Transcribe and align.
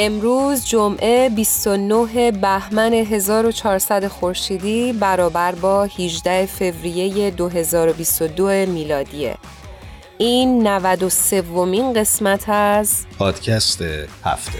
امروز 0.00 0.64
جمعه 0.64 1.28
29 1.28 2.30
بهمن 2.30 2.92
1400 2.94 4.06
خورشیدی 4.06 4.92
برابر 4.92 5.54
با 5.54 5.84
18 5.84 6.46
فوریه 6.46 7.30
2022 7.30 8.46
میلادیه. 8.46 9.36
این 10.18 10.66
93 10.66 11.42
ومین 11.42 11.92
قسمت 11.92 12.48
از 12.48 13.06
پادکست 13.18 13.82
هفته. 14.24 14.58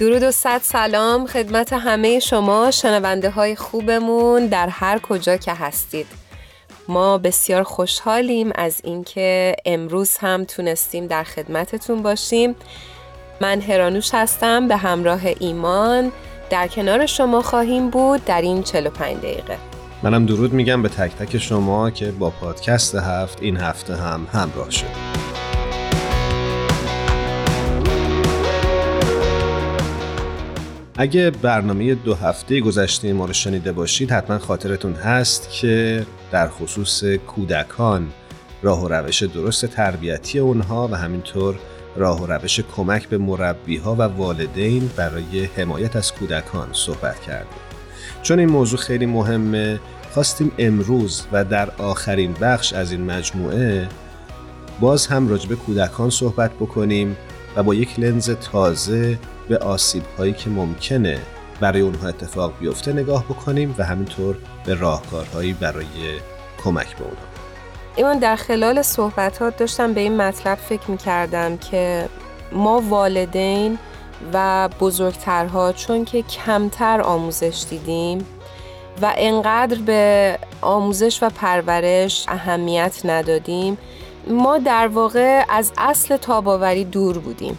درود 0.00 0.22
و 0.22 0.30
صد 0.30 0.60
سلام 0.62 1.26
خدمت 1.26 1.72
همه 1.72 2.20
شما 2.20 2.70
شنونده 2.70 3.30
های 3.30 3.56
خوبمون 3.56 4.46
در 4.46 4.68
هر 4.68 4.98
کجا 4.98 5.36
که 5.36 5.52
هستید. 5.54 6.23
ما 6.88 7.18
بسیار 7.18 7.62
خوشحالیم 7.62 8.50
از 8.54 8.80
اینکه 8.84 9.56
امروز 9.64 10.16
هم 10.16 10.44
تونستیم 10.44 11.06
در 11.06 11.24
خدمتتون 11.24 12.02
باشیم. 12.02 12.54
من 13.40 13.60
هرانوش 13.60 14.10
هستم 14.14 14.68
به 14.68 14.76
همراه 14.76 15.20
ایمان. 15.40 16.12
در 16.50 16.68
کنار 16.68 17.06
شما 17.06 17.42
خواهیم 17.42 17.90
بود 17.90 18.24
در 18.24 18.42
این 18.42 18.62
45 18.62 19.16
دقیقه. 19.16 19.58
منم 20.02 20.26
درود 20.26 20.52
میگم 20.52 20.82
به 20.82 20.88
تک 20.88 21.16
تک 21.16 21.38
شما 21.38 21.90
که 21.90 22.10
با 22.10 22.30
پادکست 22.30 22.94
هفت 22.94 23.42
این 23.42 23.56
هفته 23.56 23.96
هم 23.96 24.26
همراه 24.32 24.70
شد. 24.70 25.14
اگه 30.96 31.30
برنامه 31.30 31.94
دو 31.94 32.14
هفته 32.14 32.60
گذشته 32.60 33.12
ما 33.12 33.24
رو 33.24 33.32
شنیده 33.32 33.72
باشید 33.72 34.12
حتما 34.12 34.38
خاطرتون 34.38 34.94
هست 34.94 35.50
که 35.50 36.06
در 36.34 36.48
خصوص 36.48 37.04
کودکان 37.04 38.12
راه 38.62 38.84
و 38.84 38.88
روش 38.88 39.22
درست 39.22 39.66
تربیتی 39.66 40.38
اونها 40.38 40.88
و 40.88 40.94
همینطور 40.94 41.54
راه 41.96 42.22
و 42.22 42.26
روش 42.26 42.60
کمک 42.60 43.08
به 43.08 43.18
مربی 43.18 43.76
ها 43.76 43.94
و 43.94 44.02
والدین 44.02 44.90
برای 44.96 45.44
حمایت 45.44 45.96
از 45.96 46.12
کودکان 46.12 46.68
صحبت 46.72 47.20
کردیم. 47.20 47.58
چون 48.22 48.38
این 48.38 48.48
موضوع 48.48 48.78
خیلی 48.78 49.06
مهمه 49.06 49.80
خواستیم 50.12 50.52
امروز 50.58 51.26
و 51.32 51.44
در 51.44 51.70
آخرین 51.70 52.32
بخش 52.32 52.72
از 52.72 52.92
این 52.92 53.04
مجموعه 53.04 53.88
باز 54.80 55.06
هم 55.06 55.28
راجب 55.28 55.54
کودکان 55.54 56.10
صحبت 56.10 56.52
بکنیم 56.52 57.16
و 57.56 57.62
با 57.62 57.74
یک 57.74 58.00
لنز 58.00 58.30
تازه 58.30 59.18
به 59.48 59.58
آسیب 59.58 60.02
هایی 60.18 60.32
که 60.32 60.50
ممکنه 60.50 61.18
برای 61.60 61.80
اونها 61.80 62.08
اتفاق 62.08 62.58
بیفته 62.60 62.92
نگاه 62.92 63.24
بکنیم 63.24 63.74
و 63.78 63.84
همینطور 63.84 64.36
به 64.66 64.74
راهکارهایی 64.74 65.52
برای 65.52 65.86
کمک 66.64 66.96
به 66.96 67.04
اونها 67.04 67.22
ایمان 67.96 68.18
در 68.18 68.36
خلال 68.36 68.82
صحبتات 68.82 69.56
داشتم 69.56 69.92
به 69.92 70.00
این 70.00 70.16
مطلب 70.16 70.58
فکر 70.58 70.90
می 70.90 70.96
کردم 70.96 71.56
که 71.56 72.08
ما 72.52 72.82
والدین 72.88 73.78
و 74.32 74.68
بزرگترها 74.80 75.72
چون 75.72 76.04
که 76.04 76.22
کمتر 76.22 77.00
آموزش 77.00 77.64
دیدیم 77.70 78.26
و 79.02 79.12
انقدر 79.16 79.78
به 79.78 80.38
آموزش 80.60 81.22
و 81.22 81.30
پرورش 81.30 82.24
اهمیت 82.28 83.00
ندادیم 83.04 83.78
ما 84.28 84.58
در 84.58 84.88
واقع 84.88 85.44
از 85.48 85.72
اصل 85.78 86.16
تاباوری 86.16 86.84
دور 86.84 87.18
بودیم. 87.18 87.58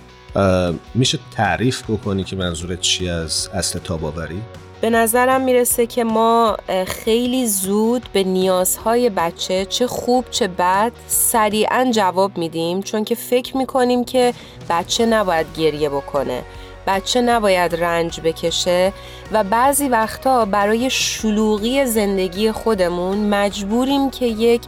میشه 0.95 1.19
تعریف 1.35 1.83
بکنی 1.83 2.23
که 2.23 2.35
منظورت 2.35 2.79
چی 2.79 3.09
از 3.09 3.49
اصل 3.53 3.79
تاباوری؟ 3.79 4.41
به 4.81 4.89
نظرم 4.89 5.41
می‌رسه 5.41 5.85
که 5.85 6.03
ما 6.03 6.57
خیلی 6.87 7.47
زود 7.47 8.09
به 8.13 8.23
نیازهای 8.23 9.09
بچه 9.09 9.65
چه 9.65 9.87
خوب 9.87 10.25
چه 10.31 10.47
بد 10.47 10.91
سریعا 11.07 11.91
جواب 11.91 12.37
میدیم 12.37 12.81
چون 12.81 13.03
که 13.03 13.15
فکر 13.15 13.57
می‌کنیم 13.57 14.03
که 14.03 14.33
بچه 14.69 15.05
نباید 15.05 15.47
گریه 15.57 15.89
بکنه 15.89 16.41
بچه 16.87 17.21
نباید 17.21 17.75
رنج 17.75 18.21
بکشه 18.21 18.93
و 19.31 19.43
بعضی 19.43 19.87
وقتا 19.87 20.45
برای 20.45 20.89
شلوغی 20.89 21.85
زندگی 21.85 22.51
خودمون 22.51 23.17
مجبوریم 23.17 24.09
که 24.09 24.25
یک 24.25 24.61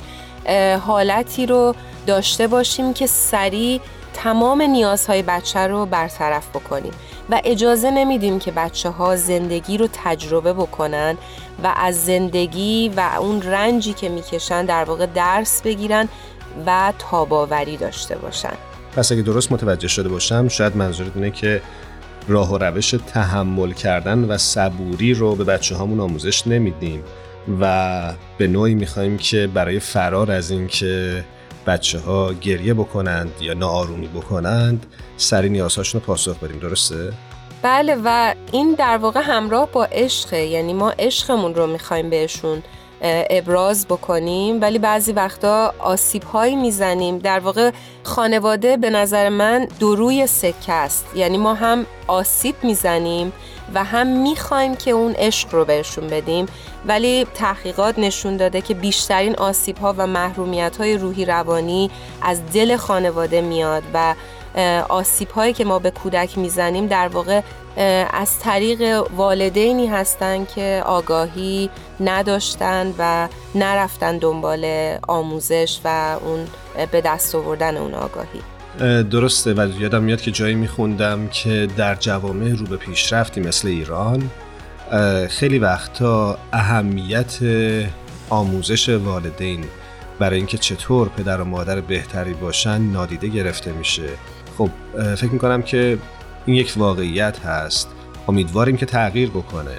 حالتی 0.86 1.46
رو 1.46 1.76
داشته 2.08 2.48
باشیم 2.48 2.94
که 2.94 3.08
سریع 3.08 3.82
تمام 4.24 4.62
نیازهای 4.62 5.22
بچه 5.22 5.60
رو 5.60 5.86
برطرف 5.86 6.50
بکنیم 6.50 6.94
و 7.30 7.42
اجازه 7.44 7.92
نمیدیم 7.92 8.40
که 8.40 8.52
بچه 8.52 8.90
ها 8.90 9.16
زندگی 9.16 9.78
رو 9.78 9.88
تجربه 9.94 10.54
بکنن 10.54 11.18
و 11.64 11.74
از 11.76 12.06
زندگی 12.06 12.92
و 12.98 13.10
اون 13.20 13.42
رنجی 13.42 13.94
که 13.94 14.10
می‌کشن 14.10 14.66
در 14.66 14.84
واقع 14.84 15.06
درس 15.06 15.62
بگیرن 15.62 16.08
و 16.66 16.94
تاباوری 17.00 17.78
داشته 17.78 18.18
باشن. 18.18 18.54
پس 18.96 19.12
اگه 19.12 19.22
درست 19.22 19.52
متوجه 19.52 19.88
شده 19.88 20.10
باشم 20.10 20.48
شاید 20.48 20.76
منظورت 20.76 21.12
اینه 21.16 21.32
که 21.32 21.62
راه 22.28 22.54
و 22.54 22.58
روش 22.58 22.96
تحمل 23.14 23.72
کردن 23.72 24.24
و 24.24 24.38
صبوری 24.38 25.14
رو 25.14 25.36
به 25.36 25.44
بچه 25.44 25.76
هامون 25.76 26.00
آموزش 26.00 26.48
نمیدیم 26.48 27.04
و 27.62 28.14
به 28.38 28.48
نوعی 28.48 28.76
می‌خوایم 28.76 29.18
که 29.18 29.48
برای 29.54 29.80
فرار 29.80 30.32
از 30.32 30.52
اینکه 30.52 31.24
بچه 31.68 32.00
ها 32.00 32.34
گریه 32.34 32.74
بکنند 32.74 33.32
یا 33.42 33.54
ناآرومی 33.54 34.08
بکنند 34.08 34.86
سری 35.18 35.50
نیازهاشون 35.50 36.02
رو 36.02 36.08
پاسخ 36.08 36.40
بدیم 36.40 36.60
درسته؟ 36.60 37.14
بله 37.62 37.98
و 38.04 38.34
این 38.52 38.74
در 38.74 38.98
واقع 38.98 39.22
همراه 39.24 39.72
با 39.72 39.86
عشقه 39.86 40.46
یعنی 40.46 40.74
ما 40.74 40.90
عشقمون 41.00 41.56
رو 41.56 41.68
می‌خوایم 41.68 42.10
بهشون 42.10 42.64
ابراز 43.30 43.88
بکنیم 43.88 44.62
ولی 44.62 44.80
بعضی 44.80 45.12
وقتا 45.12 45.74
آسیب 45.80 46.24
هایی 46.24 46.56
می‌زنیم 46.56 47.18
در 47.18 47.40
واقع 47.40 47.72
خانواده 48.04 48.78
به 48.78 48.90
نظر 48.90 49.30
من 49.30 49.68
دروی 49.80 50.28
سکه 50.28 50.74
است 50.74 51.06
یعنی 51.16 51.38
ما 51.38 51.54
هم 51.54 51.86
آسیب 52.08 52.56
می‌زنیم 52.64 53.34
و 53.74 53.84
هم 53.84 54.08
می‌خوایم 54.08 54.76
که 54.76 54.92
اون 54.92 55.14
عشق 55.14 55.54
رو 55.54 55.66
بهشون 55.66 56.08
بدیم 56.08 56.46
ولی 56.86 57.28
تحقیقات 57.34 58.00
نشون 58.00 58.38
داده 58.38 58.62
که 58.62 58.74
بیشترین 58.74 59.36
آسیب 59.36 59.78
ها 59.78 59.96
و 59.98 60.08
محرومیت 60.08 60.78
های 60.78 60.98
روحی 60.98 61.26
روانی 61.26 61.92
از 62.22 62.42
دل 62.54 62.78
خانواده 62.78 63.42
میاد 63.42 63.84
و 63.94 64.16
آسیب 64.90 65.30
هایی 65.30 65.54
که 65.54 65.66
ما 65.66 65.80
به 65.80 65.92
کودک 65.92 66.38
می‌زنیم 66.38 66.88
در 66.88 67.08
واقع 67.08 67.42
از 68.14 68.40
طریق 68.40 69.04
والدینی 69.16 69.88
هستند 69.88 70.48
که 70.48 70.84
آگاهی 70.86 71.70
نداشتن 72.00 72.94
و 72.98 73.28
نرفتن 73.56 74.18
دنبال 74.18 74.66
آموزش 75.08 75.80
و 75.84 76.18
اون 76.25 76.48
به 76.92 77.02
دست 77.02 77.36
آوردن 77.36 77.78
اون 77.78 77.94
آگاهی. 77.94 78.56
درسته 78.79 79.53
و 79.53 79.81
یادم 79.81 80.03
میاد 80.03 80.21
که 80.21 80.31
جایی 80.31 80.56
میخوندم 80.56 81.27
که 81.27 81.68
در 81.77 81.95
جوامع 81.95 82.56
رو 82.56 82.65
به 82.65 82.77
پیشرفتی 82.77 83.41
مثل 83.41 83.68
ایران 83.68 84.29
خیلی 85.29 85.59
وقتا 85.59 86.38
اهمیت 86.53 87.39
آموزش 88.29 88.89
والدین 88.89 89.65
برای 90.19 90.38
اینکه 90.38 90.57
چطور 90.57 91.09
پدر 91.09 91.41
و 91.41 91.45
مادر 91.45 91.81
بهتری 91.81 92.33
باشن 92.33 92.81
نادیده 92.81 93.27
گرفته 93.27 93.71
میشه. 93.71 94.09
خب 94.57 94.69
فکر 95.15 95.31
می‌کنم 95.31 95.62
که 95.62 95.97
این 96.45 96.56
یک 96.56 96.74
واقعیت 96.77 97.39
هست. 97.39 97.89
امیدواریم 98.27 98.77
که 98.77 98.85
تغییر 98.85 99.29
بکنه. 99.29 99.77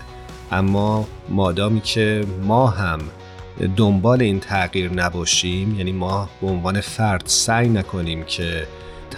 اما 0.53 1.09
مادامی 1.29 1.81
که 1.81 2.25
ما 2.43 2.67
هم 2.67 2.99
دنبال 3.77 4.23
این 4.23 4.41
تغییر 4.41 4.93
نباشیم 4.93 5.75
یعنی 5.79 5.93
ما 5.93 6.29
به 6.41 6.47
عنوان 6.47 6.81
فرد 6.81 7.23
سعی 7.27 7.69
نکنیم 7.69 8.25
که 8.25 8.67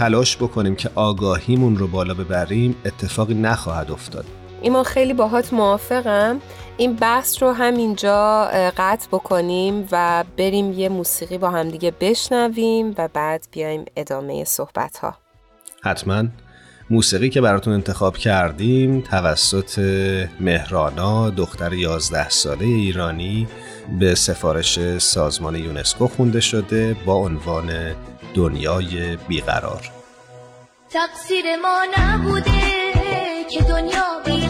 تلاش 0.00 0.36
بکنیم 0.36 0.76
که 0.76 0.90
آگاهیمون 0.94 1.76
رو 1.76 1.86
بالا 1.86 2.14
ببریم 2.14 2.76
اتفاقی 2.84 3.34
نخواهد 3.34 3.90
افتاد. 3.90 4.24
ایمان 4.62 4.84
خیلی 4.84 5.14
باهات 5.14 5.52
موافقم. 5.52 6.40
این 6.76 6.96
بحث 6.96 7.42
رو 7.42 7.52
همینجا 7.52 8.44
قطع 8.76 9.08
بکنیم 9.12 9.88
و 9.92 10.24
بریم 10.36 10.72
یه 10.72 10.88
موسیقی 10.88 11.38
با 11.38 11.50
همدیگه 11.50 11.92
بشنویم 12.00 12.94
و 12.98 13.08
بعد 13.08 13.46
بیایم 13.52 13.84
ادامه 13.96 14.44
صحبت 14.44 14.98
ها 14.98 15.14
حتما. 15.82 16.24
موسیقی 16.90 17.28
که 17.28 17.40
براتون 17.40 17.72
انتخاب 17.72 18.16
کردیم 18.16 19.00
توسط 19.00 19.78
مهرانا 20.40 21.30
دختر 21.30 21.72
11 21.72 22.28
ساله 22.28 22.64
ایرانی 22.64 23.48
به 23.98 24.14
سفارش 24.14 24.98
سازمان 24.98 25.56
یونسکو 25.56 26.08
خونده 26.08 26.40
شده 26.40 26.96
با 27.06 27.14
عنوان 27.14 27.70
دنیای 28.34 29.16
بیقرار. 29.16 29.90
تقصیر 30.90 31.44
ما 31.62 31.78
نبوده 31.98 32.60
که 33.50 33.62
دنیا 33.62 34.20
بیقراره 34.24 34.49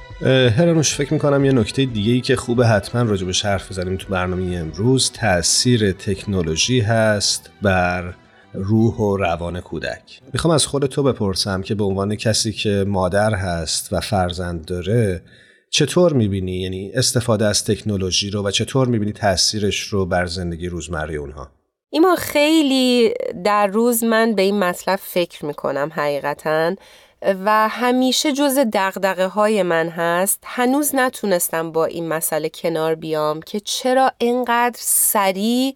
هرانوش 0.27 0.95
فکر 0.95 1.13
می‌کنم 1.13 1.45
یه 1.45 1.51
نکته 1.51 1.85
دیگه 1.85 2.11
ای 2.11 2.21
که 2.21 2.35
خوبه 2.35 2.67
حتما 2.67 3.01
راجبش 3.01 3.45
حرف 3.45 3.71
بزنیم 3.71 3.97
تو 3.97 4.07
برنامه 4.09 4.57
امروز 4.57 5.11
تاثیر 5.11 5.91
تکنولوژی 5.91 6.79
هست 6.79 7.49
بر 7.61 8.13
روح 8.53 8.95
و 8.95 9.17
روان 9.17 9.61
کودک. 9.61 10.21
می‌خوام 10.33 10.53
از 10.53 10.65
خود 10.65 10.85
تو 10.85 11.03
بپرسم 11.03 11.61
که 11.61 11.75
به 11.75 11.83
عنوان 11.83 12.15
کسی 12.15 12.51
که 12.51 12.85
مادر 12.87 13.33
هست 13.33 13.93
و 13.93 13.99
فرزند 13.99 14.65
داره 14.65 15.21
چطور 15.69 16.13
می‌بینی؟ 16.13 16.61
یعنی 16.61 16.91
استفاده 16.93 17.45
از 17.45 17.65
تکنولوژی 17.65 18.29
رو 18.29 18.43
و 18.47 18.51
چطور 18.51 18.87
می‌بینی 18.87 19.11
تاثیرش 19.11 19.79
رو 19.79 20.05
بر 20.05 20.25
زندگی 20.25 20.67
روزمره 20.67 21.15
اونها؟ 21.15 21.51
ایما 21.89 22.15
خیلی 22.15 23.13
در 23.43 23.67
روز 23.67 24.03
من 24.03 24.35
به 24.35 24.41
این 24.41 24.59
مطلب 24.59 24.99
فکر 25.03 25.45
می‌کنم 25.45 25.89
حقیقتا. 25.93 26.75
و 27.21 27.69
همیشه 27.69 28.33
جز 28.33 28.57
دقدقه 28.73 29.25
های 29.25 29.63
من 29.63 29.89
هست. 29.89 30.39
هنوز 30.43 30.95
نتونستم 30.95 31.71
با 31.71 31.85
این 31.85 32.07
مسئله 32.07 32.49
کنار 32.49 32.95
بیام 32.95 33.41
که 33.41 33.59
چرا 33.59 34.11
اینقدر 34.17 34.79
سریع 34.79 35.75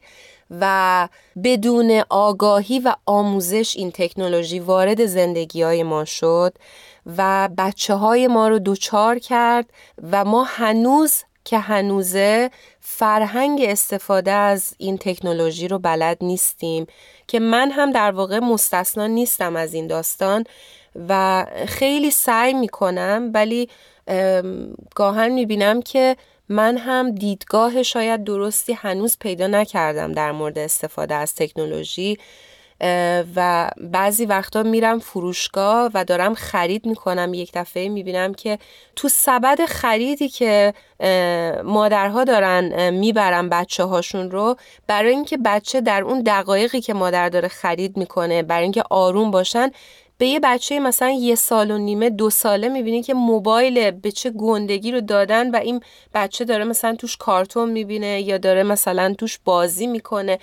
و 0.62 1.08
بدون 1.44 2.04
آگاهی 2.10 2.80
و 2.80 2.96
آموزش 3.06 3.76
این 3.78 3.92
تکنولوژی 3.92 4.60
وارد 4.60 5.06
زندگی 5.06 5.62
های 5.62 5.84
ما 5.84 6.06
شد 6.06 6.54
و 7.18 7.50
بچه 7.58 7.94
های 7.94 8.28
ما 8.28 8.48
رو 8.48 8.60
دوچار 8.60 9.20
کرد 9.20 9.70
و 10.12 10.26
ما 10.26 10.44
هنوز 10.44 11.24
که 11.44 11.60
هنوزه 11.60 12.52
فرهنگ 12.80 13.62
استفاده 13.62 14.32
از 14.32 14.74
این 14.78 14.98
تکنولوژی 14.98 15.68
رو 15.68 15.80
بلد 15.80 16.18
نیستیم. 16.22 16.88
که 17.28 17.40
من 17.40 17.72
هم 17.72 17.92
در 17.92 18.12
واقع 18.12 18.40
مستثنا 18.40 19.08
نیستم 19.08 19.56
از 19.56 19.74
این 19.74 19.88
داستان. 19.88 20.44
و 21.10 21.46
خیلی 21.68 22.12
سعی 22.12 22.54
می‌کنم 22.54 23.32
ولی 23.34 23.70
گاهن 24.96 25.30
می‌بینم 25.30 25.82
که 25.82 26.18
من 26.50 26.78
هم 26.78 27.12
دیدگاه 27.12 27.84
شاید 27.84 28.24
درستی 28.24 28.74
هنوز 28.74 29.18
پیدا 29.20 29.48
نکردم 29.48 30.12
در 30.12 30.32
مورد 30.32 30.60
استفاده 30.60 31.16
از 31.16 31.36
تکنولوژی 31.36 32.18
و 33.36 33.70
بعضی 33.78 34.26
وقتا 34.26 34.64
میرم 34.64 35.00
فروشگاه 35.00 35.92
و 35.94 36.04
دارم 36.06 36.34
خرید 36.34 36.86
می‌کنم. 36.86 37.34
یک 37.34 37.52
دفعه 37.54 37.90
می‌بینم 37.90 38.34
که 38.34 38.60
تو 38.96 39.10
سبد 39.10 39.66
خریدی 39.66 40.30
که 40.30 40.74
مادرها 41.64 42.24
دارن 42.24 42.90
می‌برن 42.90 43.50
بچه 43.50 43.84
هاشون 43.84 44.32
رو 44.32 44.56
برای 44.88 45.12
اینکه 45.12 45.38
بچه 45.38 45.82
در 45.82 46.02
اون 46.02 46.22
دقایقی 46.22 46.82
که 46.82 46.94
مادر 46.94 47.30
داره 47.30 47.48
خرید 47.48 47.98
می‌کنه 47.98 48.44
برای 48.44 48.64
اینکه 48.64 48.84
آروم 48.90 49.32
باشن 49.32 49.72
به 50.18 50.28
یه 50.28 50.40
بچه 50.44 50.80
مثلا 50.80 51.10
یه 51.10 51.36
سال 51.36 51.72
و 51.72 51.78
نیمه 51.78 52.10
دو 52.10 52.30
ساله 52.30 52.70
می‌بینی 52.70 53.04
که 53.04 53.14
موبایل 53.14 53.92
به 53.92 54.12
چه 54.12 54.30
گندگی 54.30 54.92
رو 54.92 55.02
دادن 55.02 55.52
و 55.52 55.56
این 55.56 55.82
بچه 56.14 56.46
داره 56.46 56.64
مثلا 56.64 56.96
توش 56.96 57.18
کارتون 57.18 57.70
می‌بینه 57.70 58.22
یا 58.22 58.38
داره 58.38 58.64
مثلا 58.64 59.14
توش 59.18 59.40
بازی 59.46 59.88
می‌کنه. 59.88 60.40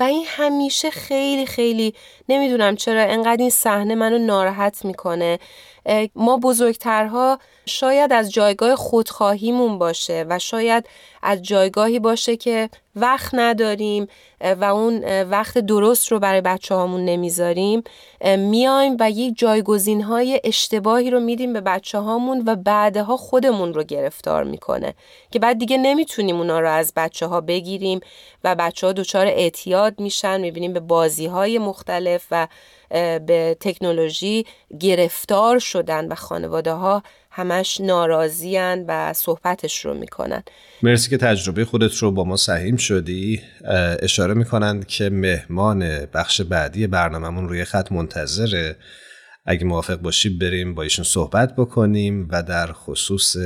و 0.00 0.02
این 0.02 0.24
همیشه 0.26 0.90
خیلی 0.90 1.46
خیلی 1.46 1.94
نمی‌دونم 2.28 2.76
چرا 2.76 3.02
انقدر 3.02 3.40
این 3.40 3.50
صحنه 3.50 3.94
منو 3.94 4.18
ناراحت 4.18 4.84
می‌کنه. 4.84 5.38
ما 6.14 6.36
بزرگترها 6.36 7.38
شاید 7.66 8.12
از 8.12 8.32
جایگاه 8.32 8.76
خودخواهیمون 8.76 9.78
باشه 9.78 10.26
و 10.28 10.38
شاید 10.38 10.86
از 11.22 11.42
جایگاهی 11.42 11.98
باشه 11.98 12.36
که 12.36 12.70
وقت 12.96 13.30
نداریم 13.32 14.06
و 14.60 14.64
اون 14.64 15.22
وقت 15.22 15.58
درست 15.58 16.12
رو 16.12 16.18
برای 16.18 16.40
بچه 16.40 16.74
هامون 16.74 17.04
نمی‌ذاریم 17.04 17.82
میایم 18.38 18.96
و 19.00 19.10
یک 19.10 19.38
جایگزین 19.38 20.02
های 20.02 20.40
اشتباهی 20.44 21.10
رو 21.10 21.20
میدیم 21.20 21.52
به 21.52 21.60
بچه 21.60 21.98
هامون 21.98 22.42
و 22.46 22.56
بعدها 22.56 23.16
خودمون 23.16 23.74
رو 23.74 23.82
گرفتار 23.82 24.44
می‌کنه 24.44 24.94
که 25.30 25.38
بعد 25.38 25.58
دیگه 25.58 25.78
نمی‌تونیم 25.78 26.36
اونا 26.36 26.60
رو 26.60 26.70
از 26.70 26.92
بچه 26.96 27.26
ها 27.26 27.40
بگیریم 27.40 28.00
و 28.44 28.54
بچه 28.54 28.86
ها 28.86 28.92
دچار 28.92 29.26
اعتیاد 29.26 30.00
میشن. 30.00 30.40
می‌بینیم 30.40 30.72
به 30.72 30.80
بازی 30.80 31.26
های 31.26 31.58
مختلف 31.58 32.26
و 32.30 32.48
به 33.26 33.56
تکنولوژی 33.60 34.46
گرفتار 34.80 35.58
شدن 35.58 36.08
و 36.08 36.14
خانواده 36.14 36.72
ها 36.72 37.02
همش 37.30 37.80
ناراضیان 37.80 38.84
و 38.88 39.12
صحبتش 39.12 39.84
رو 39.84 39.94
می‌کنن. 39.94 40.42
مرسی 40.82 41.10
که 41.10 41.16
تجربه 41.16 41.64
خودت 41.64 41.96
رو 41.96 42.12
با 42.12 42.24
ما 42.24 42.36
سهیم 42.36 42.76
شدی. 42.76 43.40
اشاره 44.02 44.34
می‌کنند 44.34 44.86
که 44.86 45.10
مهمان 45.10 46.06
بخش 46.14 46.40
بعدی 46.40 46.86
برنامهمون 46.86 47.48
روی 47.48 47.64
خط 47.64 47.92
منتظره. 47.92 48.76
اگه 49.46 49.64
موافق 49.64 49.96
باشی 49.96 50.28
بریم 50.28 50.74
با 50.74 50.82
ایشون 50.82 51.04
صحبت 51.04 51.56
بکنیم 51.56 52.28
و 52.30 52.42
در 52.42 52.72
خصوص 52.72 53.36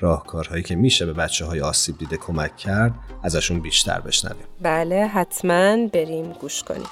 راهکارهایی 0.00 0.62
که 0.62 0.74
میشه 0.74 1.06
به 1.06 1.12
بچه 1.12 1.44
های 1.44 1.60
آسیب 1.60 1.98
دیده 1.98 2.16
کمک 2.16 2.56
کرد 2.56 2.94
ازشون 3.22 3.60
بیشتر 3.60 4.00
بشنویم. 4.00 4.46
بله 4.60 5.06
حتما 5.06 5.86
بریم 5.86 6.32
گوش 6.32 6.62
کنیم. 6.62 6.88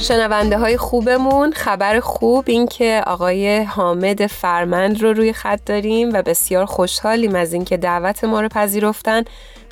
شنونده 0.00 0.58
های 0.58 0.76
خوبمون. 0.76 1.52
خبر 1.52 2.00
خوب 2.00 2.44
این 2.48 2.66
که 2.66 3.02
آقای 3.06 3.62
حامد 3.62 4.26
فرمند 4.26 5.02
رو 5.02 5.12
روی 5.12 5.32
خط 5.32 5.60
داریم 5.66 6.10
و 6.12 6.22
بسیار 6.22 6.64
خوشحالیم 6.64 7.34
از 7.34 7.52
اینکه 7.52 7.76
دعوت 7.76 8.24
ما 8.24 8.40
رو 8.40 8.48
پذیرفتن 8.48 9.22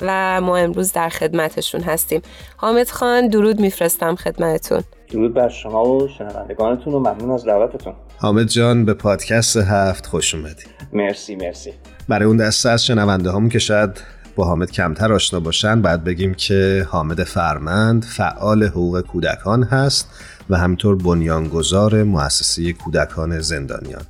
و 0.01 0.41
ما 0.41 0.57
امروز 0.57 0.93
در 0.93 1.09
خدمتشون 1.09 1.81
هستیم. 1.81 2.21
حامد 2.57 2.89
خان 2.89 3.27
درود 3.27 3.59
میفرستم 3.59 4.15
خدمتتون. 4.15 4.83
درود 5.11 5.33
بر 5.33 5.49
شما 5.49 5.83
و 5.83 6.07
شنوندگانتون 6.07 6.93
و 6.93 6.99
ممنون 6.99 7.31
از 7.31 7.45
دعوتتون. 7.45 7.93
حامد 8.17 8.47
جان 8.47 8.85
به 8.85 8.93
پادکست 8.93 9.57
هفت 9.57 10.05
خوش 10.05 10.35
اومدید 10.35 10.67
مرسی 10.93 11.35
مرسی. 11.35 11.73
برای 12.09 12.25
اون 12.25 12.37
دسته 12.37 12.69
از 12.69 12.85
شنونده 12.85 13.31
همون 13.31 13.49
که 13.49 13.59
شاید 13.59 14.01
با 14.37 14.45
حامد 14.45 14.71
کمتر 14.71 15.13
آشنا 15.13 15.39
باشن 15.39 15.81
بعد 15.81 16.03
بگیم 16.03 16.33
که 16.33 16.87
حامد 16.89 17.23
فرمند 17.23 18.03
فعال 18.03 18.63
حقوق 18.63 19.01
کودکان 19.01 19.63
هست 19.63 20.09
و 20.49 20.57
همطور 20.57 20.95
بنیانگذار 20.95 22.03
مؤسسه 22.03 22.73
کودکان 22.73 23.39
زندانیان. 23.39 24.01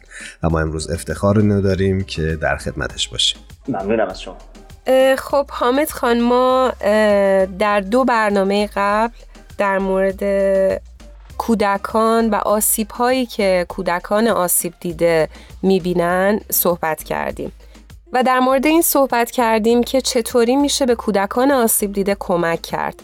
و 0.43 0.49
ما 0.49 0.59
امروز 0.59 0.91
افتخار 0.91 1.39
اینو 1.39 1.61
داریم 1.61 2.03
که 2.03 2.37
در 2.41 2.57
خدمتش 2.57 3.07
باشیم. 3.07 3.41
ممنونم 3.67 4.07
از 4.07 4.21
شما. 4.21 4.37
خب 5.17 5.45
حامد 5.49 5.89
خان 5.89 6.21
ما 6.21 6.71
در 7.59 7.79
دو 7.79 8.05
برنامه 8.05 8.69
قبل 8.75 9.13
در 9.57 9.79
مورد 9.79 10.21
کودکان 11.37 12.29
و 12.29 12.35
آسیب 12.35 12.91
هایی 12.91 13.25
که 13.25 13.65
کودکان 13.69 14.27
آسیب 14.27 14.73
دیده 14.79 15.29
می‌بینن 15.61 16.39
صحبت 16.51 17.03
کردیم. 17.03 17.51
و 18.13 18.23
در 18.23 18.39
مورد 18.39 18.65
این 18.65 18.81
صحبت 18.81 19.31
کردیم 19.31 19.83
که 19.83 20.01
چطوری 20.01 20.55
میشه 20.55 20.85
به 20.85 20.95
کودکان 20.95 21.51
آسیب 21.51 21.93
دیده 21.93 22.15
کمک 22.19 22.61
کرد. 22.61 23.01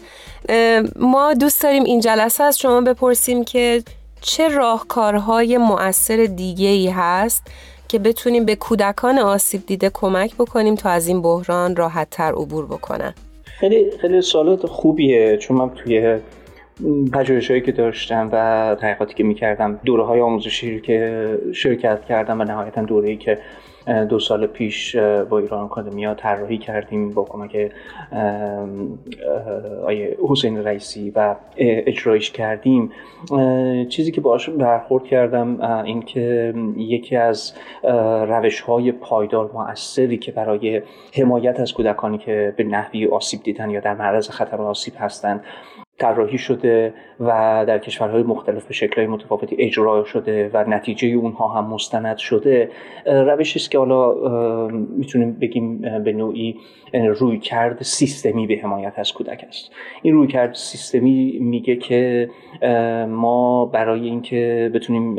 ما 0.96 1.34
دوست 1.34 1.62
داریم 1.62 1.84
این 1.84 2.00
جلسه 2.00 2.44
از 2.44 2.58
شما 2.58 2.80
بپرسیم 2.80 3.44
که 3.44 3.82
چه 4.20 4.48
راهکارهای 4.48 5.58
مؤثر 5.58 6.16
دیگه 6.16 6.68
ای 6.68 6.88
هست 6.88 7.42
که 7.88 7.98
بتونیم 7.98 8.44
به 8.44 8.56
کودکان 8.56 9.18
آسیب 9.18 9.66
دیده 9.66 9.90
کمک 9.94 10.34
بکنیم 10.34 10.74
تا 10.74 10.90
از 10.90 11.08
این 11.08 11.22
بحران 11.22 11.76
راحت 11.76 12.10
تر 12.10 12.32
عبور 12.32 12.66
بکنن؟ 12.66 13.14
خیلی 13.44 13.90
خیلی 14.00 14.20
سوالات 14.20 14.66
خوبیه 14.66 15.36
چون 15.36 15.56
من 15.56 15.70
توی 15.70 16.18
پژوهش 17.12 17.50
هایی 17.50 17.62
که 17.62 17.72
داشتم 17.72 18.28
و 18.32 18.76
تحقیقاتی 18.80 19.14
که 19.14 19.24
می‌کردم 19.24 19.80
دوره 19.84 20.04
های 20.04 20.20
آموزشی 20.20 20.80
که 20.80 21.38
شرکت 21.54 22.04
کردم 22.08 22.40
و 22.40 22.44
نهایتا 22.44 22.82
دوره 22.82 23.08
ای 23.08 23.16
که 23.16 23.38
دو 24.08 24.18
سال 24.18 24.46
پیش 24.46 24.96
با 24.96 25.38
ایران 25.38 25.64
آکادمیا 25.64 26.14
طراحی 26.14 26.58
کردیم 26.58 27.10
با 27.10 27.24
کمک 27.24 27.72
آیه 29.84 30.16
حسین 30.28 30.64
رئیسی 30.64 31.10
و 31.10 31.34
اجرایش 31.56 32.30
کردیم. 32.30 32.92
چیزی 33.88 34.12
که 34.12 34.20
باش 34.20 34.48
برخورد 34.48 35.04
کردم 35.04 35.60
این 35.84 36.02
که 36.02 36.54
یکی 36.76 37.16
از 37.16 37.52
روش 38.28 38.60
های 38.60 38.92
پایدار 38.92 39.50
مؤثری 39.54 40.16
که 40.16 40.32
برای 40.32 40.82
حمایت 41.12 41.60
از 41.60 41.72
کودکانی 41.72 42.18
که 42.18 42.54
به 42.56 42.64
نحوی 42.64 43.06
آسیب 43.06 43.42
دیدن 43.42 43.70
یا 43.70 43.80
در 43.80 43.94
معرض 43.94 44.30
خطر 44.30 44.62
آسیب 44.62 44.94
هستند 44.98 45.44
طراحی 45.98 46.38
شده 46.38 46.94
و 47.20 47.64
در 47.68 47.78
کشورهای 47.78 48.22
مختلف 48.22 48.66
به 48.66 48.74
شکلهای 48.74 49.06
متفاوتی 49.06 49.56
اجرا 49.58 50.04
شده 50.04 50.50
و 50.54 50.64
نتیجه 50.70 51.08
اونها 51.08 51.48
هم 51.48 51.66
مستند 51.66 52.16
شده. 52.16 52.70
روشی 53.06 53.58
است 53.58 53.70
که 53.70 53.78
حالا 53.78 54.14
می‌تونیم 54.68 55.32
بگیم 55.32 55.78
به 56.04 56.12
نوعی 56.12 56.56
روی 56.92 57.38
کرد 57.38 57.82
سیستمی 57.82 58.46
به 58.46 58.60
حمایت 58.62 58.92
از 58.96 59.12
کودک 59.12 59.44
است. 59.48 59.72
این 60.02 60.14
روی 60.14 60.26
کرد 60.26 60.54
سیستمی 60.54 61.38
میگه 61.40 61.76
که 61.76 62.30
ما 63.08 63.66
برای 63.66 64.04
اینکه 64.04 64.70
بتونیم 64.74 65.14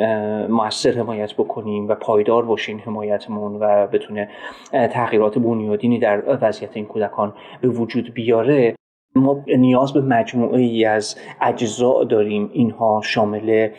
موثر 0.48 0.92
حمایت 0.92 1.34
بکنیم 1.34 1.88
و 1.88 1.96
پایدار 1.96 2.46
باشیم 2.46 2.82
حمایتمون 2.86 3.56
و 3.60 3.88
بتونه 3.88 4.30
تغییرات 4.72 5.40
بنیادینی 5.40 6.00
در 6.00 6.24
وضعیت 6.42 6.78
این 6.78 6.86
کودکان 6.86 7.34
به 7.62 7.68
وجود 7.68 8.14
بیاره 8.14 8.76
ما 9.18 9.44
نیاز 9.58 9.94
به 9.94 10.02
مجموعه 10.02 10.62
ای 10.62 10.86
از 10.86 11.16
اجزا 11.42 12.04
داریم. 12.04 12.50
اینها 12.54 13.02
شامل 13.04 13.70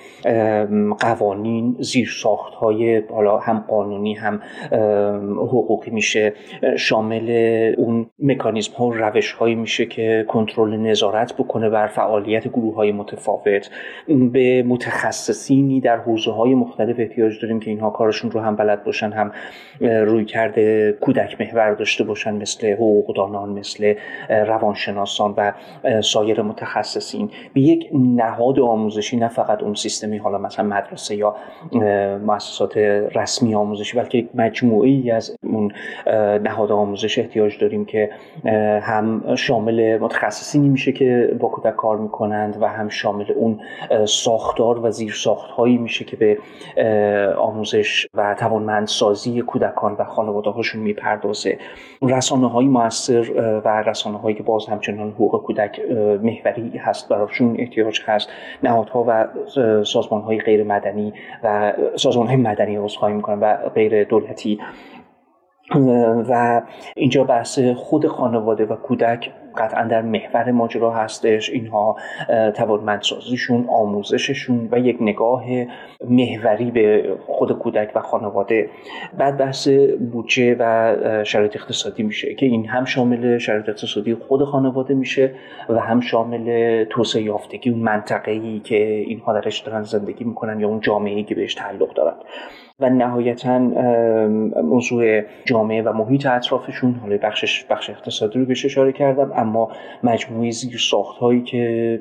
قوانین 1.01 1.77
زیر 1.81 2.09
ساخت 2.23 2.55
های 2.55 3.03
حالا 3.11 3.39
هم 3.39 3.65
قانونی 3.69 4.15
هم 4.15 4.41
حقوقی 5.39 5.91
میشه. 5.91 6.33
شامل 6.79 7.31
اون 7.79 8.07
مکانیزم 8.19 8.73
ها 8.73 8.87
و 8.87 8.93
روش 8.93 9.33
هایی 9.33 9.55
میشه 9.55 9.87
که 9.87 10.25
کنترل 10.29 10.77
نظارت 10.77 11.35
بکنه 11.35 11.71
بر 11.71 11.87
فعالیت 11.87 12.49
گروه 12.49 12.75
های 12.75 12.93
متفاوت. 12.93 13.71
به 14.33 14.63
متخصصینی 14.63 15.81
در 15.81 15.97
حوزه 15.97 16.33
های 16.33 16.55
مختلف 16.55 16.97
احتیاج 16.99 17.43
داریم 17.43 17.61
که 17.61 17.71
اینها 17.71 17.91
کارشون 17.91 18.31
رو 18.31 18.41
هم 18.41 18.57
بلد 18.57 18.85
باشن 18.85 19.13
هم 19.13 19.33
روی 19.81 20.25
کرده 20.25 20.93
کودک 21.01 21.41
محور 21.41 21.75
داشته 21.75 22.05
باشن 22.05 22.35
مثل 22.35 22.73
حقوقدانان 22.73 23.49
مثل 23.49 23.95
روانشناسان. 24.29 25.26
و 25.37 25.53
سایر 26.03 26.43
متخصصین 26.43 27.31
به 27.55 27.61
یک 27.61 27.89
نهاد 27.93 28.61
آموزشی 28.61 29.17
نه 29.17 29.29
فقط 29.29 29.63
اون 29.63 29.75
سیستمی 29.75 30.19
حالا 30.19 30.39
مثلا 30.39 30.67
مدرسه 30.67 31.17
یا 31.17 31.37
مؤسسات 32.27 32.77
رسمی 33.17 33.55
آموزشی 33.55 33.97
بلکه 33.99 34.19
یک 34.19 34.29
مجموعه 34.35 34.89
ای 34.89 35.11
از 35.11 35.37
اون 35.43 35.73
نهاد 36.43 36.73
آموزش 36.73 37.19
احتیاج 37.19 37.59
داریم 37.59 37.85
که 37.85 38.11
هم 38.83 39.35
شامل 39.35 39.99
متخصصینی 39.99 40.69
میشه 40.69 40.93
که 40.93 41.37
با 41.41 41.49
کودک 41.49 41.77
کار 41.77 41.97
می‌کنند 41.97 42.57
و 42.61 42.69
هم 42.69 42.89
شامل 42.89 43.33
اون 43.37 43.61
ساختار 44.07 44.87
و 44.87 44.91
زیر 44.91 45.13
ساختهایی 45.13 45.79
میشه 45.79 46.05
که 46.05 46.17
به 46.17 46.39
آموزش 47.39 48.07
و 48.15 48.35
توانمندسازی 48.39 49.43
کودکان 49.43 49.97
و 49.99 50.05
خانواده 50.05 50.51
هاشون 50.51 50.83
می‌پردازه. 50.83 51.59
رسانه 52.03 52.51
های 52.51 52.67
موثر 52.67 53.61
و 53.65 53.83
رسانه 53.83 54.19
هایی 54.19 54.37
که 54.37 54.43
باز 54.43 54.67
همچنان 54.67 55.06
حقوق 55.11 55.43
کودک 55.43 55.81
محوری 56.23 56.79
هست 56.79 57.09
براشون 57.09 57.57
احتیاج 57.59 58.01
هست. 58.07 58.29
نهادها 58.63 59.05
و 59.09 59.27
سازمان 59.85 60.23
های 60.23 60.39
غیر 60.39 60.65
مدنی 60.65 61.13
و 61.45 61.73
سازمان 61.97 62.27
های 62.27 62.37
مدنی 62.37 62.79
خواهی 62.79 63.15
می‌کنن 63.15 63.41
و 63.41 63.57
غیر 63.69 64.05
دولتی. 64.05 64.61
و 66.29 66.63
اینجا 66.97 67.25
بحث 67.25 67.59
خود 67.59 68.07
خانواده 68.07 68.65
و 68.65 68.77
کودک 68.77 69.33
قطعا 69.57 69.85
در 69.85 70.03
محور 70.03 70.51
ماجرا 70.51 70.91
هستش. 70.91 71.51
اینها 71.51 71.97
توانمندسازیشون 72.55 73.67
آموزششون 73.69 74.69
و 74.73 74.79
یک 74.79 74.97
نگاه 75.01 75.45
محوری 76.09 76.71
به 76.71 77.17
خود 77.27 77.53
کودک 77.53 77.93
و 77.95 78.01
خانواده. 78.01 78.71
بعد 79.19 79.37
بحث 79.37 79.69
بودجه 80.13 80.57
و 80.59 81.25
شرایط 81.25 81.57
اقتصادی 81.57 82.03
میشه 82.03 82.35
که 82.35 82.47
این 82.47 82.67
هم 82.67 82.85
شامل 82.85 83.39
شرایط 83.39 83.69
اقتصادی 83.69 84.15
خود 84.15 84.45
خانواده 84.45 84.95
میشه 84.95 85.35
و 85.69 85.81
هم 85.81 86.01
شامل 86.01 86.85
توسعه 86.85 87.23
یافتگی 87.23 87.71
اون 87.71 87.81
منطقه 87.81 88.31
ای 88.31 88.61
که 88.61 88.85
اینها 88.87 89.41
درش 89.41 89.61
دارن 89.61 89.83
زندگی 89.83 90.25
می‌کنن 90.25 90.61
یا 90.61 90.69
اون 90.69 90.81
جامعه 90.81 91.15
ای 91.15 91.23
که 91.23 91.35
بهش 91.35 91.55
تعلق 91.55 91.95
دارن. 91.95 92.15
و 92.81 92.91
نهایتا 92.91 93.59
موضوع 94.63 95.23
جامعه 95.45 95.83
و 95.83 95.93
محیط 95.93 96.27
اطرافشون 96.27 96.95
حالا 96.95 97.19
بخشش 97.23 97.65
بخش 97.65 97.91
اقتصادی 97.91 98.39
رو 98.39 98.45
بهش 98.45 98.65
اشاره 98.65 98.93
کردم 98.93 99.33
اما 99.37 99.69
مجموعه 100.03 100.51
زیر 100.51 100.79
ساخت 100.91 101.19
هایی 101.19 101.43
که 101.43 102.01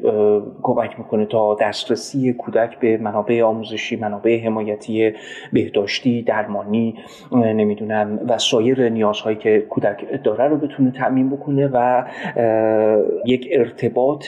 کمک 0.63 0.99
می‌کنه 0.99 1.25
تا 1.25 1.55
دسترسی 1.61 2.33
کودک 2.33 2.79
به 2.79 2.97
منابع 2.97 3.41
آموزشی 3.43 3.95
منابع 3.95 4.45
حمایتی 4.45 5.13
بهداشتی 5.53 6.21
درمانی 6.21 6.95
نمی‌دونم 7.31 8.19
و 8.27 8.37
سایر 8.37 8.89
نیازهایی 8.89 9.37
که 9.37 9.59
کودک 9.59 10.23
داره 10.23 10.47
رو 10.47 10.57
بتونه 10.57 10.91
تعمین 10.91 11.29
بکنه 11.29 11.69
و 11.73 12.03
یک 13.25 13.47
ارتباط 13.51 14.25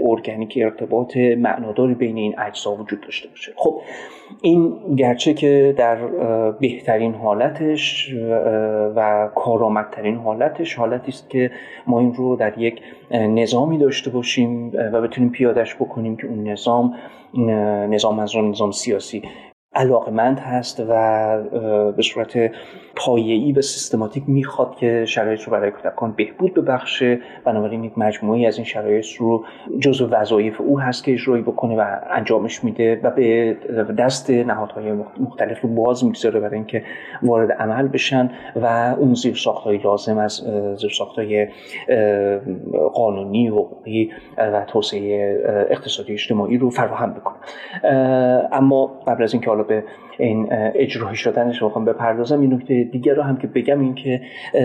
ارگانیک 0.00 0.58
ارتباط 0.62 1.16
معناداری 1.16 1.94
بین 1.94 2.16
این 2.16 2.34
اجزا 2.38 2.74
وجود 2.74 3.00
داشته 3.00 3.28
باشه. 3.28 3.52
خب 3.56 3.80
این 4.42 4.94
گرچه 4.96 5.34
که 5.34 5.74
در 5.78 5.96
بهترین 6.50 7.14
حالتش 7.14 8.14
و 8.96 9.30
کارآمدترین 9.34 10.16
حالتش 10.16 10.74
حالتی 10.74 11.08
است 11.08 11.30
که 11.30 11.50
ما 11.86 12.00
این 12.00 12.14
رو 12.14 12.36
در 12.36 12.58
یک 12.58 12.80
نظامی 13.10 13.78
داشته 13.78 14.10
باشیم 14.10 14.72
و 14.92 15.02
بتونیم 15.02 15.30
پیادش 15.30 15.74
بکنیم 15.74 16.16
که 16.16 16.26
اون 16.26 16.48
نظام 16.48 16.94
نظام 17.88 18.18
از 18.18 18.36
نظام 18.36 18.70
سیاسی 18.70 19.22
علاقمند 19.76 20.38
هست 20.38 20.82
و 20.88 21.92
به 21.92 22.02
صورت 22.02 22.50
پایه‌ای 22.96 23.52
و 23.52 23.62
سیستماتیک 23.62 24.24
می‌خواد 24.26 24.76
که 24.76 25.04
شرایط 25.04 25.42
رو 25.42 25.52
برای 25.52 25.70
کودکان 25.70 26.12
بهبود 26.12 26.54
ببخشه. 26.54 27.20
بنابراین 27.44 27.84
یک 27.84 27.98
مجموعی 27.98 28.46
از 28.46 28.56
این 28.56 28.64
شرایط 28.64 29.06
رو 29.06 29.44
جزو 29.80 30.06
وظایف 30.06 30.60
او 30.60 30.80
هست 30.80 31.04
که 31.04 31.12
اجرایی 31.12 31.42
بکنه 31.42 31.76
و 31.76 31.84
انجامش 32.10 32.64
میده 32.64 33.00
و 33.02 33.10
به 33.84 33.92
دست 33.98 34.30
نهادهای 34.30 34.92
مختلف 35.20 35.60
رو 35.60 35.68
باز 35.68 36.04
می‌گذاره 36.04 36.40
برای 36.40 36.54
اینکه 36.54 36.82
وارد 37.22 37.52
عمل 37.52 37.88
بشن 37.88 38.30
و 38.56 38.94
اون 38.98 39.14
زیر 39.14 39.34
ساختهای 39.34 39.78
لازم 39.78 40.18
از 40.18 40.32
زیر 40.80 40.90
ساختهای 40.90 41.48
قانونی 42.94 43.48
حقوقی 43.48 44.10
و 44.38 44.64
توسعه 44.66 45.66
اقتصادی 45.70 46.12
اجتماعی 46.12 46.58
رو 46.58 46.70
فراهم 46.70 47.12
بکنه. 47.12 47.36
اما 48.52 48.86
قبل 49.06 49.22
از 49.22 49.32
اینکه 49.32 49.50
حالا 49.50 49.65
به 49.66 49.84
این 50.18 50.48
اجرایی 50.74 51.16
شدنش 51.16 51.62
بخوام 51.62 51.84
بپردازم 51.84 52.40
این 52.40 52.52
نکته 52.52 52.84
دیگر 52.84 53.14
رو 53.14 53.22
هم 53.22 53.36
که 53.36 53.46
بگم 53.46 53.80
این 53.80 53.94
که 53.94 54.20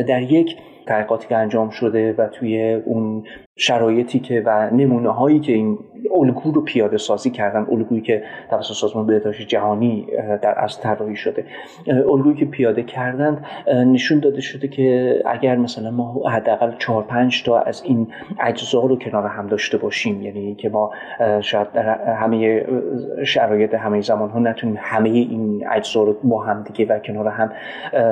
در 0.07 0.21
یک 0.21 0.55
تحقیقاتی 0.87 1.27
که 1.27 1.35
انجام 1.37 1.69
شده 1.69 2.15
و 2.17 2.27
توی 2.27 2.73
اون 2.73 3.23
شرایطی 3.55 4.19
که 4.19 4.43
و 4.45 4.69
نمونه 4.69 5.09
هایی 5.09 5.39
که 5.39 5.53
این 5.53 5.79
الگو 6.15 6.51
رو 6.51 6.61
پیاده 6.61 6.97
سازی 6.97 7.29
کردن 7.29 7.67
الگویی 7.71 8.01
که 8.01 8.23
توسط 8.49 8.73
سازمان 8.73 9.05
بهداشت 9.05 9.47
جهانی 9.47 10.07
در 10.41 10.63
از 10.63 10.79
طراحی 10.79 11.15
شده 11.15 11.45
الگویی 11.87 12.35
که 12.35 12.45
پیاده 12.45 12.83
کردند 12.83 13.45
نشون 13.67 14.19
داده 14.19 14.41
شده 14.41 14.67
که 14.67 15.15
اگر 15.25 15.55
مثلا 15.55 15.91
ما 15.91 16.29
حداقل 16.29 16.71
4 16.77 17.03
5 17.03 17.43
تا 17.43 17.59
از 17.59 17.83
این 17.85 18.07
اجزا 18.39 18.81
رو 18.81 18.95
کنار 18.95 19.27
هم 19.27 19.47
داشته 19.47 19.77
باشیم 19.77 20.21
یعنی 20.21 20.55
که 20.55 20.69
ما 20.69 20.91
شاید 21.41 21.71
در 21.71 22.13
همه 22.13 22.65
شرایط 23.25 23.73
همه 23.73 24.01
زمان 24.01 24.29
ها 24.29 24.39
نتونیم 24.39 24.77
همه 24.79 25.09
این 25.09 25.67
اجزا 25.71 26.03
رو 26.03 26.15
با 26.23 26.43
هم 26.43 26.63
دیگه 26.63 26.93
و 26.93 26.99
کنار 26.99 27.27
هم 27.27 27.51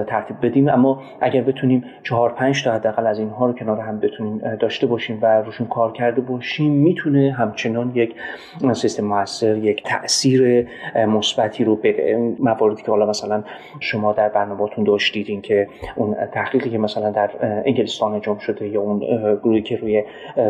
ترتیب 0.07 0.37
بدیم 0.41 0.69
اما 0.69 1.01
اگر 1.21 1.41
بتونیم 1.41 1.83
4 2.03 2.29
5 2.29 2.58
تا 2.63 2.71
حداقل 2.71 3.07
از 3.07 3.19
اینها 3.19 3.45
رو 3.45 3.53
کنار 3.53 3.79
هم 3.79 3.99
بتونیم 3.99 4.37
داشته 4.59 4.87
باشیم 4.87 5.19
و 5.21 5.41
روشون 5.41 5.67
کار 5.67 5.91
کرده 5.91 6.21
باشیم 6.21 6.71
می‌تونه 6.71 7.31
همچنان 7.31 7.91
یک 7.95 8.15
سیستم 8.73 9.05
موثر 9.05 9.57
یک 9.57 9.83
تاثیر 9.83 10.67
مثبتی 10.95 11.63
رو 11.63 11.75
بده. 11.75 12.35
مواردی 12.39 12.81
که 12.83 12.91
حالا 12.91 13.05
مثلا 13.05 13.43
شما 13.79 14.13
در 14.13 14.29
برنامه‌تون 14.29 14.83
داشتید 14.83 15.29
این 15.29 15.41
که 15.41 15.67
اون 15.95 16.15
تحقیقی 16.33 16.69
که 16.69 16.77
مثلا 16.77 17.11
در 17.11 17.29
انگلستان 17.65 18.13
انجام 18.13 18.37
شده 18.37 18.67
یا 18.67 18.81
اون 18.81 18.99
گروهی 19.43 19.61
که 19.61 19.75
روی 19.75 20.03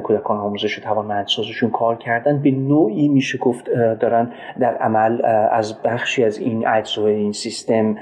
کودکان 0.03 0.37
آموزش 0.37 0.79
توانمندسازشون 0.79 1.69
کار 1.69 1.95
کردن 1.95 2.41
به 2.41 2.51
نوعی 2.51 3.07
میشه 3.07 3.37
گفت 3.37 3.69
دارن 3.99 4.31
در 4.59 4.75
عمل 4.75 5.25
از 5.51 5.81
بخشی 5.81 6.23
از 6.23 6.37
این 6.37 6.67
اجزای 6.67 7.13
این 7.13 7.31
سیستم 7.31 7.95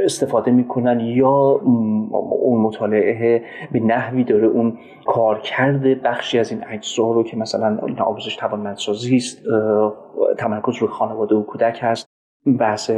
استفاده 0.00 0.50
می‌کنن 0.50 1.00
یا 1.00 1.60
اون 2.42 2.60
مطالعه 2.60 3.42
به 3.72 3.80
نحوی 3.80 4.24
داره 4.24 4.46
اون 4.46 4.78
کارکرد 5.06 6.02
بخشی 6.02 6.38
از 6.38 6.50
این 6.50 6.64
اجزا 6.68 7.12
رو 7.12 7.24
که 7.24 7.36
مثلا 7.36 7.78
آموزش 7.98 8.36
توانمندسازی 8.36 9.16
است 9.16 9.42
تمرکز 10.38 10.76
روی 10.76 10.88
خانواده 10.88 11.34
و 11.34 11.42
کودک 11.42 11.78
هست. 11.82 12.17
بحث 12.56 12.90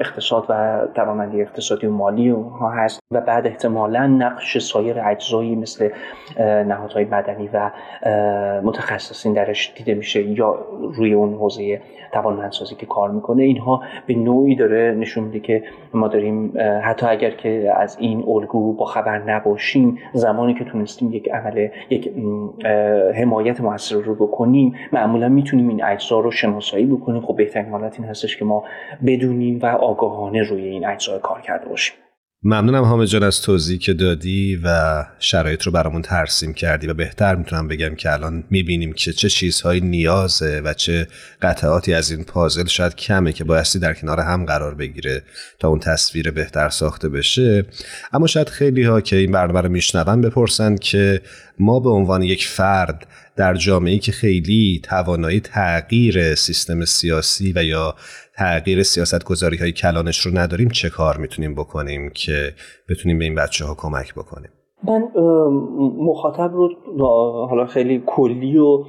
اقتصاد 0.00 0.46
و 0.48 0.80
توانمندی 0.94 1.42
اقتصادی 1.42 1.86
و 1.86 1.90
مالی 1.90 2.30
اونها 2.30 2.70
هست 2.70 3.00
و 3.10 3.20
بعد 3.20 3.46
احتمالا 3.46 4.06
نقش 4.06 4.58
سایر 4.58 5.00
اجزایی 5.04 5.56
مثل 5.56 5.88
نهادهای 6.40 7.04
مدنی 7.04 7.50
و 7.52 7.70
متخصصین 8.62 9.32
درش 9.32 9.72
دیده 9.76 9.94
میشه 9.94 10.22
یا 10.22 10.58
روی 10.94 11.12
اون 11.12 11.34
حوزه 11.34 11.80
توانمندسازی 12.12 12.74
که 12.74 12.86
کار 12.86 13.10
می‌کنه. 13.10 13.42
اینها 13.42 13.82
به 14.06 14.14
نوعی 14.14 14.56
داره 14.56 14.94
نشون 14.98 15.24
میده 15.24 15.40
که 15.40 15.62
ما 15.94 16.08
داریم 16.08 16.52
حتی 16.82 17.06
اگر 17.06 17.30
که 17.30 17.72
از 17.76 17.96
این 18.00 18.24
الگو 18.28 18.72
با 18.72 18.84
خبر 18.84 19.18
نباشیم 19.18 19.98
زمانی 20.12 20.54
که 20.54 20.64
تونستیم 20.64 21.12
یک 21.12 21.28
عمل 21.28 21.68
یک 21.90 22.12
حمایت 23.14 23.60
موثر 23.60 23.96
رو 23.96 24.14
بکنیم 24.14 24.74
معمولا 24.92 25.28
می‌تونیم 25.28 25.68
این 25.68 25.84
اجزا 25.84 26.20
رو 26.20 26.30
شناسایی 26.30 26.86
بکنیم. 26.86 27.20
خب 27.20 27.36
بهترین 27.36 27.70
حالت 27.70 28.00
این 28.00 28.08
هستش 28.08 28.36
که 28.36 28.44
ما 28.44 28.64
بدونیم 29.06 29.58
و 29.62 29.66
آگاهانه 29.66 30.42
روی 30.42 30.62
این 30.62 30.86
اجزا 30.86 31.18
کار 31.18 31.40
کرده 31.40 31.68
باشیم. 31.68 31.94
ممنونم 32.46 32.84
حامد 32.84 33.06
جان 33.06 33.22
از 33.22 33.42
توضیحی 33.42 33.78
که 33.78 33.92
دادی 33.92 34.60
و 34.64 35.04
شرایط 35.18 35.62
رو 35.62 35.72
برامون 35.72 36.02
ترسیم 36.02 36.54
کردی 36.54 36.86
و 36.86 36.94
بهتر 36.94 37.34
می‌تونم 37.34 37.68
بگم 37.68 37.94
که 37.94 38.12
الان 38.12 38.44
می‌بینیم 38.50 38.92
که 38.92 39.12
چه 39.12 39.28
چیزهایی 39.28 39.80
نیازه 39.80 40.60
و 40.64 40.74
چه 40.74 41.06
قطعاتی 41.42 41.94
از 41.94 42.10
این 42.10 42.24
پازل 42.24 42.66
شاید 42.66 42.94
کمه 42.94 43.32
که 43.32 43.44
بایستی 43.44 43.78
در 43.78 43.94
کنار 43.94 44.20
هم 44.20 44.44
قرار 44.44 44.74
بگیره 44.74 45.22
تا 45.58 45.68
اون 45.68 45.78
تصویر 45.78 46.30
بهتر 46.30 46.68
ساخته 46.68 47.08
بشه. 47.08 47.64
اما 48.12 48.26
شاید 48.26 48.48
خیلی 48.48 48.82
ها 48.82 49.00
که 49.00 49.16
این 49.16 49.32
برنامه 49.32 49.60
رو 49.60 49.68
میشنون 49.68 50.20
بپرسند 50.20 50.78
که 50.78 51.20
ما 51.58 51.80
به 51.80 51.90
عنوان 51.90 52.22
یک 52.22 52.46
فرد 52.46 53.06
در 53.36 53.54
جامعه 53.54 53.98
که 53.98 54.12
خیلی 54.12 54.80
توانایی 54.82 55.40
تغییر 55.40 56.34
سیستم 56.34 56.84
سیاسی 56.84 57.52
و 57.56 57.64
یا 57.64 57.96
تغییر 58.36 58.82
سیاست 58.82 59.24
گذاری 59.24 59.56
های 59.56 59.72
کلانش 59.72 60.20
رو 60.20 60.38
نداریم 60.38 60.68
چه 60.68 60.90
کار 60.90 61.16
می‌تونیم 61.16 61.54
بکنیم 61.54 62.10
که 62.10 62.54
بتونیم 62.88 63.18
به 63.18 63.24
این 63.24 63.34
بچه 63.34 63.64
ها 63.64 63.74
کمک 63.74 64.14
بکنیم؟ 64.14 64.50
من 64.88 65.08
مخاطب 65.98 66.54
رو 66.54 66.70
حالا 67.46 67.66
خیلی 67.66 68.02
کلی 68.06 68.58
و 68.58 68.84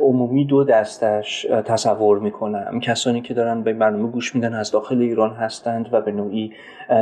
عمومی 0.00 0.44
دو 0.44 0.64
دستش 0.64 1.46
تصور 1.64 2.18
می‌کنم. 2.18 2.80
کسانی 2.80 3.20
که 3.20 3.34
دارن 3.34 3.62
به 3.62 3.72
برنامه 3.72 4.08
گوش 4.08 4.34
میدن 4.34 4.54
از 4.54 4.70
داخل 4.70 5.00
ایران 5.00 5.30
هستند 5.30 5.88
و 5.92 6.00
به 6.00 6.12
نوعی 6.12 6.52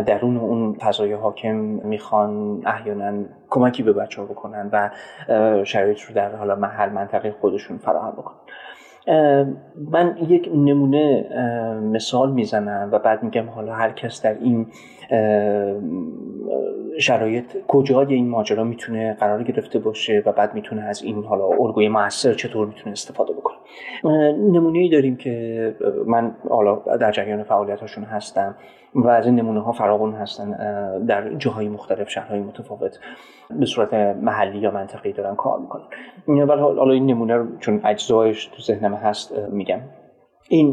درون 0.07 0.37
اون 0.37 0.73
فضای 0.73 1.13
حاکم 1.13 1.55
می‌خوان 1.85 2.63
احیانا 2.67 3.25
کمکی 3.51 3.83
به 3.83 3.93
بچه 3.93 4.21
ها 4.21 4.27
بکنن 4.27 4.71
و 4.73 4.91
شرایط 5.65 6.01
رو 6.01 6.15
در 6.15 6.37
حالا 6.37 6.55
محل 6.55 6.93
منطقه 6.93 7.35
خودشون 7.41 7.79
فراهم 7.79 8.13
بکنن. 8.13 8.37
من 9.91 10.17
یک 10.29 10.51
نمونه 10.55 11.27
مثال 11.83 12.33
می‌زنم 12.33 12.89
و 12.93 12.99
بعد 12.99 13.23
میگم 13.23 13.49
حالا 13.49 13.73
هر 13.73 13.91
کس 13.91 14.23
در 14.23 14.35
این 14.35 14.67
شرایط 16.99 17.45
کجای 17.69 18.15
این 18.15 18.29
ماجرا 18.29 18.65
می‌تونه 18.65 19.15
قرار 19.21 19.43
گرفته 19.43 19.79
باشه 19.79 20.23
و 20.27 20.33
بعد 20.33 20.55
می‌تونه 20.55 20.83
از 20.83 21.03
این 21.03 21.25
حالا 21.25 21.45
الگوی 21.47 21.89
موثر 21.89 22.35
چطور 22.35 22.67
می‌تونه 22.67 22.93
استفاده 22.93 23.33
بکنه؟ 23.33 23.57
نمونه 24.33 24.79
ای 24.79 24.89
داریم 24.89 25.17
که 25.17 25.75
من 26.07 26.35
حالا 26.49 26.77
در 26.77 27.13
جریان 27.13 27.43
فعالیت 27.43 27.81
هاشون 27.81 28.05
هستم 28.05 28.55
و 28.95 29.09
از 29.09 29.27
این 29.27 29.35
نمونه 29.35 29.61
ها 29.61 29.73
فراغون 29.73 30.13
هستن 30.13 30.57
در 31.07 31.35
جاهای 31.35 31.69
مختلف 31.69 32.11
شهرهای 32.11 32.41
متفاوت 32.41 32.99
به 33.51 33.67
صورت 33.67 33.95
محلی 33.95 34.59
یا 34.59 34.71
منطقی 34.71 35.13
دارن 35.13 35.35
کار 35.35 35.59
می‌کنن. 35.59 35.83
ولی 36.29 36.61
حالا 36.61 36.93
این 36.93 37.07
نمونه 37.07 37.35
رو 37.35 37.47
چون 37.59 37.81
اجزایش 37.85 38.47
تو 38.47 38.63
ذهنم 38.63 38.95
هست 38.95 39.39
میگم. 39.39 39.81
این 40.53 40.73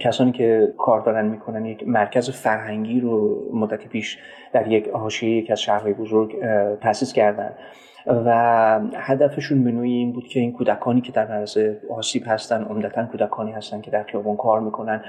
کسانی 0.00 0.32
که 0.32 0.74
کار 0.78 1.00
دارن 1.00 1.26
می‌کنن 1.26 1.64
یک 1.66 1.88
مرکز 1.88 2.30
فرهنگی 2.30 3.00
رو 3.00 3.42
مدت 3.52 3.88
پیش 3.88 4.18
در 4.52 4.72
یک 4.72 4.88
حاشیه 4.88 5.36
یک 5.36 5.50
از 5.50 5.60
شهرهای 5.60 5.92
بزرگ 5.92 6.36
تاسیس 6.80 7.12
کردن. 7.12 7.54
و 8.06 8.80
هدفشون 8.94 9.64
به 9.64 9.70
نوعی 9.72 9.92
این 9.92 10.12
بود 10.12 10.28
که 10.28 10.40
این 10.40 10.52
کودکانی 10.52 11.00
که 11.00 11.12
در 11.12 11.28
معرض 11.28 11.58
آسیب 11.90 12.22
هستن 12.26 12.62
عمدتا 12.62 13.06
کودکانی 13.06 13.52
هستن 13.52 13.80
که 13.80 13.90
در 13.90 14.02
خیابان 14.02 14.36
کار 14.36 14.60
می‌کنن 14.60 15.02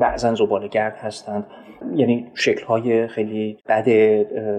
بعضا 0.00 0.34
گرد 0.70 0.96
هستند. 0.96 1.46
یعنی 1.94 2.26
شکل 2.34 2.64
های 2.64 3.06
خیلی 3.06 3.58
بد 3.68 3.88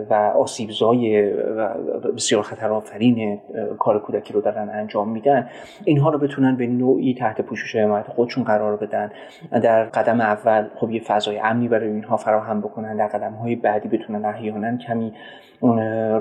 و 0.10 0.13
آسیبزای 0.13 1.32
و 1.34 1.69
بسیار 2.15 2.41
خطرآفرین 2.41 3.41
کار 3.80 4.00
کودکی 4.00 4.34
رو 4.34 4.41
دارن 4.41 4.69
انجام 4.69 5.10
میدن. 5.10 5.50
اینها 5.86 6.10
رو 6.10 6.19
بتونن 6.19 6.56
به 6.56 6.67
نوعی 6.67 7.13
تحت 7.13 7.41
پوشش 7.41 7.76
حمایت 7.76 8.08
خودشون 8.08 8.43
قرار 8.43 8.78
بدن. 8.78 9.12
در 9.52 9.84
قدم 9.84 10.22
اول 10.22 10.67
خب 10.76 10.91
یه 10.91 11.02
فضای 11.02 11.39
امنی 11.39 11.67
برای 11.67 11.89
اینها 11.89 12.17
فراهم 12.17 12.62
بکنن 12.62 12.98
در 12.98 13.08
قدم 13.08 13.34
های 13.34 13.56
بعدی 13.56 13.88
بتونن 13.88 14.26
احیانا 14.26 14.78
کمی 14.78 15.13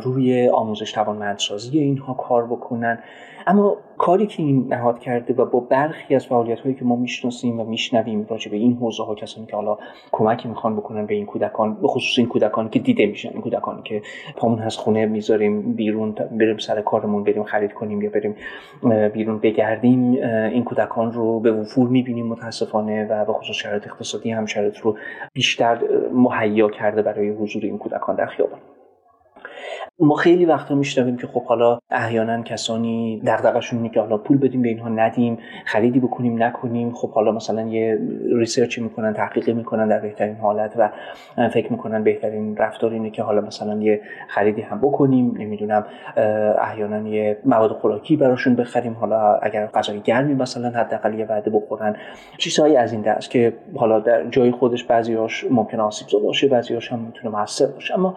روی 0.02 0.48
آموزش 0.48 0.92
توانمندسازی 1.52 1.78
اینها 1.78 2.14
کار 2.14 2.46
بکنن. 2.46 2.98
اما 3.46 3.76
کاری 3.98 4.26
که 4.26 4.42
این 4.42 4.66
نهاد 4.68 4.98
کرده 4.98 5.34
و 5.34 5.44
با 5.44 5.60
برخی 5.60 6.14
از 6.14 6.26
فعالیت 6.26 6.60
هایی 6.60 6.74
که 6.74 6.84
ما 6.84 6.96
می‌شناسیم 6.96 7.60
و 7.60 7.64
میشنویم 7.64 8.26
راجع 8.30 8.50
به 8.50 8.56
این 8.56 8.76
حوزه 8.76 9.04
ها 9.04 9.14
کسانی 9.14 9.46
که 9.46 9.56
حالا 9.56 9.78
کمکی 10.12 10.48
می‌خوان 10.48 10.76
بکنن 10.76 11.06
به 11.06 11.14
این 11.14 11.26
کودکان 11.26 11.74
به 11.74 11.88
خصوص 11.88 12.18
این 12.18 12.28
کودکانی 12.28 12.68
که 12.68 12.78
دیده 12.78 13.06
میشن 13.06 13.28
این 13.28 13.40
کودکانی 13.40 13.82
که 13.84 14.02
پامون 14.36 14.58
از 14.58 14.76
خونه 14.76 15.06
می‌ذاریم 15.06 15.72
بیرون 15.72 16.12
بریم 16.12 16.58
سر 16.58 16.80
کارمون 16.80 17.24
بریم 17.24 17.44
خرید 17.44 17.72
کنیم 17.72 18.02
یا 18.02 18.10
بریم 18.10 18.34
بیرون 19.08 19.38
بگردیم 19.38 20.12
این 20.52 20.64
کودکان 20.64 21.12
رو 21.12 21.40
به 21.40 21.52
وفور 21.52 21.88
می‌بینیم 21.88 22.26
متاسفانه 22.26 23.04
و 23.04 23.24
به 23.24 23.32
خصوص 23.32 23.56
شرایط 23.56 23.86
اقتصادی 23.86 24.30
هم 24.30 24.46
شرایط 24.46 24.78
رو 24.78 24.96
بیشتر 25.32 25.78
مهیا 26.12 26.68
کرده 26.68 27.02
برای 27.02 27.30
حضور 27.30 27.62
این 27.64 27.78
کودکان 27.78 28.16
در 28.16 28.26
خیابان. 28.26 28.58
ما 29.98 30.14
خیلی 30.14 30.44
وقتا 30.44 30.74
میشنویم 30.74 31.16
که 31.16 31.26
خب 31.26 31.44
حالا 31.44 31.78
احیانا 31.90 32.42
کسانی 32.42 33.22
دغدغه‌شون 33.26 33.78
اینه 33.78 33.94
که 33.94 34.00
حالا 34.00 34.18
پول 34.18 34.38
بدیم 34.38 34.62
به 34.62 34.68
اینها 34.68 34.88
ندیم 34.88 35.38
خریدی 35.64 36.00
بکنیم 36.00 36.42
نکنیم. 36.42 36.92
خب 36.92 37.10
حالا 37.10 37.32
مثلا 37.32 37.62
یه 37.62 37.98
ریسرچی 38.36 38.80
می‌کنن 38.80 39.14
تحقیقی 39.14 39.52
می‌کنن 39.52 39.88
در 39.88 40.00
بهترین 40.00 40.36
حالت 40.36 40.74
و 40.78 40.90
فکر 41.48 41.72
می‌کنن 41.72 42.04
بهترین 42.04 42.56
رفتار 42.56 42.92
اینه 42.92 43.10
که 43.10 43.22
حالا 43.22 43.40
مثلا 43.40 43.82
یه 43.82 44.00
خریدی 44.28 44.62
هم 44.62 44.78
بکنیم. 44.78 45.34
نمی‌دونم 45.38 45.84
احیانا 46.58 47.08
یه 47.08 47.38
مواد 47.44 47.72
خوراکی 47.72 48.16
براشون 48.16 48.56
بخریم. 48.56 48.92
حالا 48.92 49.34
اگر 49.34 49.66
غذای 49.66 50.00
گرمی 50.00 50.34
مثلا 50.34 50.70
حداقل 50.70 51.14
یه 51.14 51.26
وعده 51.26 51.50
بخورن. 51.50 51.96
چیزهایی 52.38 52.76
از 52.76 52.92
این 52.92 53.02
دست 53.02 53.30
که 53.30 53.52
حالا 53.76 54.00
در 54.00 54.28
جای 54.28 54.50
خودش 54.50 54.84
بعضیاش 54.84 55.44
ممکنه 55.50 55.82
آسیبزا 55.82 56.18
باشه 56.18 56.48
بعضیاش 56.48 56.92
هم 56.92 56.98
می‌تونه 56.98 57.36
موثر 57.36 57.66
باشه. 57.66 57.94
اما 57.94 58.14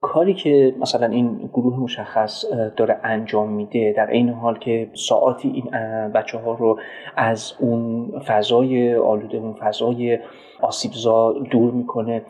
کاری 0.00 0.34
که 0.34 0.74
مثلا 0.80 1.06
این 1.06 1.50
گروه 1.52 1.80
مشخص 1.80 2.44
داره 2.76 3.00
انجام 3.04 3.52
میده 3.52 3.94
در 3.96 4.10
این 4.10 4.28
حال 4.28 4.58
که 4.58 4.90
ساعاتی 4.94 5.48
این 5.48 5.70
بچه 6.08 6.38
ها 6.38 6.54
رو 6.54 6.78
از 7.16 7.52
اون 7.60 8.10
فضای 8.26 8.94
آلوده 8.94 9.38
اون 9.38 9.52
فضای 9.52 10.18
آسیبزا 10.60 11.32
دور 11.32 11.72
می‌کنه. 11.72 12.22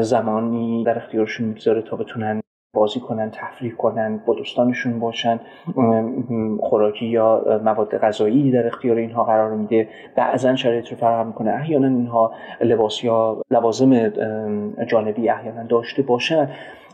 زمانی 0.00 0.84
در 0.84 0.96
اختیارشون 0.96 1.46
می‌گذاره 1.46 1.82
تا 1.82 1.96
بتونن 1.96 2.42
بازی 2.72 3.00
کنن 3.00 3.30
تفریح 3.30 3.72
کنن 3.72 4.20
با 4.26 4.34
دوستانشون 4.34 5.00
باشن 5.00 5.40
خوراکی 6.60 7.06
یا 7.06 7.60
مواد 7.64 7.98
غذایی 7.98 8.50
در 8.50 8.66
اختیار 8.66 8.96
اینها 8.96 9.24
قرار 9.24 9.54
میده. 9.54 9.88
بعضا 10.16 10.56
شرایط 10.56 10.88
رو 10.88 10.96
فراهم 10.96 11.26
می‌کنه. 11.26 11.50
احیانا 11.50 11.86
اینها 11.86 12.32
لباس 12.60 13.04
یا 13.04 13.42
لوازم 13.50 14.08
جانبی 14.86 15.28
احیانا 15.28 15.62
داشته 15.62 16.02
باشن. 16.02 16.48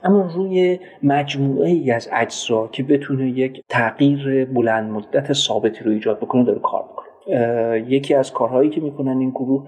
اما 0.04 0.30
روی 0.34 0.78
مجموعه 1.02 1.68
ای 1.68 1.90
از 1.90 2.08
اجزا 2.12 2.68
که 2.72 2.82
بتونه 2.82 3.28
یک 3.28 3.62
تغییر 3.68 4.44
بلند 4.44 4.90
مدت 4.90 5.32
ثابتی 5.32 5.84
رو 5.84 5.90
ایجاد 5.90 6.20
بکنه 6.20 6.44
داره 6.44 6.58
کار 6.58 6.84
می‌کنه. 6.88 7.06
یکی 7.88 8.14
از 8.14 8.32
کارهایی 8.32 8.70
که 8.70 8.80
می‌کنن 8.80 9.18
این 9.18 9.30
گروه 9.30 9.66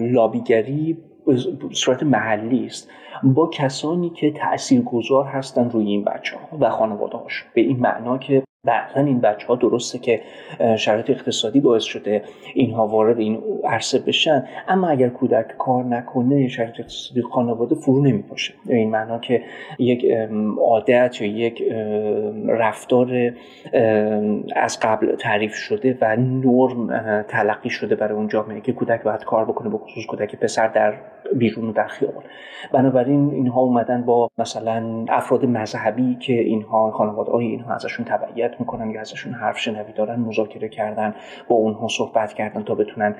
لابیگری 0.00 0.98
صورت 1.72 2.02
محلی 2.02 2.66
است. 2.66 2.90
با 3.22 3.50
کسانی 3.50 4.10
که 4.10 4.30
تاثیرگذار 4.30 5.24
هستند 5.24 5.72
روی 5.72 5.86
این 5.86 6.04
بچه 6.04 6.36
ها 6.36 6.58
و 6.60 6.70
خانواده 6.70 7.16
هاش 7.16 7.44
به 7.54 7.60
این 7.60 7.80
معنا 7.80 8.18
که 8.18 8.43
بعضا 8.64 9.00
این 9.00 9.20
بچه 9.20 9.46
ها 9.46 9.54
درسته 9.54 9.98
که 9.98 10.20
شرایط 10.76 11.10
اقتصادی 11.10 11.60
باعث 11.60 11.82
شده 11.82 12.22
اینها 12.54 12.86
وارد 12.86 13.18
این 13.18 13.42
عرصه 13.64 13.98
بشن 13.98 14.44
اما 14.68 14.88
اگر 14.88 15.08
کودک 15.08 15.56
کار 15.58 15.84
نکنه 15.84 16.48
شرایط 16.48 16.80
اقتصادی 16.80 17.22
خانواده 17.22 17.74
فرو 17.74 18.02
نمیپاشه. 18.02 18.54
این 18.68 18.90
معنا 18.90 19.18
که 19.18 19.42
یک 19.78 20.06
عادت 20.60 21.20
یا 21.20 21.28
یک 21.28 21.62
رفتار 22.48 23.32
از 24.56 24.80
قبل 24.82 25.16
تعریف 25.16 25.54
شده 25.54 25.98
و 26.00 26.16
نرم 26.16 27.22
تلقی 27.22 27.70
شده 27.70 27.94
برای 27.94 28.14
اون 28.14 28.28
جامعه 28.28 28.60
که 28.60 28.72
کودک 28.72 29.02
باید 29.02 29.24
کار 29.24 29.44
بکنه 29.44 29.68
به 29.68 29.78
خصوص 29.78 30.06
کودک 30.06 30.36
پسر 30.36 30.68
در 30.68 30.94
بیرون 31.32 31.68
و 31.68 31.72
در 31.72 31.86
خیابان. 31.86 32.24
بنابراین 32.72 33.30
اینها 33.30 33.60
اومدن 33.60 34.02
با 34.02 34.30
مثلا 34.38 35.04
افراد 35.08 35.44
مذهبی 35.44 36.16
که 36.20 36.32
اینها 36.32 36.90
خانواده 36.90 37.30
های 37.30 37.46
اینها 37.46 37.74
ازشون 37.74 38.04
تبعیت 38.04 38.53
می‌کنن 38.60 38.90
یا 38.90 39.00
ازشون 39.00 39.32
حرف 39.32 39.58
شنوی 39.58 39.92
دارن 39.92 40.20
مذاکره 40.20 40.68
کردن 40.68 41.14
با 41.48 41.56
اونها 41.56 41.88
صحبت 41.88 42.32
کردن 42.32 42.62
تا 42.62 42.74
بتونن 42.74 43.14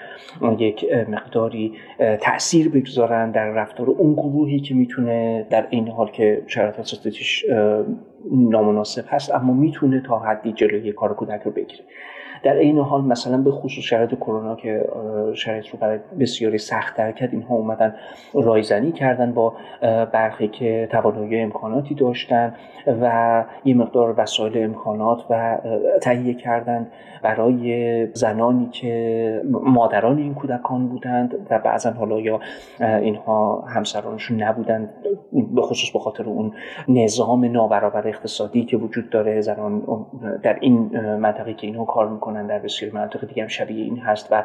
یک 0.59 0.87
مقداری 1.09 1.73
تاثیر 2.21 2.69
بگذارن 2.69 3.31
در 3.31 3.47
رفتار 3.51 3.91
اون 3.91 4.13
گروهی 4.13 4.61
که 4.61 4.75
می‌تونه 4.75 5.47
در 5.51 5.67
این 5.71 5.89
حال 5.89 6.11
که 6.11 6.43
شرایط 6.47 6.79
اساتیدش 6.79 7.45
نامناسب 8.33 9.05
هست 9.09 9.35
اما 9.35 9.53
می‌تونه 9.53 10.01
تا 10.01 10.19
حدی 10.19 10.53
جلوی 10.53 10.93
کار 10.93 11.15
کودک 11.15 11.43
رو 11.43 11.51
بگیره. 11.51 11.85
در 12.45 12.57
این 12.57 12.79
حال 12.79 13.05
مثلا 13.05 13.39
به 13.39 13.51
خصوص 13.51 13.85
شرایط 13.85 14.15
کرونا 14.15 14.57
که 14.57 14.89
شرایط 15.35 15.69
رو 15.69 15.79
برای 15.79 15.99
بسیاری 16.21 16.59
سختتر 16.59 17.13
کرد 17.13 17.33
اینها 17.33 17.55
اومدن 17.55 17.95
رایزنی 18.35 18.93
کردن 18.93 19.33
با 19.33 19.55
برخی 20.13 20.49
که 20.49 20.89
توانایی 20.91 21.41
امکاناتی 21.41 21.95
داشتن 21.95 22.55
و 22.87 23.45
یه 23.65 23.75
مقدار 23.75 24.15
وسایل 24.21 24.65
امکانات 24.65 25.25
و 25.31 25.59
تهیه 26.03 26.35
کردن 26.35 26.87
برای 27.23 28.07
زنانی 28.15 28.69
که 28.73 29.43
مادران 29.51 30.19
این 30.19 30.35
کودکان 30.35 30.89
بودند 30.89 31.35
و 31.51 31.59
بعضا 31.59 31.91
حالا 31.91 32.21
یا 32.21 32.41
اینها 32.81 33.65
همسرانشون 33.69 34.43
نبودند 34.43 34.91
به 35.55 35.63
خصوص 35.63 35.91
به 35.91 35.99
خاطر 35.99 36.25
اون 36.25 36.53
نظام 36.89 37.45
نابرابر 37.45 38.09
اقتصادی 38.09 38.65
که 38.65 38.77
وجود 38.77 39.11
داره 39.11 39.41
زنان 39.41 39.83
در 40.43 40.59
این 40.61 41.01
منطقه 41.17 41.55
که 41.55 41.67
اینها 41.67 41.85
کار 41.85 42.09
می‌کنن. 42.09 42.34
در 42.43 42.59
بسیاری 42.59 42.95
مناطق 42.95 43.27
دیگه 43.27 43.43
هم 43.43 43.49
شبیه 43.49 43.85
این 43.85 43.99
هست 43.99 44.33
و 44.33 44.45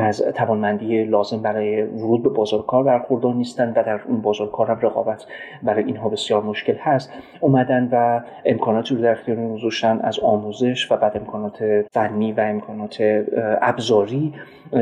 از 0.00 0.22
توانمندی 0.22 1.04
لازم 1.04 1.42
برای 1.42 1.82
ورود 1.82 2.22
به 2.22 2.28
بازار 2.28 2.62
کار 2.62 2.84
برخوردار 2.84 3.34
نیستن 3.34 3.72
و 3.76 3.82
در 3.82 4.00
اون 4.08 4.20
بازار 4.20 4.50
کار 4.50 4.70
هم 4.70 4.78
رقابت 4.82 5.26
برای 5.62 5.84
اینها 5.84 6.08
بسیار 6.08 6.42
مشکل 6.42 6.74
هست. 6.80 7.12
اومدن 7.40 7.88
و 7.92 8.20
امکاناتی 8.44 8.94
رو 8.94 9.02
در 9.02 9.12
اختیار 9.12 9.48
گذاشتن 9.48 10.00
از 10.00 10.20
آموزش 10.20 10.92
و 10.92 10.96
بعد 10.96 11.16
امکانات 11.16 11.64
فنی 11.92 12.32
و 12.32 12.40
امکانات 12.40 13.24
ابزاری 13.62 14.34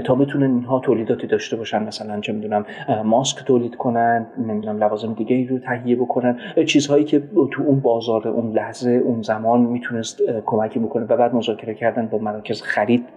تا 0.04 0.14
بتونن 0.14 0.50
اینها 0.54 0.78
تولیداتی 0.78 1.26
داشته 1.26 1.56
باشن. 1.56 1.82
مثلا 1.82 2.20
چه 2.20 2.32
می‌دونم 2.32 2.66
ماسک 3.04 3.44
تولید 3.44 3.76
کنن 3.76 4.26
نمی‌دونم 4.38 4.78
لوازم 4.78 5.14
دیگه 5.14 5.36
ای 5.36 5.46
رو 5.46 5.58
تهیه 5.58 5.96
بکنن. 5.96 6.38
چیزهایی 6.66 7.04
که 7.04 7.22
تو 7.50 7.62
اون 7.62 7.80
بازار 7.80 8.28
اون 8.28 8.52
لحظه 8.52 8.90
اون 8.90 9.22
زمان 9.22 9.60
می‌تونست 9.60 10.20
کمکی 10.46 10.78
بکنه 10.78 11.04
و 11.04 11.16
بعد 11.16 11.34
مذاکره 11.34 11.74
کردن 11.74 12.06
با 12.06 12.18
مراکز 12.32 12.62
خرید 12.62 13.08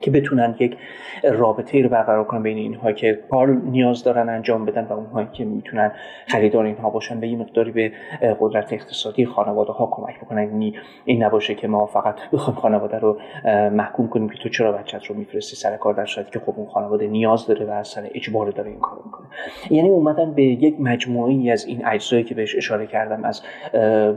که 0.00 0.10
بتونن 0.10 0.56
یک 0.58 0.76
رابطه 1.24 1.82
رو 1.82 1.88
برقرار 1.88 2.24
کنن 2.24 2.42
بین 2.42 2.58
اینها 2.58 2.92
که 2.92 3.18
کار 3.30 3.48
نیاز 3.48 4.04
دارن 4.04 4.28
انجام 4.28 4.64
بدن 4.64 4.84
و 4.84 4.92
اونهایی 4.92 5.28
که 5.32 5.44
می‌تونن 5.44 5.92
خریدار 6.26 6.64
اینها 6.64 6.90
باشن 6.90 7.20
به 7.20 7.28
یه 7.28 7.36
مقداری 7.36 7.70
به 7.70 7.92
قدرت 8.40 8.72
اقتصادی 8.72 9.26
خانواده 9.26 9.72
ها 9.72 9.88
کمک 9.90 10.20
بکنن. 10.20 10.42
یعنی 10.42 10.74
این 11.04 11.24
نباشه 11.24 11.54
که 11.54 11.68
ما 11.68 11.86
فقط 11.86 12.14
بخوایم 12.32 12.60
خانواده 12.60 12.98
رو 12.98 13.18
محکوم 13.72 14.08
کنیم 14.08 14.28
که 14.28 14.38
تو 14.38 14.48
چرا 14.48 14.72
بچت 14.72 15.04
رو 15.04 15.16
میفرستی 15.16 15.56
سر 15.56 15.76
کار 15.76 15.94
در 15.94 16.06
صورتی 16.06 16.30
که 16.30 16.38
خب 16.38 16.54
اون 16.56 16.66
خانواده 16.66 17.06
نیاز 17.06 17.46
داره 17.46 17.66
و 17.66 17.70
از 17.70 17.88
سر 17.88 18.10
اجبار 18.14 18.50
داره 18.50 18.70
این 18.70 18.80
کارو 18.80 19.02
می‌کنه. 19.04 19.26
یعنی 19.70 19.88
اومدن 19.88 20.34
به 20.34 20.42
یک 20.42 20.80
مجموعی 20.80 21.50
از 21.50 21.64
این 21.66 21.86
اجزایی 21.86 22.24
که 22.24 22.34
بهش 22.34 22.56
اشاره 22.56 22.86
کردم 22.86 23.24
از 23.24 23.42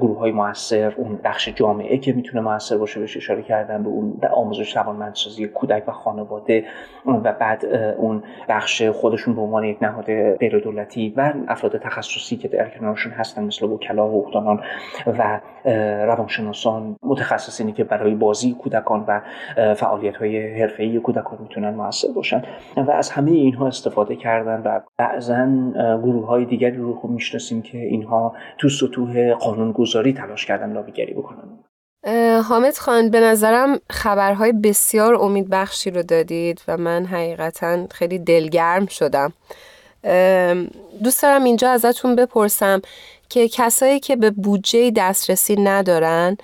گروه 0.02 0.20
های 0.20 0.32
موثر 0.32 0.94
اون 0.98 1.20
بخش 1.24 1.50
جامعه 1.56 1.98
که 1.98 2.14
می‌تونه 2.14 2.44
موثر 2.44 2.78
باشه 2.78 3.00
بهش 3.00 3.18
اشاره 3.18 3.42
کردم 3.42 3.84
به 3.84 3.90
اون 3.90 4.20
آموزش 4.34 4.74
توانمندسازی 4.74 5.48
و 5.80 5.92
خانواده 5.92 6.66
و 7.06 7.34
بعد 7.34 7.66
اون 7.98 8.24
بخش 8.50 8.84
خودشون 8.84 9.36
به 9.36 9.42
عنوان 9.42 9.64
یک 9.64 9.78
نهاد 9.82 10.36
غیر 10.36 10.60
دولتی 10.60 11.14
و 11.18 11.34
افراد 11.48 11.78
تخصصی 11.78 12.38
که 12.38 12.48
در 12.48 12.70
کنارشون 12.70 13.12
هستن 13.12 13.44
مثل 13.44 13.66
وکلا 13.66 14.08
و 14.08 14.10
حقوقدانان 14.10 14.62
و 15.08 15.40
روانشناسان 16.06 16.96
متخصصینی 17.04 17.72
که 17.72 17.84
برای 17.84 18.16
بازی 18.16 18.54
کودکان 18.54 19.06
و 19.08 19.22
فعالیت 19.74 20.16
های 20.16 20.62
حرفه‌ای 20.62 21.00
کودکان 21.00 21.38
می‌تونن 21.42 21.70
موثر 21.70 22.08
باشن. 22.16 22.44
و 22.78 22.92
از 22.92 23.10
همه 23.10 23.32
اینها 23.32 23.68
استفاده 23.68 24.16
کردن 24.16 24.62
و 24.66 24.80
بعضا 24.98 25.48
گروه 25.98 26.28
های 26.28 26.46
دیگری 26.46 26.78
رو 26.78 26.96
خوب 26.96 27.12
می‌شناسیم 27.12 27.62
که 27.62 27.78
اینها 27.78 28.36
تو 28.58 28.70
سطوح 28.70 29.34
قانونگذاری 29.34 30.14
تلاش 30.14 30.46
کردن 30.46 30.74
لابیگری 30.74 31.14
بکنن. 31.14 31.60
حامد 32.50 32.78
خان 32.78 33.10
به 33.10 33.20
نظرم 33.20 33.80
خبرهای 33.90 34.52
بسیار 34.52 35.16
امیدبخشی 35.16 35.92
رو 35.92 36.04
دادید 36.04 36.62
و 36.68 36.78
من 36.78 37.06
حقیقتا 37.06 37.88
خیلی 37.92 38.20
دلگرم 38.20 38.86
شدم 38.86 39.34
دوست 41.04 41.24
دارم 41.24 41.44
اینجا 41.44 41.70
ازتون 41.70 42.16
بپرسم 42.16 42.82
که 43.30 43.48
کسایی 43.48 44.00
که 44.00 44.16
به 44.16 44.32
بودجه 44.32 44.92
دسترسی 44.92 45.56
ندارن 45.56 46.38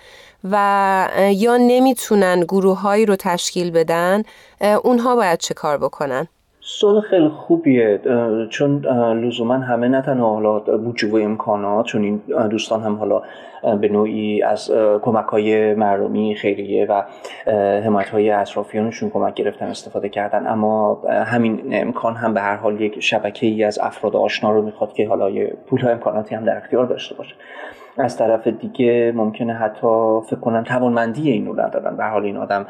و 0.52 1.08
یا 1.34 1.58
نمی‌تونن 1.58 2.40
گروههایی 2.40 3.06
رو 3.06 3.16
تشکیل 3.16 3.72
بدن 3.72 4.24
اونها 4.84 5.16
باید 5.16 5.40
چه 5.40 5.54
کار 5.54 5.78
بکنن؟ 5.78 6.28
سوال 6.62 7.02
خیلی 7.02 7.30
خوبیه 7.30 8.02
چون 8.50 8.86
لزوما 9.26 9.54
همه 9.54 9.88
نه 9.88 10.02
تنها 10.02 10.34
حالا 10.34 10.60
بودجه 10.60 11.12
و 11.12 11.16
امکانات 11.16 11.86
چون 11.86 12.04
این 12.04 12.22
دوستان 12.50 12.84
هم 12.84 12.96
حالا 12.96 13.22
به 13.82 13.88
نوعی 13.88 14.44
از 14.44 14.72
کمک 15.02 15.26
های 15.26 15.74
مردمی 15.74 16.36
خیریه 16.36 16.86
و 16.86 17.04
حمایت 17.86 18.10
های 18.10 18.30
اطرافیانشون 18.30 19.10
کمک 19.10 19.34
گرفتن 19.34 19.66
استفاده 19.66 20.10
کردن. 20.10 20.48
اما 20.48 21.02
همین 21.10 21.70
امکان 21.72 22.16
هم 22.16 22.34
به 22.34 22.42
هر 22.42 22.56
حال 22.56 22.82
یک 22.82 23.00
شبکه 23.00 23.48
ای 23.48 23.64
از 23.64 23.80
افراد 23.80 24.16
آشنا 24.16 24.52
رو 24.52 24.62
می‌خواد 24.62 24.94
که 24.94 25.08
حالا 25.08 25.48
پول 25.66 25.88
امکاناتی 25.88 26.36
هم 26.36 26.46
در 26.46 26.58
اختیار 26.58 26.86
داشته 26.86 27.16
باشه. 27.16 27.36
از 27.98 28.18
طرف 28.18 28.48
دیگه 28.48 29.12
ممکنه 29.16 29.54
حتی 29.54 29.88
فکر 30.26 30.40
کنن 30.40 30.64
توانمندی 30.64 31.32
اینو 31.32 31.54
ندارن. 31.54 31.98
به 31.98 32.06
حال 32.06 32.24
این 32.24 32.38
آدم 32.38 32.66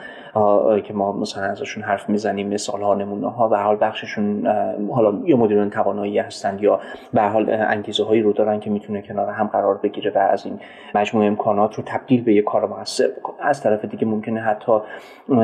که 0.84 0.94
ما 0.94 1.12
مثلا 1.12 1.44
ازشون 1.44 1.84
حرف 1.84 2.10
می‌زنیم 2.10 2.48
مثال 2.48 2.82
ها 2.82 2.96
نمونه 2.96 3.32
ها 3.32 3.48
به 3.48 3.58
حال 3.58 3.78
بخششون 3.82 4.48
حالا 4.92 5.20
یا 5.26 5.38
مدیران 5.38 5.70
توانایی 5.70 6.20
هستند 6.20 6.62
یا 6.62 6.80
به 7.14 7.22
حال 7.22 7.50
انگیزه 7.50 8.04
هایی 8.04 8.22
رو 8.22 8.34
دارن 8.34 8.60
که 8.60 8.70
می‌تونه 8.70 9.02
کنار 9.02 9.30
هم 9.30 9.48
قرار 9.48 9.78
بگیره 9.78 10.12
و 10.16 10.18
از 10.18 10.46
این 10.46 10.60
مجموعه 10.96 11.28
امکانات 11.28 11.76
رو 11.76 11.84
تبدیل 11.86 12.24
به 12.24 12.34
یک 12.34 12.44
کار 12.44 12.66
موثر 12.66 13.08
بکنه. 13.08 13.36
از 13.48 13.64
طرف 13.64 13.86
دیگه 13.86 14.06
ممکنه 14.06 14.40
حتی 14.40 14.72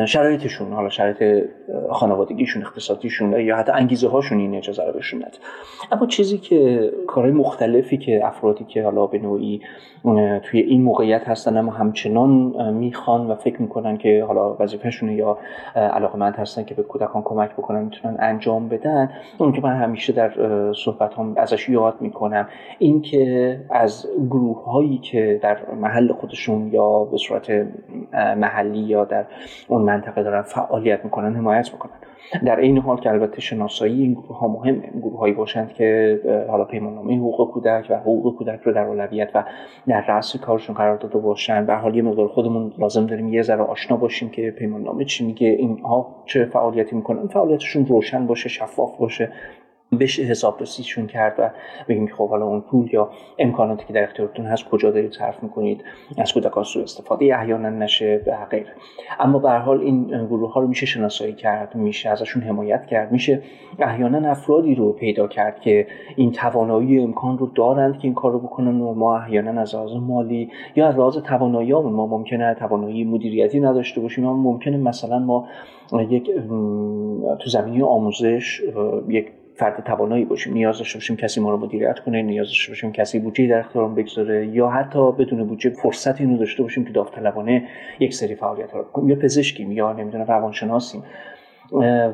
شرایطشون 0.06 0.74
حالا 0.74 0.90
شرایط 0.90 1.46
خانوادگیشون 1.92 2.62
اقتصادیشون 2.62 3.40
یا 3.40 3.58
حتی 3.58 3.72
انگیزه 3.72 4.08
هاشون 4.08 4.40
این 4.40 4.56
اجازه 4.56 4.86
رو 4.86 4.94
بهشون 4.94 5.20
نده. 5.20 5.38
اما 5.92 6.06
چیزی 6.06 6.38
که 6.38 6.92
کارهای 7.08 7.34
مختلفی 7.34 7.98
که 7.98 8.22
افرادی 8.26 8.64
که 8.64 8.84
حالا 8.84 9.08
به 9.08 9.20
نوعی 9.20 9.62
توی 10.44 10.60
این 10.60 10.82
موقعیت 10.82 11.28
هستن 11.28 11.58
اما 11.58 11.72
همچنان 11.72 12.30
می‌خوان 12.74 13.28
و 13.28 13.36
فکر 13.36 13.62
می‌کنن 13.62 13.98
که 13.98 14.24
حالا 14.28 14.56
وظیفهشونه 14.60 15.16
یا 15.16 15.38
علاقمند 15.76 16.36
هستن 16.36 16.64
که 16.64 16.76
به 16.76 16.84
کودکان 16.84 17.22
کمک 17.22 17.52
بکنن 17.52 17.84
می‌تونن 17.84 18.18
انجام 18.20 18.70
بدن. 18.70 19.10
اون 19.38 19.52
که 19.52 19.62
من 19.62 19.76
همیشه 19.76 20.14
در 20.14 20.32
صحبت 20.74 21.14
هم 21.14 21.34
ازش 21.38 21.70
یاد 21.70 21.96
می‌کنم 22.00 22.48
این 22.80 23.02
که 23.02 23.60
از 23.70 24.08
گروه 24.30 24.64
هایی 24.66 24.98
که 24.98 25.40
در 25.44 25.58
محل 25.82 26.14
خودشون 26.14 26.70
یا 26.74 27.04
به 27.04 27.18
صورت 27.18 27.52
محلی 28.14 28.80
یا 28.80 29.06
در 29.06 29.26
اون 29.68 29.82
منطقه 29.82 30.24
دارن 30.24 30.42
فعالیت 30.42 31.04
می‌کنن 31.04 31.36
حمایت 31.36 31.74
می‌کنن. 31.74 31.92
در 32.46 32.60
این 32.60 32.78
حال 32.78 33.00
که 33.00 33.10
البته 33.10 33.42
شناسایی 33.42 34.02
این 34.02 34.14
گروه 34.14 34.38
ها 34.38 34.48
مهمه 34.48 34.90
گروه 35.02 35.20
هایی 35.20 35.34
باشند 35.34 35.74
که 35.74 36.20
حالا 36.50 36.66
پیماننامه 36.66 37.18
حقوق 37.18 37.52
کودک 37.52 37.88
و 37.90 37.98
حقوق 37.98 38.36
کودک 38.38 38.60
رو 38.64 38.74
در 38.74 38.86
اولویت 38.86 39.30
و 39.36 39.44
در 39.88 40.06
رأس 40.08 40.38
کارشون 40.38 40.76
قرار 40.76 40.98
داده 40.98 41.18
باشن 41.18 41.66
به 41.66 41.76
حال 41.76 41.96
یه 41.96 42.02
مقدار 42.02 42.28
خودمون 42.28 42.74
لازم 42.78 43.06
داریم 43.06 43.34
یه 43.34 43.42
ذره 43.42 43.62
آشنا 43.62 43.98
باشیم 43.98 44.30
که 44.30 44.52
پیماننامه 44.52 45.06
چی 45.06 45.26
میگه 45.26 45.48
اینها 45.48 46.16
چه 46.26 46.46
فعالیتی 46.46 46.96
می‌کنن. 46.96 47.28
فعالیتشون 47.28 47.86
روشن 47.86 48.28
باشه 48.28 48.50
شفاف 48.50 48.98
باشه. 48.98 49.32
بشه 49.98 50.24
حسابرسیشون 50.24 51.08
کرد 51.08 51.36
و 51.38 51.50
بگیم 51.88 52.08
خب 52.08 52.30
حالا 52.30 52.46
اون 52.46 52.62
پول 52.62 52.94
یا 52.94 53.10
امکاناتی 53.40 53.86
که 53.86 53.94
در 53.94 54.04
اختیارتون 54.04 54.46
هست 54.46 54.64
کجا 54.70 54.92
دارید 54.92 55.12
صرف 55.12 55.44
می‌کنید؟ 55.44 55.84
از 56.18 56.34
کودکان 56.34 56.64
سوء 56.64 56.84
استفاده 56.84 57.38
احیانا 57.38 57.70
نشه 57.70 58.18
به 58.18 58.36
غیر 58.52 58.68
اما 59.20 59.40
به 59.40 59.52
حال 59.52 59.82
این 59.82 60.26
گروه 60.26 60.54
ها 60.54 60.62
رو 60.62 60.68
میشه 60.68 60.86
شناسایی 60.86 61.34
کرد 61.34 61.76
میشه 61.76 62.10
ازشون 62.10 62.44
حمایت 62.44 62.86
کرد 62.86 63.12
میشه 63.12 63.42
احیانا 63.80 64.30
افرادی 64.30 64.76
رو 64.76 64.92
پیدا 64.92 65.28
کرد 65.28 65.60
که 65.60 65.88
این 66.16 66.32
توانایی 66.32 67.00
امکان 67.00 67.38
رو 67.38 67.48
دارند 67.56 67.98
که 67.98 68.06
این 68.06 68.14
کار 68.14 68.32
رو 68.32 68.40
بکنن 68.40 68.82
و 68.82 68.94
ما 68.94 69.18
احیانا 69.18 69.62
از 69.62 69.76
لحاظ 69.76 69.92
مالی 69.92 70.50
یا 70.76 70.88
از 70.88 70.96
لحاظ 70.96 71.18
توانایی 71.18 71.74
ما 71.74 72.08
ممکنه 72.08 72.54
توانایی 72.54 73.04
مدیریتی 73.04 73.60
نداشته 73.60 74.02
باشیم 74.02 74.28
اما 74.28 74.52
ممکنه 74.52 74.78
مثلا 74.78 75.20
ما 75.20 75.48
یک 76.10 76.32
تو 77.40 77.50
زمینی 77.50 77.82
آموزش 77.82 78.62
یک 79.08 79.32
فرد 79.56 79.84
توانایی 79.84 80.26
باشیم 80.26 80.54
نیاز 80.54 80.78
داشته 80.78 80.98
باشیم 80.98 81.16
کسی 81.16 81.42
ما 81.42 81.52
رو 81.52 81.58
مدیریت 81.58 82.00
کنه 82.00 82.22
نیاز 82.22 82.48
داشته 82.48 82.72
باشیم 82.72 82.92
کسی 82.92 83.20
بودجه 83.20 83.48
در 83.48 83.60
اختیارمون 83.60 83.96
بگذاره 83.96 84.48
یا 84.48 84.70
حتی 84.70 85.12
بدون 85.12 85.44
بودجه 85.48 85.70
فرصت 85.70 86.22
اینو 86.22 86.38
داشته 86.38 86.64
باشیم 86.64 86.86
که 86.86 86.94
داوطلبانه 86.94 87.68
یک 88.00 88.14
سری 88.14 88.36
فعالیت 88.36 88.70
رو 88.74 89.10
یا 89.10 89.16
پزشکیم 89.16 89.72
یا 89.72 89.94
نمی‌دونم 89.94 90.26
روانشناسیم. 90.26 91.04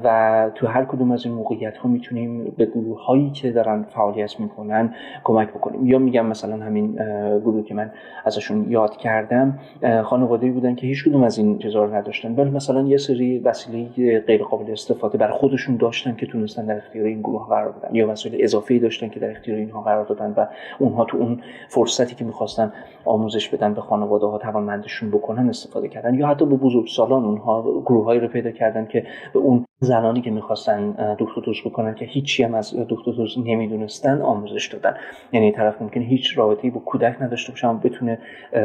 و 0.03 0.51
تو 0.55 0.67
هر 0.67 0.85
کدوم 0.85 1.11
از 1.11 1.25
این 1.25 1.35
موقعیت 1.35 1.77
ها 1.77 1.89
می‌تونیم 1.89 2.53
به 2.57 2.65
گروه 2.65 3.05
هایی 3.05 3.29
که 3.29 3.51
دارن 3.51 3.83
فعالیت 3.83 4.39
می‌کنن 4.39 4.93
کمک 5.23 5.49
بکنیم. 5.49 5.87
یا 5.87 5.99
میگم 5.99 6.25
مثلا 6.25 6.65
همین 6.65 6.91
گروه 7.39 7.63
که 7.63 7.73
من 7.73 7.91
ازشون 8.25 8.65
یاد 8.69 8.97
کردم 8.97 9.59
خانواده 10.03 10.51
بودن 10.51 10.75
که 10.75 10.87
هیچ 10.87 11.05
کدوم 11.05 11.23
از 11.23 11.37
این 11.37 11.57
چیزا 11.57 11.85
رو 11.85 11.95
نداشتن. 11.95 12.35
ولی 12.35 12.49
مثلا 12.49 12.81
یه 12.81 12.97
سری 12.97 13.39
وسیله 13.39 14.19
غیر 14.19 14.43
قابل 14.43 14.71
استفاده 14.71 15.17
برای 15.17 15.33
خودشون 15.33 15.77
داشتن 15.77 16.15
که 16.15 16.25
تونستن 16.25 16.65
در 16.65 16.77
اختیار 16.77 17.05
این 17.05 17.19
گروه 17.19 17.47
قرار 17.47 17.71
بدن. 17.71 17.95
یا 17.95 18.09
وسایل 18.09 18.43
اضافه 18.43 18.79
داشتن 18.79 19.09
که 19.09 19.19
در 19.19 19.31
اختیار 19.31 19.57
اینها 19.57 19.81
قرار 19.81 20.05
دادن 20.05 20.33
و 20.37 20.45
اونها 20.79 21.05
تو 21.05 21.17
اون 21.17 21.41
فرصتی 21.67 22.15
که 22.15 22.25
می‌خواستن 22.25 22.73
آموزش 23.05 23.49
بدن 23.49 23.73
به 23.73 23.81
خانواده 23.81 24.25
ها 24.25 24.37
توانمندشون 24.37 25.09
بکنن 25.09 25.49
استفاده 25.49 25.87
کردن. 25.87 26.13
یا 26.13 26.27
حتی 26.27 26.45
به 26.45 26.55
بزرگسالان 26.55 27.25
اونها 27.25 27.81
گروه 27.85 28.13
رو 28.13 28.27
پیدا 28.27 28.51
کردن 28.51 28.85
که 28.85 29.03
به 29.39 29.45
اون 29.45 29.65
زنانی 29.79 30.21
که 30.21 30.31
می‌خواستن 30.31 31.15
دکتر 31.19 31.41
بکنن 31.65 31.95
که 31.95 32.05
هیچی 32.05 32.43
هم 32.43 32.53
از 32.53 32.75
دکتر 32.89 33.11
نمی‌دونستن 33.37 34.21
آموزش 34.21 34.67
دادن. 34.67 34.97
یعنی 35.31 35.51
طرف 35.51 35.81
ممکنه 35.81 36.03
هیچ 36.03 36.37
رابطه‌ای 36.37 36.69
با 36.69 36.79
کودک 36.79 37.21
نداشته 37.21 37.51
باشه 37.51 37.67
بتونه 37.67 38.19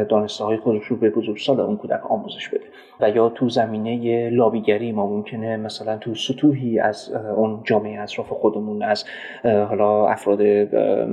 دانسته 0.09 0.43
های 0.43 0.57
خودش 0.57 0.83
رو 0.83 0.95
به 0.95 1.09
بزرگسال 1.09 1.59
اون 1.59 1.77
کودک 1.77 2.11
آموزش 2.11 2.49
بده. 2.49 2.63
و 2.99 3.09
یا 3.09 3.29
تو 3.29 3.49
زمینه 3.49 4.29
لابیگری 4.29 4.91
ما 4.91 5.07
ممکنه 5.07 5.57
مثلا 5.57 5.97
تو 5.97 6.15
سطوحی 6.15 6.79
از 6.79 7.13
اون 7.35 7.59
جامعه 7.63 8.01
اطراف 8.01 8.29
خودمون 8.29 8.83
از 8.83 9.05
حالا 9.43 10.07
افراد 10.07 10.41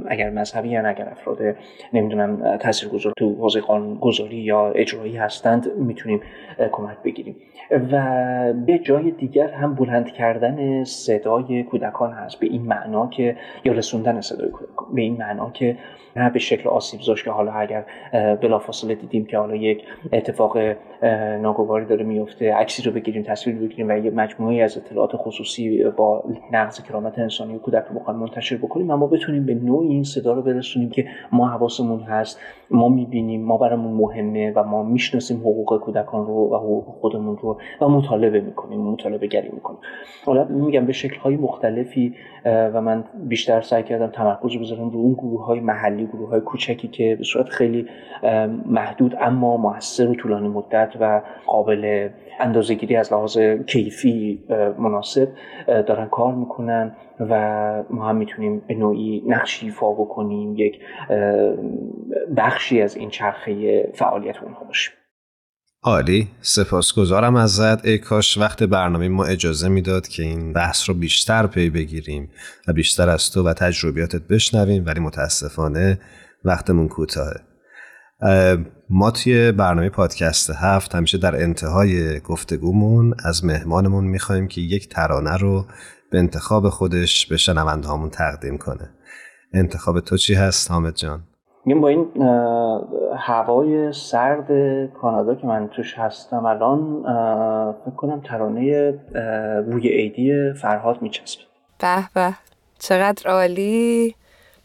اگر 0.08 0.30
مذهبی 0.30 0.68
یا 0.68 0.88
اگر 0.88 1.08
افراد 1.08 1.38
نمی‌دونم 1.92 2.56
تاثیرگذار 2.56 3.12
تو 3.16 3.34
حوزه 3.34 3.60
قانون 3.60 3.94
گذاری 3.94 4.36
یا 4.36 4.70
اجرایی 4.70 5.16
هستند 5.16 5.70
می‌تونیم 5.76 6.20
کمک 6.72 6.96
بگیریم. 7.04 7.36
و 7.92 8.52
به 8.66 8.78
جای 8.78 9.10
دیگر 9.10 9.48
هم 9.48 9.74
بلند 9.74 10.12
کردن 10.12 10.84
صدای 10.84 11.62
کودکان 11.62 12.12
هست. 12.12 12.40
به 12.40 12.46
این 12.46 12.62
معنا 12.62 13.06
که 13.06 13.36
یا 13.64 13.72
رسوندن 13.72 14.20
صدای 14.20 14.50
کودکان. 14.50 14.94
به 14.94 15.02
این 15.02 15.16
معنا 15.16 15.50
که 15.50 15.76
نه 16.16 16.30
به 16.30 16.38
شکل 16.38 16.68
آسیب 16.68 17.00
زاش 17.00 17.24
که 17.24 17.30
حالا 17.30 17.52
اگر 17.52 17.84
بلافاصله 18.12 18.94
دیدیم 18.94 19.24
که 19.24 19.38
حالا 19.38 19.56
یک 19.56 19.82
اتفاق 20.12 20.58
ناگواری 21.72 21.84
داره 21.84 22.04
میفته 22.04 22.54
عکسی 22.54 22.82
رو 22.82 22.92
بگیریم 22.92 23.22
تصویر 23.22 23.56
بگیریم 23.56 23.88
و 23.88 23.98
یه 23.98 24.10
مجموعه 24.10 24.62
از 24.62 24.78
اطلاعات 24.78 25.10
خصوصی 25.14 25.84
با 25.96 26.24
نقض 26.52 26.82
کرامت 26.82 27.18
انسانی 27.18 27.54
و 27.54 27.58
کودک 27.58 27.84
رو 27.90 28.00
بخوایم 28.00 28.20
منتشر 28.20 28.56
بکنیم 28.56 28.90
اما 28.90 29.06
بتونیم 29.06 29.46
به 29.46 29.54
نوعی 29.54 29.88
این 29.88 30.02
صدا 30.02 30.32
رو 30.32 30.42
برسونیم 30.42 30.90
که 30.90 31.06
ما 31.32 31.48
حواسمون 31.48 32.00
هست 32.00 32.40
ما 32.70 32.88
می‌بینیم 32.88 33.44
ما 33.44 33.56
برامون 33.56 33.92
مهمه 33.92 34.52
و 34.56 34.64
ما 34.64 34.82
می‌شناسیم 34.82 35.36
حقوق 35.36 35.80
کودکان 35.80 36.26
رو 36.26 36.34
و 36.34 36.56
حقوق 36.56 36.84
خودمون 36.84 37.36
رو 37.36 37.58
و 37.80 37.88
مطالبه 37.88 38.40
می‌کنیم 38.40 38.80
مطالبه 38.80 39.26
گری 39.26 39.48
می‌کنیم. 39.52 39.78
حالا 40.24 40.44
میگم 40.44 40.86
به 40.86 40.92
شکل 40.92 41.16
های 41.16 41.36
مختلفی 41.36 42.14
و 42.44 42.80
من 42.80 43.04
بیشتر 43.28 43.60
سعی 43.60 43.82
کردم 43.82 44.06
تمرکز 44.06 44.56
بذارم 44.56 44.90
رو 44.90 44.98
اون 44.98 45.12
گروه 45.12 45.44
های 45.44 45.60
محلی 45.60 46.06
گروه 46.06 46.28
های 46.28 46.40
کوچکی 46.40 46.88
که 46.88 47.16
به 47.18 47.24
صورت 47.24 47.48
خیلی 47.48 47.86
محدود 48.66 49.14
اما 49.20 49.56
موثر 49.56 50.08
و 50.08 50.14
طولانی 50.14 50.48
مدت 50.48 50.92
و 51.00 51.22
اندازهگیری 52.40 52.96
از 52.96 53.12
لحاظ 53.12 53.38
کیفی 53.66 54.44
مناسب 54.78 55.28
دارن 55.66 56.08
کار 56.08 56.34
می‌کنن 56.34 56.96
و 57.20 57.84
ما 57.90 58.08
هم 58.08 58.16
می‌تونیم 58.16 58.62
به 58.68 58.74
نوعی 58.74 59.22
نقشی 59.26 59.66
ایفا 59.66 59.92
بکنیم 59.92 60.54
یک 60.56 60.80
بخشی 62.36 62.82
از 62.82 62.96
این 62.96 63.10
چرخه 63.10 63.82
فعالیت 63.94 64.36
اونها 64.42 64.64
باشیم. 64.64 64.94
عالی. 65.84 66.28
سپاسگزارم 66.40 67.36
ازت. 67.36 67.86
ای 67.86 67.98
کاش 67.98 68.38
وقت 68.38 68.62
برنامه 68.62 69.08
ما 69.08 69.24
اجازه 69.24 69.68
می‌داد 69.68 70.08
که 70.08 70.22
این 70.22 70.52
بحث 70.52 70.88
رو 70.88 70.94
بیشتر 70.94 71.46
پی 71.46 71.70
بگیریم 71.70 72.30
و 72.68 72.72
بیشتر 72.72 73.08
از 73.08 73.30
تو 73.30 73.48
و 73.48 73.52
تجربیاتت 73.52 74.22
بشنویم 74.30 74.84
ولی 74.86 75.00
متاسفانه 75.00 75.98
وقتمون 76.44 76.88
کوتاهه. 76.88 77.40
ما 78.94 79.10
توی 79.10 79.52
برنامه 79.52 79.88
پادکست 79.88 80.50
هفت 80.50 80.94
همیشه 80.94 81.18
در 81.18 81.42
انتهای 81.42 82.20
گفتگومون 82.20 83.14
از 83.24 83.44
مهمانمون 83.44 84.04
می‌خوایم 84.04 84.48
که 84.48 84.60
یک 84.60 84.88
ترانه 84.88 85.36
رو 85.36 85.64
به 86.10 86.18
انتخاب 86.18 86.68
خودش 86.68 87.26
به 87.26 87.36
شنونده 87.36 87.88
تقدیم 88.12 88.58
کنه. 88.58 88.90
انتخاب 89.54 90.00
تو 90.00 90.16
چی 90.16 90.34
هست 90.34 90.70
حامد 90.70 90.94
جان؟ 90.94 91.22
میگم 91.64 91.80
با 91.80 91.88
این 91.88 92.06
هوای 93.16 93.92
سرد 93.92 94.46
کانادا 95.00 95.34
که 95.34 95.46
من 95.46 95.68
توش 95.76 95.94
هستم 95.98 96.44
الان 96.46 97.02
فکر 97.84 97.96
کنم 97.96 98.20
ترانه 98.20 98.94
روی 99.66 99.88
عیدی 99.88 100.52
فرهاد 100.62 101.02
میچسبه. 101.02 101.42
به 101.78 102.08
به. 102.14 102.34
چقدر 102.78 103.30
عالی. 103.30 104.14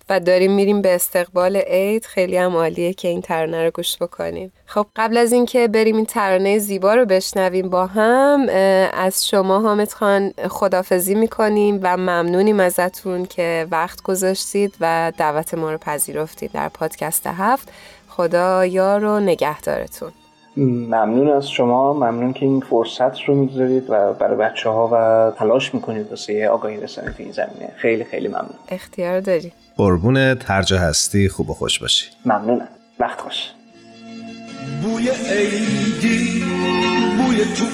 و 0.10 0.20
داریم 0.20 0.52
میریم 0.52 0.82
به 0.82 0.96
استقبال 0.96 1.58
عید. 1.58 2.06
خیلی 2.06 2.38
هم 2.38 2.56
عالیه 2.56 2.94
که 2.94 3.08
این 3.08 3.22
ترانه 3.22 3.64
رو 3.64 3.72
گوش 3.72 3.98
بکنیم. 3.98 4.52
خب 4.66 4.86
قبل 4.96 5.18
از 5.18 5.34
اینکه 5.34 5.68
بریم 5.68 5.96
این 5.96 6.06
ترانه 6.06 6.60
زیبا 6.60 6.96
رو 6.96 7.06
بشنویم 7.06 7.70
با 7.70 7.86
هم 7.86 8.50
از 8.94 9.28
شما 9.28 9.60
حامد 9.60 9.92
خان 9.92 10.34
خدافزی 10.50 11.16
می‌کنیم 11.16 11.80
و 11.84 11.98
ممنونیم 11.98 12.60
ازتون 12.60 13.26
که 13.26 13.68
وقت 13.72 14.02
گذاشتید 14.02 14.76
و 14.80 15.12
دعوت 15.18 15.54
ما 15.54 15.72
رو 15.72 15.78
پذیرفتید 15.78 16.52
در 16.52 16.70
پادکست 16.70 17.28
هفت. 17.28 17.72
خدا 18.10 18.66
یار 18.66 19.04
و 19.04 19.20
نگهدارتون. 19.20 20.12
ممنون 20.58 21.30
از 21.30 21.50
شما. 21.50 21.94
ممنون 21.94 22.34
که 22.34 22.46
این 22.46 22.60
فرصت 22.60 23.22
رو 23.22 23.36
می‌گذارید 23.36 23.90
و 23.90 24.14
برای 24.14 24.38
بچه 24.38 24.70
ها 24.70 24.90
و 24.94 25.32
تلاش 25.38 25.74
می‌کنید 25.74 26.10
واسه 26.10 26.48
آگاهی 26.48 26.78
رسانی 26.78 27.08
تو 27.08 27.24
این 27.24 27.32
زمینه. 27.32 27.74
خیلی 27.76 28.04
خیلی 28.04 28.28
ممنون. 28.28 28.56
اختیار 28.70 29.20
داری. 29.20 29.52
قربون 29.78 30.36
ترجه 30.36 30.78
هستی. 30.78 31.30
خوب 31.30 31.50
و 31.50 31.54
خوش 31.54 31.80
باشی. 31.80 32.06
ممنونم. 32.26 32.68
وقت 33.00 33.22
خوش. 33.22 33.52
بوی 34.84 35.10
عیدی 35.10 36.44
بوی 37.18 37.38
تو 37.38 37.66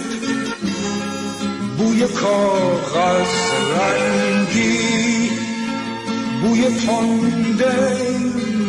بوی 1.77 1.99
کاغذ 1.99 3.33
رنگی 3.77 5.29
بوی 6.41 6.61
تنده 6.61 7.97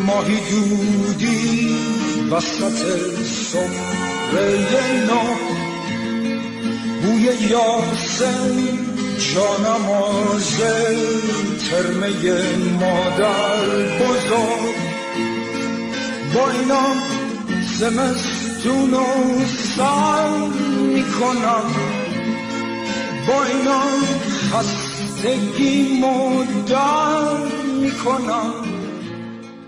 ماهی 0.06 0.36
دودی. 0.50 2.03
وسط 2.30 2.78
سفره 3.24 5.04
نو 5.08 5.24
بوی 7.02 7.28
یاسم 7.50 8.54
جانماز 9.34 10.56
ترمه 11.70 12.12
مادر 12.80 13.66
بزرگ. 13.98 14.76
با 16.34 16.50
اینا 16.50 16.86
زمستون 17.78 18.94
و 18.94 19.04
سر 19.76 20.28
می‌کنم. 20.80 21.64
با 23.28 23.44
اینا 23.44 23.82
خستگی 24.52 26.00
در 26.00 27.36
می‌کنم. 27.80 28.73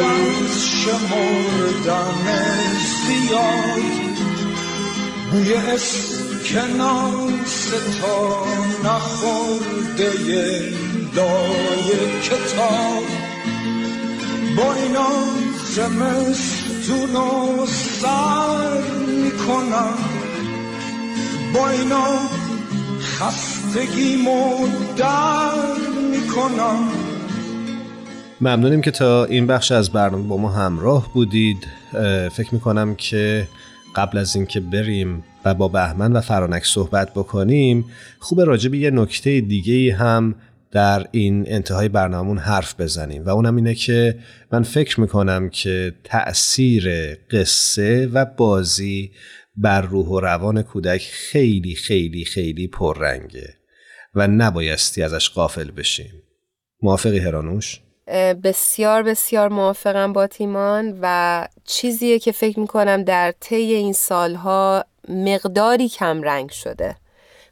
از 0.00 0.66
شمردن 0.84 2.26
زیاد. 3.06 4.16
بوی 5.32 5.54
اسکناس 5.54 7.20
تا 8.00 8.44
نخورده 8.84 10.10
لای 11.16 11.88
کتاب. 12.22 13.04
با 14.56 14.74
اینا 14.74 15.10
زمستون 15.74 17.14
رو 17.14 17.66
سر 18.02 18.82
می‌کنم. 19.06 19.98
با 21.54 21.68
اینا 21.70 22.18
خستگی 23.02 24.16
در 24.96 25.78
می‌کنم. 26.10 26.89
ممنونیم 28.42 28.80
که 28.80 28.90
تا 28.90 29.24
این 29.24 29.46
بخش 29.46 29.72
از 29.72 29.90
برنامه 29.90 30.28
با 30.28 30.36
ما 30.36 30.48
همراه 30.48 31.12
بودید. 31.14 31.66
فکر 32.32 32.54
می‌کنم 32.54 32.94
که 32.94 33.48
قبل 33.96 34.18
از 34.18 34.36
اینکه 34.36 34.60
بریم 34.60 35.24
و 35.44 35.54
با 35.54 35.68
بهمن 35.68 36.12
و 36.12 36.20
فرانک 36.20 36.64
صحبت 36.64 37.10
بکنیم 37.14 37.84
خوب 38.18 38.40
راجع 38.40 38.70
به 38.70 38.78
یه 38.78 38.90
نکته 38.90 39.40
دیگه 39.40 39.94
هم 39.94 40.34
در 40.72 41.06
این 41.10 41.44
انتهای 41.48 41.88
برنامون 41.88 42.38
حرف 42.38 42.80
بزنیم. 42.80 43.24
و 43.24 43.28
اونم 43.28 43.56
اینه 43.56 43.74
که 43.74 44.18
من 44.52 44.62
فکر 44.62 45.00
می‌کنم 45.00 45.48
که 45.48 45.94
تأثیر 46.04 47.14
قصه 47.14 48.06
و 48.06 48.24
بازی 48.24 49.10
بر 49.56 49.80
روح 49.80 50.06
و 50.06 50.20
روان 50.20 50.62
کودک 50.62 51.08
خیلی 51.12 51.74
خیلی 51.74 52.24
خیلی 52.24 52.68
پررنگه 52.68 53.54
و 54.14 54.28
نبایستی 54.28 55.02
ازش 55.02 55.30
قافل 55.30 55.70
بشیم. 55.70 56.12
موافقی 56.82 57.18
هرانوش؟ 57.18 57.80
بسیار 58.44 59.02
بسیار 59.02 59.48
موافقم 59.48 60.12
با 60.12 60.26
تیمان 60.26 60.98
و 61.02 61.48
چیزیه 61.64 62.18
که 62.18 62.32
فکر 62.32 62.60
می‌کنم 62.60 63.04
در 63.04 63.34
طی 63.40 63.54
این 63.54 63.92
سالها 63.92 64.84
مقداری 65.08 65.88
کم 65.88 66.22
رنگ 66.22 66.50
شده. 66.50 66.96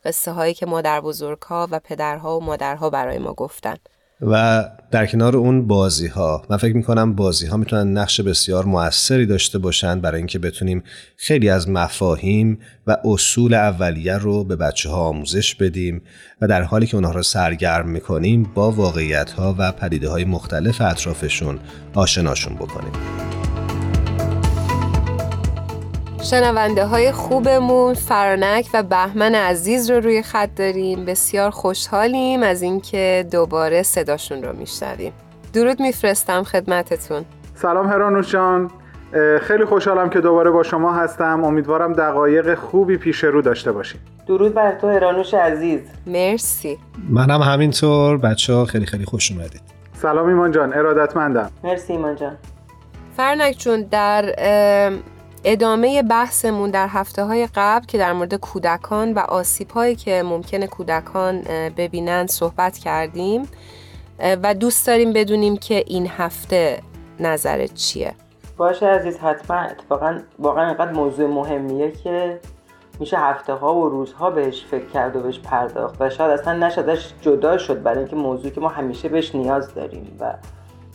قصه 0.04 0.32
هایی 0.32 0.54
که 0.54 0.66
مادر 0.66 1.00
بزرگها 1.00 1.68
و 1.70 1.78
پدرها 1.78 2.38
و 2.38 2.44
مادرها 2.44 2.90
برای 2.90 3.18
ما 3.18 3.32
گفتن. 3.32 3.76
و 4.20 4.64
در 4.90 5.06
کنار 5.06 5.36
اون 5.36 5.66
بازی 5.66 6.06
ها 6.06 6.42
من 6.50 6.56
فکر 6.56 6.76
می‌کنم 6.76 7.14
بازی 7.14 7.46
ها 7.46 7.56
می‌تونن 7.56 7.98
نقش 7.98 8.20
بسیار 8.20 8.64
موثری 8.64 9.26
داشته 9.26 9.58
باشن 9.58 10.00
برای 10.00 10.18
اینکه 10.18 10.38
بتونیم 10.38 10.82
خیلی 11.16 11.48
از 11.48 11.68
مفاهیم 11.68 12.58
و 12.86 12.96
اصول 13.04 13.54
اولیه 13.54 14.18
رو 14.18 14.44
به 14.44 14.56
بچه 14.56 14.90
ها 14.90 14.96
آموزش 14.96 15.54
بدیم 15.54 16.02
و 16.40 16.48
در 16.48 16.62
حالی 16.62 16.86
که 16.86 16.94
اونها 16.94 17.12
رو 17.12 17.22
سرگرم 17.22 17.88
می‌کنیم 17.88 18.50
با 18.54 18.70
واقعیت 18.70 19.30
ها 19.30 19.54
و 19.58 19.72
پدیده 19.72 20.08
های 20.08 20.24
مختلف 20.24 20.80
اطرافشون 20.80 21.58
آشناشون 21.94 22.54
بکنیم. 22.54 22.92
شنونده 26.22 26.84
های 26.84 27.12
خوبمون 27.12 27.94
فرانک 27.94 28.68
و 28.74 28.82
بهمن 28.82 29.34
عزیز 29.34 29.90
رو 29.90 30.00
روی 30.00 30.22
خط 30.22 30.50
داریم. 30.56 31.04
بسیار 31.04 31.50
خوشحالیم 31.50 32.42
از 32.42 32.62
اینکه 32.62 33.26
دوباره 33.32 33.82
صداشون 33.82 34.42
رو 34.42 34.56
میشنویم. 34.56 35.12
درود 35.52 35.82
میفرستم 35.82 36.42
خدمتتون. 36.42 37.24
سلام 37.54 37.86
هرانوش 37.86 38.32
جان 38.32 38.70
خیلی 39.40 39.64
خوشحالم 39.64 40.10
که 40.10 40.20
دوباره 40.20 40.50
با 40.50 40.62
شما 40.62 40.92
هستم. 40.94 41.44
امیدوارم 41.44 41.92
دقایق 41.92 42.54
خوبی 42.54 42.96
پیش 42.96 43.24
رو 43.24 43.42
داشته 43.42 43.72
باشیم. 43.72 44.00
درود 44.26 44.54
بر 44.54 44.78
تو 44.78 44.88
هرانوش 44.88 45.34
عزیز. 45.34 45.80
مرسی. 46.06 46.78
منم 47.08 47.42
همینطور. 47.42 48.18
بچه 48.18 48.52
ها 48.52 48.64
خیلی 48.64 48.86
خیلی 48.86 49.04
خوش 49.04 49.32
اومدید. 49.32 49.62
سلام 50.02 50.28
ایمان 50.28 50.52
جان. 50.52 50.72
ارادتمندم. 50.72 51.50
مرسی 51.64 51.92
ایمان 51.92 52.16
جان. 52.16 52.36
فرنک 53.16 53.56
جون 53.58 53.82
در 53.82 54.34
ادامه 55.44 56.02
بحثمون 56.02 56.70
در 56.70 56.86
هفته 56.90 57.24
های 57.24 57.48
قبل 57.54 57.86
که 57.86 57.98
در 57.98 58.12
مورد 58.12 58.34
کودکان 58.34 59.12
و 59.12 59.18
آسیب 59.18 59.70
هایی 59.70 59.96
که 59.96 60.22
ممکنه 60.22 60.66
کودکان 60.66 61.42
ببینن 61.76 62.26
صحبت 62.26 62.78
کردیم 62.78 63.48
و 64.42 64.54
دوست 64.54 64.86
داریم 64.86 65.12
بدونیم 65.12 65.56
که 65.56 65.84
این 65.86 66.06
هفته 66.06 66.82
نظرت 67.20 67.74
چیه. 67.74 68.14
باشه 68.56 68.86
عزیز 68.86 69.18
حتما. 69.18 69.56
اتفاقا 69.56 70.18
واقعا 70.38 70.66
اینقدر 70.66 70.92
موضوع 70.92 71.26
مهمیه 71.26 71.90
که 71.90 72.40
میشه 73.00 73.18
هفته 73.18 73.52
ها 73.52 73.74
و 73.74 73.88
روزها 73.88 74.30
بهش 74.30 74.64
فکر 74.64 74.86
کرد 74.86 75.16
و 75.16 75.20
بهش 75.20 75.38
پرداخت 75.38 75.96
و 76.00 76.10
شاید 76.10 76.30
اصلا 76.40 76.66
نشدش 76.66 77.14
جدا 77.20 77.58
شد 77.58 77.82
برای 77.82 77.98
اینکه 77.98 78.16
موضوعی 78.16 78.50
که 78.50 78.60
ما 78.60 78.68
همیشه 78.68 79.08
بهش 79.08 79.34
نیاز 79.34 79.74
داریم 79.74 80.16
و 80.20 80.34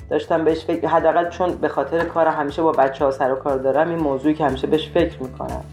داشتم 0.10 0.44
بهش 0.44 0.66
فکر 0.66 0.88
حداقل 0.88 1.30
چون 1.30 1.56
به 1.56 1.68
خاطر 1.68 2.06
کار 2.06 2.28
همیشه 2.28 2.62
با 2.62 2.72
بچه 2.72 3.06
ها 3.06 3.12
سر 3.12 3.34
و 3.34 3.36
کار 3.36 3.58
دارم 3.58 3.90
این 3.90 4.00
موضوعی 4.00 4.34
که 4.34 4.46
همیشه 4.46 4.68
بهش 4.68 4.90
فکر 4.90 5.24
می‌کنم. 5.24 5.64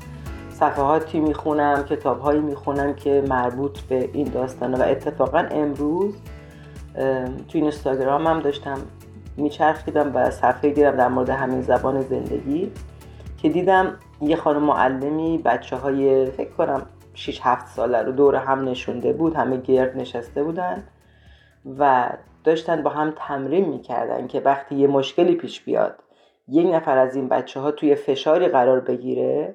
صفحاتی 0.51 1.21
می‌خونم 1.21 1.85
کتابهایی 1.85 2.41
می‌خونم 2.41 2.95
که 2.95 3.25
مربوط 3.29 3.81
به 3.81 4.11
این 4.13 4.29
داستانه 4.29 4.79
و 4.79 4.83
اتفاقا 4.83 5.47
امروز 5.51 6.15
تو 7.49 7.59
اینستاگرام 7.59 8.27
هم 8.27 8.41
داشتم 8.41 8.79
میچرخیدم 9.37 10.11
و 10.15 10.31
صفحه 10.31 10.71
دیدم 10.71 10.91
در 10.91 11.09
مورد 11.09 11.31
همین 11.31 11.63
زبان 11.63 12.01
زندگی 12.01 12.73
که 13.43 13.49
دیدم 13.49 13.97
یه 14.21 14.37
خانم 14.37 14.63
معلمی 14.63 15.39
بچه 15.45 15.77
های 15.77 16.27
فکر 16.27 16.51
کنم 16.51 16.83
6 17.15 17.41
7 17.43 17.67
ساله 17.67 18.03
رو 18.03 18.13
دور 18.13 18.37
هم 18.37 18.69
نشونده 18.69 19.13
بود 19.13 19.37
همه 19.37 19.57
گرد 19.57 19.97
نشسته 19.97 20.43
بودن 20.43 20.83
و 21.79 22.11
داشتن 22.45 22.83
با 22.83 22.91
هم 22.91 23.13
تمرین 23.17 23.69
می‌کردن 23.69 24.27
که 24.27 24.41
وقتی 24.41 24.75
یه 24.75 24.87
مشکلی 24.87 25.35
پیش 25.35 25.61
بیاد 25.61 25.99
یک 26.49 26.75
نفر 26.75 26.99
از 26.99 27.17
این 27.17 27.29
بچه 27.29 27.61
ها 27.61 27.71
توی 27.71 27.95
فشاری 27.95 28.49
قرار 28.49 28.81
بگیره 28.81 29.55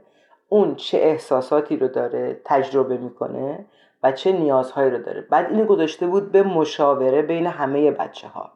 اون 0.50 0.76
چه 0.76 0.98
احساساتی 0.98 1.78
رو 1.78 1.88
داره 1.88 2.41
تجربه 2.45 2.98
می‌کنه 2.98 3.65
و 4.04 4.12
چه 4.12 4.32
نیازهایی 4.32 4.91
رو 4.91 4.98
داره. 4.98 5.21
بعد 5.21 5.52
اینو 5.52 5.65
گذاشته 5.65 6.08
بود 6.08 6.32
به 6.32 6.43
مشاوره 6.43 7.21
بین 7.21 7.48
همه 7.48 7.91
بچه 7.91 8.28
ها 8.28 8.52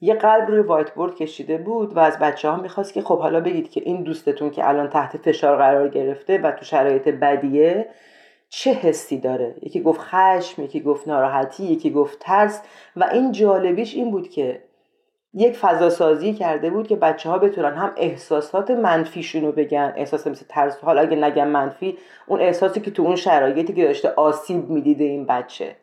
یه 0.00 0.14
قلب 0.14 0.48
روی 0.48 0.60
وایت 0.60 0.90
بورد 0.90 1.14
کشیده 1.14 1.58
بود 1.58 1.96
و 1.96 1.98
از 1.98 2.18
بچه 2.18 2.50
ها 2.50 2.56
می‌خواست 2.56 2.92
که 2.92 3.02
خب 3.02 3.18
حالا 3.18 3.40
بگید 3.40 3.70
که 3.70 3.80
این 3.84 4.02
دوستتون 4.02 4.50
که 4.50 4.68
الان 4.68 4.88
تحت 4.88 5.16
فشار 5.16 5.56
قرار 5.56 5.88
گرفته 5.88 6.38
و 6.38 6.50
تو 6.50 6.64
شرایط 6.64 7.08
بدیه 7.08 7.88
چه 8.54 8.72
حسی 8.72 9.18
داره؟ 9.18 9.54
یکی 9.62 9.80
گفت 9.80 10.00
خشم 10.00 10.62
یکی 10.62 10.80
گفت 10.80 11.08
ناراحتی 11.08 11.64
یکی 11.64 11.90
گفت 11.90 12.18
ترس 12.18 12.62
و 12.96 13.04
این 13.12 13.32
جالبیش 13.32 13.94
این 13.94 14.10
بود 14.10 14.28
که 14.28 14.62
یک 15.34 15.56
فضا 15.56 15.90
سازی 15.90 16.32
کرده 16.32 16.70
بود 16.70 16.88
که 16.88 16.96
بچه 16.96 17.30
ها 17.30 17.38
بتونن 17.38 17.74
هم 17.74 17.92
احساسات 17.96 18.70
منفیشون 18.70 19.44
رو 19.44 19.52
بگن 19.52 19.92
احساس 19.96 20.26
مثل 20.26 20.46
ترس. 20.48 20.78
حالا 20.78 21.00
اگه 21.00 21.16
نگم 21.16 21.48
منفی 21.48 21.98
اون 22.26 22.40
احساسی 22.40 22.80
که 22.80 22.90
تو 22.90 23.02
اون 23.02 23.16
شرایطی 23.16 23.72
که 23.72 23.84
داشته 23.84 24.08
آسیب 24.16 24.70
می‌دیده 24.70 25.04
این 25.04 25.26
بچه. 25.26 25.76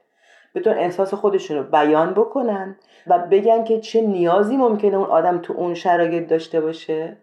بتون 0.55 0.73
احساس 0.73 1.13
خودشون 1.13 1.57
رو 1.57 1.63
بیان 1.63 2.13
بکنن 2.13 2.75
و 3.07 3.19
بگن 3.19 3.63
که 3.63 3.79
چه 3.79 4.01
نیازی 4.01 4.57
ممکنه 4.57 4.97
اون 4.97 5.07
آدم 5.07 5.37
تو 5.37 5.53
اون 5.53 5.73
شرایط 5.73 6.27
داشته 6.27 6.61
باشه. 6.61 7.17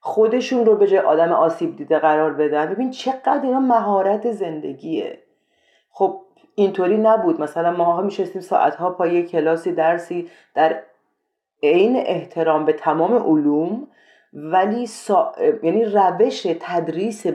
خودشون 0.00 0.66
رو 0.66 0.76
به 0.76 0.86
جای 0.86 0.98
آدم 0.98 1.32
آسیب 1.32 1.76
دیده 1.76 1.98
قرار 1.98 2.32
بدن. 2.32 2.66
ببین 2.66 2.90
چقدر 2.90 3.40
اینا 3.42 3.60
مهارت 3.60 4.32
زندگیه. 4.32 5.18
خب 5.90 6.20
اینطوری 6.54 6.98
نبود. 6.98 7.40
مثلا 7.40 7.70
ما 7.70 8.00
میشستیم 8.00 8.42
ساعتها 8.42 8.90
پای 8.90 9.22
کلاسی 9.22 9.72
درسی 9.72 10.30
در 10.54 10.82
عین 11.62 11.96
احترام 11.96 12.64
به 12.64 12.72
تمام 12.72 13.14
علوم 13.14 13.86
ولی 14.32 14.86
سا... 14.86 15.32
یعنی 15.62 15.84
روش 15.84 16.46
تدریس 16.60 17.26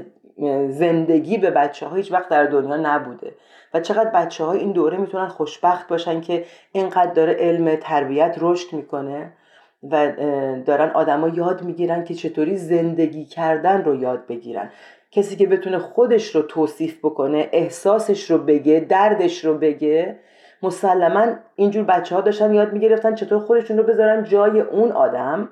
زندگی 0.67 1.37
به 1.37 1.51
بچه 1.51 1.87
ها 1.87 1.95
هیچ 1.95 2.11
وقت 2.11 2.29
در 2.29 2.45
دنیا 2.45 2.77
نبوده. 2.77 3.35
و 3.73 3.79
چقدر 3.79 4.09
بچه 4.09 4.43
های 4.43 4.59
این 4.59 4.71
دوره 4.71 4.97
می‌تونن 4.97 5.27
خوشبخت 5.27 5.87
باشن 5.87 6.21
که 6.21 6.45
اینقدر 6.71 7.13
داره 7.13 7.33
علم 7.33 7.75
تربیت 7.75 8.35
رشد 8.41 8.73
می‌کنه. 8.75 9.33
و 9.91 10.11
دارن 10.65 10.89
آدما 10.89 11.27
یاد 11.27 11.63
می‌گیرن 11.63 12.03
که 12.03 12.13
چطوری 12.13 12.57
زندگی 12.57 13.25
کردن 13.25 13.83
رو 13.83 13.95
یاد 13.95 14.27
بگیرن. 14.27 14.69
کسی 15.11 15.35
که 15.35 15.47
بتونه 15.47 15.77
خودش 15.77 16.35
رو 16.35 16.41
توصیف 16.41 16.97
بکنه 16.97 17.49
احساسش 17.51 18.31
رو 18.31 18.37
بگه 18.37 18.79
دردش 18.79 19.45
رو 19.45 19.57
بگه 19.57 20.19
مسلما 20.63 21.25
اینجور 21.55 21.83
بچه 21.83 22.15
ها 22.15 22.21
داشتن 22.21 22.53
یاد 22.53 22.73
می‌گرفتن 22.73 23.15
چطور 23.15 23.39
خودشون 23.39 23.77
رو 23.77 23.83
بذارن 23.83 24.23
جای 24.23 24.59
اون 24.59 24.91
آدم. 24.91 25.49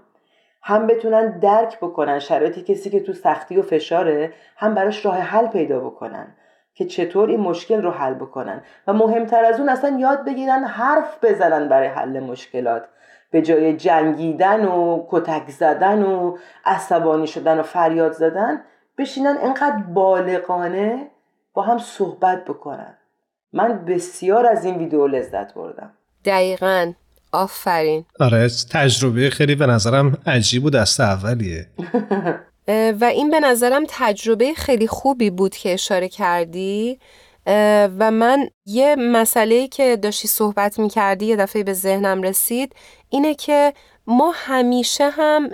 هم 0.64 0.88
بتونن 0.88 1.40
درک 1.40 1.78
بکنن 1.78 2.20
شرایطی 2.20 2.62
کسی 2.62 2.90
که 2.90 3.00
تو 3.00 3.14
سختی 3.14 3.58
و 3.58 3.62
فشاره 3.62 4.34
هم 4.58 4.76
براش 4.76 5.06
راه 5.06 5.18
حل 5.18 5.48
پیدا 5.48 5.80
بکنن 5.80 6.36
که 6.74 6.86
چطور 6.86 7.30
این 7.30 7.40
مشکل 7.40 7.82
رو 7.82 7.92
حل 7.92 8.14
بکنن. 8.14 8.62
و 8.88 8.94
مهمتر 8.94 9.46
از 9.46 9.60
اون 9.60 9.70
اصلا 9.70 9.98
یاد 10.00 10.26
بگیرن 10.26 10.64
حرف 10.64 11.24
بزنن 11.24 11.70
برای 11.70 11.88
حل 11.88 12.20
مشکلات. 12.20 12.84
به 13.32 13.42
جای 13.42 13.78
جنگیدن 13.78 14.66
و 14.66 15.06
کتک 15.10 15.50
زدن 15.50 16.04
و 16.04 16.38
عصبانی 16.66 17.28
شدن 17.28 17.60
و 17.60 17.64
فریاد 17.64 18.12
زدن 18.12 18.62
بشینن 18.98 19.38
انقدر 19.42 19.78
بالغانه 19.78 21.08
با 21.54 21.62
هم 21.62 21.78
صحبت 21.78 22.46
بکنن. 22.46 22.98
من 23.54 23.86
بسیار 23.86 24.46
از 24.46 24.66
این 24.66 24.78
ویدیو 24.78 25.08
لذت 25.08 25.54
بردم. 25.54 25.94
دقیقا. 26.26 26.94
آفرین. 27.32 28.06
آره 28.20 28.48
تجربه 28.72 29.30
خیلی 29.30 29.56
به 29.56 29.66
نظرم 29.66 30.18
عجیب 30.26 30.66
و 30.66 30.70
دست 30.70 31.00
اولیه. 31.00 31.68
و 33.02 33.06
این 33.06 33.30
به 33.30 33.40
نظرم 33.40 33.84
تجربه 33.90 34.54
خیلی 34.54 34.88
خوبی 34.88 35.30
بود 35.30 35.56
که 35.56 35.74
اشاره 35.74 36.08
کردی. 36.08 37.00
و 38.00 38.12
من 38.12 38.50
یه 38.66 38.96
مسئله 38.96 39.68
که 39.68 39.96
داشتی 39.96 40.28
صحبت 40.28 40.80
می 40.80 40.90
کردی 40.90 41.26
یه 41.26 41.36
دفعه 41.36 41.64
به 41.64 41.74
ذهنم 41.74 42.22
رسید 42.22 42.76
اینه 43.10 43.36
که 43.36 43.74
ما 44.08 44.34
همیشه 44.36 45.10
هم 45.10 45.50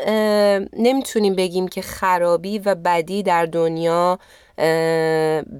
نمی‌تونیم 0.74 1.36
بگیم 1.36 1.68
که 1.68 1.82
خرابی 1.82 2.60
و 2.60 2.76
بدی 2.76 3.24
در 3.24 3.46
دنیا 3.46 4.20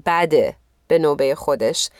بده 0.06 0.56
به 0.88 0.98
نوبه 0.98 1.34
خودش. 1.34 1.90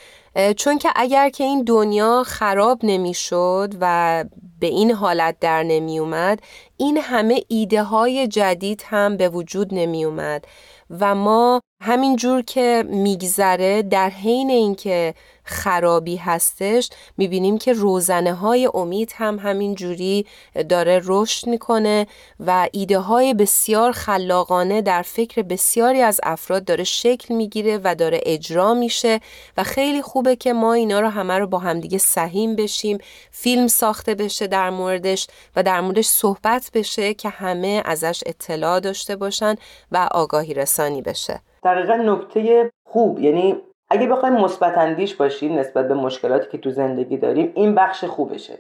چون 0.57 0.79
که 0.79 0.89
اگر 0.97 1.29
که 1.31 1.45
این 1.45 1.65
دنیا 1.65 2.23
خراب 2.27 2.79
نمی‌شد 2.83 3.75
و 3.81 4.25
به 4.61 4.67
این 4.67 4.91
حالت 4.91 5.37
در 5.41 5.63
نمی 5.63 5.99
اومد 5.99 6.41
این 6.77 6.97
همه 6.97 7.43
ایده 7.49 7.83
های 7.83 8.29
جدید 8.29 8.85
هم 8.87 9.17
به 9.17 9.29
وجود 9.29 9.75
نمی 9.75 10.05
اومد 10.05 10.45
و 10.91 11.15
ما 11.15 11.61
همینجور 11.83 12.43
که 12.43 12.85
میگذره 12.89 13.83
در 13.83 14.11
حین 14.11 14.51
اینکه 14.51 15.15
خرابی 15.49 16.17
هستش 16.17 16.91
می‌بینیم 17.17 17.59
که 17.59 17.73
روزنه 17.73 18.35
های 18.35 18.71
امید 18.75 19.13
هم 19.17 19.39
همین 19.39 19.75
جوری 19.75 20.27
داره 20.69 21.01
رشد 21.05 21.47
می‌کنه 21.47 22.07
و 22.47 22.69
ایده 22.73 22.99
های 22.99 23.35
بسیار 23.35 23.93
خلاقانه 23.93 24.83
در 24.83 25.03
فکر 25.03 25.43
بسیاری 25.43 26.01
از 26.01 26.21
افراد 26.23 26.65
داره 26.65 26.85
شکل 26.85 27.35
می‌گیره 27.35 27.81
و 27.85 27.95
داره 27.95 28.21
اجرا 28.23 28.75
میشه 28.75 29.21
و 29.57 29.63
خیلی 29.63 30.03
خوبه 30.03 30.37
که 30.37 30.53
ما 30.53 30.73
اینا 30.73 31.01
رو 31.01 31.09
همه 31.09 31.39
رو 31.39 31.47
با 31.47 31.59
همدیگه 31.59 31.99
سهیم 31.99 32.57
بشیم 32.57 32.99
فیلم 33.31 33.67
ساخته 33.67 34.15
بشه 34.15 34.47
در 34.47 34.71
موردش 34.71 35.27
و 35.57 35.63
در 35.63 35.81
موردش 35.81 36.07
صحبت 36.07 36.71
بشه 36.75 37.15
که 37.15 37.29
همه 37.29 37.83
ازش 37.85 38.23
اطلاع 38.27 38.81
داشته 38.81 39.17
باشن 39.17 39.55
و 39.93 40.09
آگاهی 40.11 40.55
رسانی 40.55 41.03
بشه. 41.03 41.41
دقیقا 41.65 41.95
نکته 41.95 42.71
خوب 42.85 43.21
یعنی 43.21 43.57
اگه 43.91 44.07
بخوایم 44.07 44.35
مثبت 44.35 44.79
اندیش 44.79 45.15
باشیم 45.15 45.59
نسبت 45.59 45.89
به 45.89 45.95
مشکلاتی 45.95 46.49
که 46.51 46.59
تو 46.59 46.71
زندگی 46.71 47.17
داریم 47.17 47.53
این 47.55 47.75
بخش 47.75 48.05
خوبشه. 48.05 48.59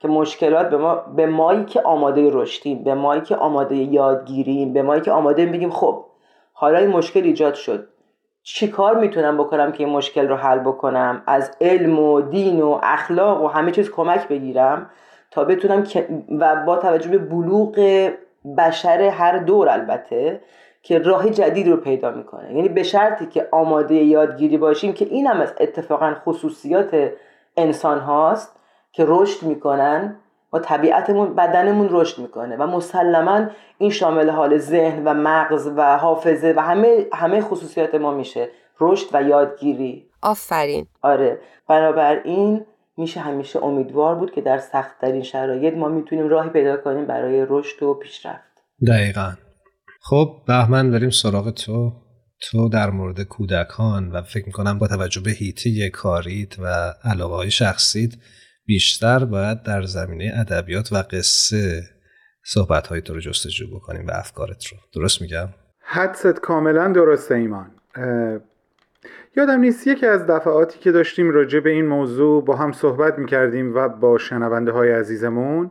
که 0.00 0.08
مشکلات 0.08 0.70
به 0.70 0.76
ما 0.76 0.94
به 0.94 1.26
مایی 1.26 1.64
که 1.64 1.80
آماده 1.80 2.30
رشدیم 2.32 2.84
به 2.84 2.94
مایی 2.94 3.20
که 3.20 3.36
آماده 3.36 3.76
یادگیریم 3.76 4.72
به 4.72 4.82
مایی 4.82 5.00
که 5.00 5.12
آماده 5.12 5.46
بگیم 5.46 5.70
خب 5.70 6.04
حالا 6.52 6.78
این 6.78 6.90
مشکل 6.90 7.22
ایجاد 7.22 7.54
شد. 7.54 7.88
چی 8.42 8.68
کار 8.68 8.98
می‌تونم 8.98 9.36
بکنم 9.36 9.72
که 9.72 9.84
این 9.84 9.92
مشکل 9.92 10.28
رو 10.28 10.36
حل 10.36 10.58
بکنم؟ 10.58 11.22
از 11.26 11.50
علم 11.60 11.98
و 11.98 12.20
دین 12.20 12.62
و 12.62 12.78
اخلاق 12.82 13.42
و 13.42 13.46
همه 13.46 13.70
چیز 13.70 13.90
کمک 13.90 14.28
بگیرم 14.28 14.90
تا 15.30 15.44
بتونم 15.44 15.84
و 16.38 16.56
با 16.66 16.76
توجه 16.76 17.10
به 17.10 17.18
بلوغ 17.18 18.10
بشر 18.58 19.02
هر 19.02 19.38
دور 19.38 19.68
البته 19.68 20.40
که 20.86 20.98
راه 20.98 21.30
جدید 21.30 21.68
رو 21.68 21.76
پیدا 21.76 22.10
می‌کنه. 22.10 22.54
یعنی 22.54 22.68
به 22.68 22.82
شرطی 22.82 23.26
که 23.26 23.48
آماده 23.52 23.94
یادگیری 23.94 24.58
باشیم 24.58 24.92
که 24.92 25.04
این 25.04 25.26
هم 25.26 25.40
از 25.40 25.54
اتفاقا 25.60 26.14
خصوصیات 26.24 27.10
انسان 27.56 27.98
هاست 27.98 28.56
که 28.92 29.04
رشد 29.08 29.42
می‌کنن 29.42 30.16
و 30.52 30.58
طبیعتمون 30.58 31.34
بدنمون 31.34 31.88
رشد 31.90 32.18
می‌کنه 32.22 32.56
و 32.56 32.66
مسلما 32.66 33.46
این 33.78 33.90
شامل 33.90 34.30
حال 34.30 34.58
ذهن 34.58 35.04
و 35.04 35.14
مغز 35.14 35.70
و 35.76 35.98
حافظه 35.98 36.54
و 36.56 36.62
همه 36.62 37.06
همه 37.12 37.40
خصوصیات 37.40 37.94
ما 37.94 38.10
میشه. 38.10 38.48
رشد 38.80 39.06
و 39.12 39.22
یادگیری. 39.22 40.06
آفرین. 40.22 40.86
آره. 41.02 41.38
بنابراین 41.68 42.66
میشه 42.96 43.20
همیشه 43.20 43.64
امیدوار 43.64 44.14
بود 44.14 44.32
که 44.32 44.40
در 44.40 44.58
سختترین 44.58 45.22
شرایط 45.22 45.74
ما 45.74 45.88
می‌تونیم 45.88 46.28
راهی 46.28 46.50
پیدا 46.50 46.76
کنیم 46.76 47.06
برای 47.06 47.46
رشد 47.48 47.82
و 47.82 47.94
پیشرفت. 47.94 48.42
دقیقا. 48.86 49.32
خب 50.08 50.42
بهمن 50.46 50.90
بریم 50.90 51.10
سراغ 51.10 51.50
تو. 51.50 51.92
تو 52.40 52.68
در 52.68 52.90
مورد 52.90 53.22
کودکان 53.22 54.10
و 54.10 54.22
فکر 54.22 54.46
می‌کنم 54.46 54.78
با 54.78 54.86
توجه 54.86 55.20
به 55.20 55.30
هیته 55.30 55.90
کاریت 55.90 56.58
و 56.58 56.94
علاقه 57.04 57.34
های 57.34 57.50
شخصیت 57.50 58.10
بیشتر 58.66 59.24
باید 59.24 59.62
در 59.62 59.82
زمینه 59.82 60.32
ادبیات 60.36 60.92
و 60.92 60.96
قصه 61.10 61.82
صحبت 62.44 62.86
های 62.86 63.00
تو 63.00 63.14
رو 63.14 63.20
جستجو 63.20 63.66
بکنیم 63.76 64.06
و 64.06 64.10
افکارت 64.14 64.66
رو. 64.66 64.78
درست 64.94 65.22
میگم؟ 65.22 65.48
حدست 65.80 66.40
کاملا 66.40 66.88
درسته 66.88 67.34
ایمان. 67.34 67.70
یادم 69.36 69.60
نیست 69.60 69.86
یکی 69.86 70.06
از 70.06 70.26
دفعاتی 70.26 70.78
که 70.78 70.92
داشتیم 70.92 71.30
راجع 71.30 71.60
به 71.60 71.70
این 71.70 71.86
موضوع 71.86 72.44
با 72.44 72.56
هم 72.56 72.72
صحبت 72.72 73.18
می‌کردیم 73.18 73.74
و 73.74 73.88
با 73.88 74.18
شنونده 74.18 74.72
های 74.72 74.92
عزیزمون. 74.92 75.70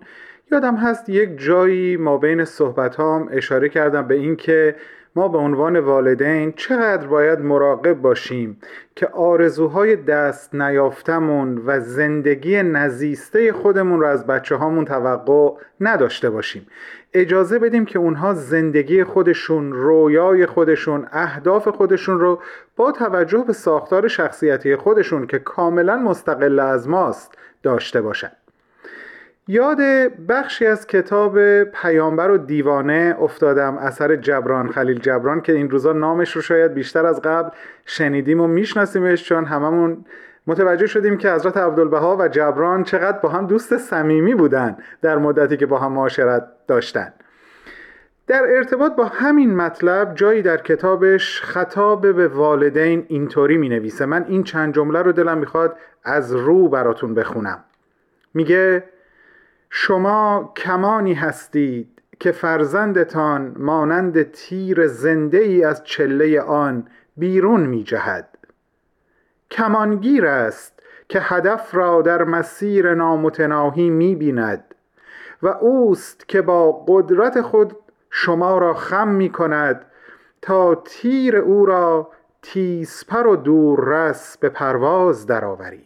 یادم 0.51 0.75
هست 0.75 1.09
یک 1.09 1.37
جایی 1.37 1.97
ما 1.97 2.17
بین 2.17 2.45
صحبت 2.45 2.95
هام 2.95 3.29
اشاره 3.31 3.69
کردم 3.69 4.07
به 4.07 4.15
اینکه 4.15 4.75
ما 5.15 5.27
به 5.27 5.37
عنوان 5.37 5.79
والدین 5.79 6.51
چقدر 6.51 7.07
باید 7.07 7.39
مراقب 7.39 7.93
باشیم 7.93 8.57
که 8.95 9.07
آرزوهای 9.07 9.95
دست 9.95 10.55
نیافتمون 10.55 11.61
و 11.65 11.79
زندگی 11.79 12.63
نزیسته 12.63 13.53
خودمون 13.53 13.99
رو 13.99 14.07
از 14.07 14.27
بچه 14.27 14.55
هامون 14.55 14.85
توقع 14.85 15.49
نداشته 15.81 16.29
باشیم. 16.29 16.67
اجازه 17.13 17.59
بدیم 17.59 17.85
که 17.85 17.99
اونها 17.99 18.33
زندگی 18.33 19.03
خودشون 19.03 19.71
رویای 19.71 20.45
خودشون 20.45 21.07
اهداف 21.11 21.67
خودشون 21.67 22.19
رو 22.19 22.41
با 22.75 22.91
توجه 22.91 23.43
به 23.47 23.53
ساختار 23.53 24.07
شخصیتی 24.07 24.75
خودشون 24.75 25.27
که 25.27 25.39
کاملا 25.39 25.97
مستقل 25.97 26.59
از 26.59 26.89
ماست 26.89 27.37
داشته 27.63 28.01
باشند 28.01 28.44
یاد 29.47 29.77
بخشی 30.29 30.65
از 30.65 30.87
کتاب 30.87 31.63
پیامبر 31.63 32.31
و 32.31 32.37
دیوانه 32.37 33.15
افتادم 33.19 33.77
اثر 33.77 34.15
جبران 34.15 34.71
خلیل 34.71 34.99
جبران 34.99 35.41
که 35.41 35.53
این 35.53 35.69
روزا 35.69 35.93
نامش 35.93 36.35
رو 36.35 36.41
شاید 36.41 36.73
بیشتر 36.73 37.05
از 37.05 37.21
قبل 37.21 37.49
شنیدیم 37.85 38.41
و 38.41 38.47
میشناسیمش 38.47 39.23
چون 39.23 39.45
هممون 39.45 40.05
متوجه 40.47 40.87
شدیم 40.87 41.17
که 41.17 41.31
حضرت 41.31 41.57
عبدالبها 41.57 42.17
و 42.17 42.27
جبران 42.27 42.83
چقدر 42.83 43.17
با 43.17 43.29
هم 43.29 43.47
دوست 43.47 43.77
صمیمی 43.77 44.35
بودن 44.35 44.77
در 45.01 45.17
مدتی 45.17 45.57
که 45.57 45.65
با 45.65 45.79
هم 45.79 45.91
معاشرت 45.91 46.47
داشتن. 46.67 47.13
در 48.27 48.43
ارتباط 48.49 48.95
با 48.95 49.05
همین 49.05 49.55
مطلب 49.55 50.15
جایی 50.15 50.41
در 50.41 50.57
کتابش 50.57 51.41
خطاب 51.41 52.13
به 52.15 52.27
والدین 52.27 53.05
اینطوری 53.07 53.57
می 53.57 53.69
نویسه 53.69 54.05
من 54.05 54.25
این 54.27 54.43
چند 54.43 54.73
جمله 54.73 55.01
رو 55.01 55.11
دلم 55.11 55.37
می‌خواد 55.37 55.77
از 56.03 56.35
رو 56.35 56.67
براتون 56.67 57.13
بخونم. 57.13 57.63
میگه 58.33 58.83
شما 59.77 60.53
کمانی 60.57 61.13
هستید 61.13 62.01
که 62.19 62.31
فرزندتان 62.31 63.55
مانند 63.59 64.31
تیر 64.31 64.87
زنده 64.87 65.37
ای 65.37 65.63
از 65.63 65.83
چله 65.83 66.41
آن 66.41 66.87
بیرون 67.17 67.61
می 67.61 67.83
جهد 67.83 68.37
کمانگیر 69.51 70.25
است 70.25 70.79
که 71.09 71.19
هدف 71.21 71.75
را 71.75 72.01
در 72.01 72.23
مسیر 72.23 72.93
نامتناهی 72.93 73.89
می 73.89 74.15
بیند 74.15 74.75
و 75.41 75.47
اوست 75.47 76.29
که 76.29 76.41
با 76.41 76.71
قدرت 76.87 77.41
خود 77.41 77.75
شما 78.09 78.57
را 78.57 78.73
خم 78.73 79.07
می 79.07 79.29
کند 79.29 79.85
تا 80.41 80.75
تیر 80.75 81.37
او 81.37 81.65
را 81.65 82.11
تیزپر 82.41 83.27
و 83.27 83.35
دوررس 83.35 84.37
به 84.37 84.49
پرواز 84.49 85.25
درآورید. 85.25 85.84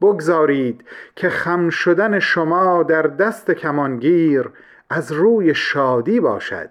بگذارید 0.00 0.84
که 1.16 1.28
خم 1.28 1.68
شدن 1.68 2.18
شما 2.18 2.82
در 2.82 3.02
دست 3.02 3.50
کمانگیر 3.50 4.50
از 4.90 5.12
روی 5.12 5.54
شادی 5.54 6.20
باشد 6.20 6.70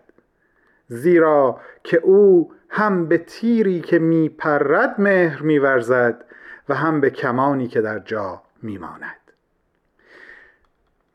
زیرا 0.87 1.59
که 1.83 1.97
او 1.97 2.51
هم 2.69 3.05
به 3.05 3.17
تیری 3.17 3.81
که 3.81 3.99
میپرد 3.99 5.01
مهر 5.01 5.41
میورزد 5.41 6.25
و 6.69 6.75
هم 6.75 7.01
به 7.01 7.09
کمانی 7.09 7.67
که 7.67 7.81
در 7.81 7.99
جا 7.99 8.41
میماند. 8.61 9.17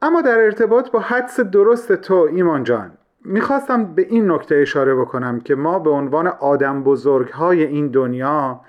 اما 0.03 0.21
در 0.21 0.39
ارتباط 0.39 0.91
با 0.91 1.01
حدس 1.01 1.41
درست 1.41 1.93
تو 1.93 2.15
ایمان 2.15 2.65
جان 2.65 2.93
می‌خواستم 3.25 3.95
به 3.95 4.03
این 4.03 4.31
نکته 4.31 4.55
اشاره 4.55 4.95
بکنم 4.95 5.41
که 5.41 5.55
ما 5.55 5.79
به 5.79 5.91
عنوان 5.91 6.27
آدم 6.27 6.83
بزرگ 6.83 7.29
های 7.29 7.65
این 7.65 7.89
دنیا 7.89 8.61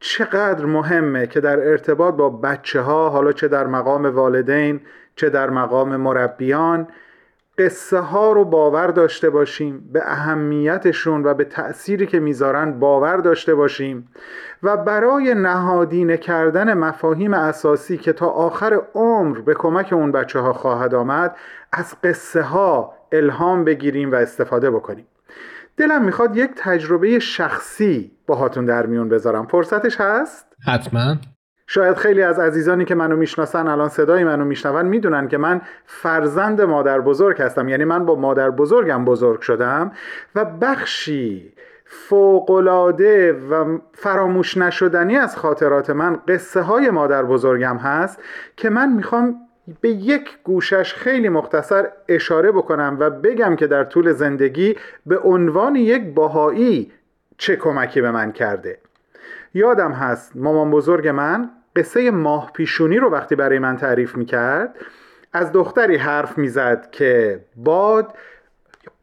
چقدر 0.00 0.66
مهمه 0.66 1.26
که 1.26 1.40
در 1.40 1.68
ارتباط 1.68 2.14
با 2.14 2.30
بچه 2.30 2.80
ها 2.80 3.10
حالا 3.10 3.32
چه 3.32 3.48
در 3.48 3.66
مقام 3.66 4.06
والدین 4.06 4.80
چه 5.16 5.30
در 5.30 5.50
مقام 5.50 5.96
مربیان 5.96 6.88
قصه 7.58 7.98
ها 7.98 8.32
رو 8.32 8.44
باور 8.44 8.86
داشته 8.86 9.30
باشیم 9.30 9.90
به 9.92 10.02
اهمیتشون 10.04 11.26
و 11.26 11.34
به 11.34 11.44
تأثیری 11.44 12.06
که 12.06 12.20
می‌ذارن 12.20 12.78
باور 12.78 13.16
داشته 13.16 13.54
باشیم 13.54 14.08
و 14.62 14.76
برای 14.76 15.34
نهادینه 15.34 16.16
کردن 16.16 16.74
مفاهیم 16.74 17.34
اساسی 17.34 17.96
که 17.96 18.12
تا 18.12 18.26
آخر 18.26 18.80
عمر 18.94 19.40
به 19.40 19.54
کمک 19.54 19.92
اون 19.92 20.12
بچه 20.12 20.38
ها 20.38 20.52
خواهد 20.52 20.94
آمد 20.94 21.36
از 21.72 21.96
قصه 22.04 22.42
ها 22.42 22.94
الهام 23.12 23.64
بگیریم 23.64 24.12
و 24.12 24.14
استفاده 24.14 24.70
بکنیم. 24.70 25.06
دلم 25.76 26.04
می‌خواد 26.04 26.36
یک 26.36 26.50
تجربه 26.56 27.18
شخصی 27.18 28.12
باهاتون 28.26 28.64
در 28.64 28.86
میون 28.86 29.08
بذارم. 29.08 29.46
فرصتش 29.46 30.00
هست؟ 30.00 30.46
حتما. 30.66 31.16
شاید 31.66 31.96
خیلی 31.96 32.22
از 32.22 32.38
عزیزانی 32.38 32.84
که 32.84 32.94
منو 32.94 33.16
می‌شناسن 33.16 33.68
الان 33.68 33.88
صدای 33.88 34.24
منو 34.24 34.44
میشنون 34.44 34.86
می‌دونن 34.86 35.28
که 35.28 35.38
من 35.38 35.60
فرزند 35.86 36.60
مادر 36.60 37.00
بزرگ 37.00 37.42
هستم. 37.42 37.68
یعنی 37.68 37.84
من 37.84 38.04
با 38.06 38.14
مادر 38.14 38.50
بزرگم 38.50 39.04
بزرگ 39.04 39.40
شدم 39.40 39.92
و 40.34 40.44
بخشی 40.44 41.52
فوقلاده 41.84 43.32
و 43.32 43.78
فراموش 43.94 44.56
نشدنی 44.56 45.16
از 45.16 45.36
خاطرات 45.36 45.90
من 45.90 46.18
قصه 46.28 46.60
های 46.60 46.90
مادر 46.90 47.22
بزرگم 47.22 47.76
هست 47.76 48.22
که 48.56 48.70
من 48.70 48.92
می‌خوام 48.92 49.34
به 49.80 49.88
یک 49.88 50.38
گوشش 50.44 50.94
خیلی 50.94 51.28
مختصر 51.28 51.88
اشاره 52.08 52.52
بکنم 52.52 52.96
و 53.00 53.10
بگم 53.10 53.56
که 53.56 53.66
در 53.66 53.84
طول 53.84 54.12
زندگی 54.12 54.76
به 55.06 55.18
عنوان 55.18 55.76
یک 55.76 56.14
باهایی 56.14 56.92
چه 57.38 57.56
کمکی 57.56 58.00
به 58.00 58.10
من 58.10 58.32
کرده. 58.32 58.78
یادم 59.54 59.92
هست 59.92 60.32
مامان 60.34 60.70
بزرگ 60.70 61.08
من 61.08 61.50
قصه 61.76 62.10
ماه 62.10 62.52
پیشونی 62.52 62.96
رو 62.96 63.10
وقتی 63.10 63.34
برای 63.34 63.58
من 63.58 63.76
تعریف 63.76 64.16
می‌کرد 64.16 64.74
از 65.32 65.52
دختری 65.52 65.96
حرف 65.96 66.38
می‌زد 66.38 66.90
که 66.90 67.40
باد 67.56 68.14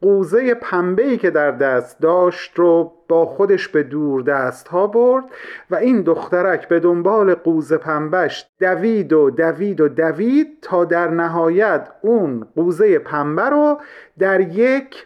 قوزه 0.01 0.53
پنبه 0.53 1.03
ای 1.03 1.17
که 1.17 1.29
در 1.29 1.51
دست 1.51 1.99
داشت 1.99 2.51
رو 2.55 2.93
با 3.07 3.25
خودش 3.25 3.67
به 3.67 3.83
دور 3.83 4.21
دست 4.21 4.67
ها 4.67 4.87
برد 4.87 5.23
و 5.69 5.75
این 5.75 6.01
دخترک 6.01 6.67
به 6.67 6.79
دنبال 6.79 7.35
قوزه 7.35 7.77
پنبهش 7.77 8.45
دوید 8.59 9.13
و 9.13 9.29
دوید 9.29 9.81
و 9.81 9.87
دوید 9.87 10.57
تا 10.61 10.85
در 10.85 11.07
نهایت 11.07 11.89
اون 12.01 12.47
قوزه 12.55 12.99
پنبه 12.99 13.49
رو 13.49 13.79
در 14.19 14.39
یک 14.41 15.05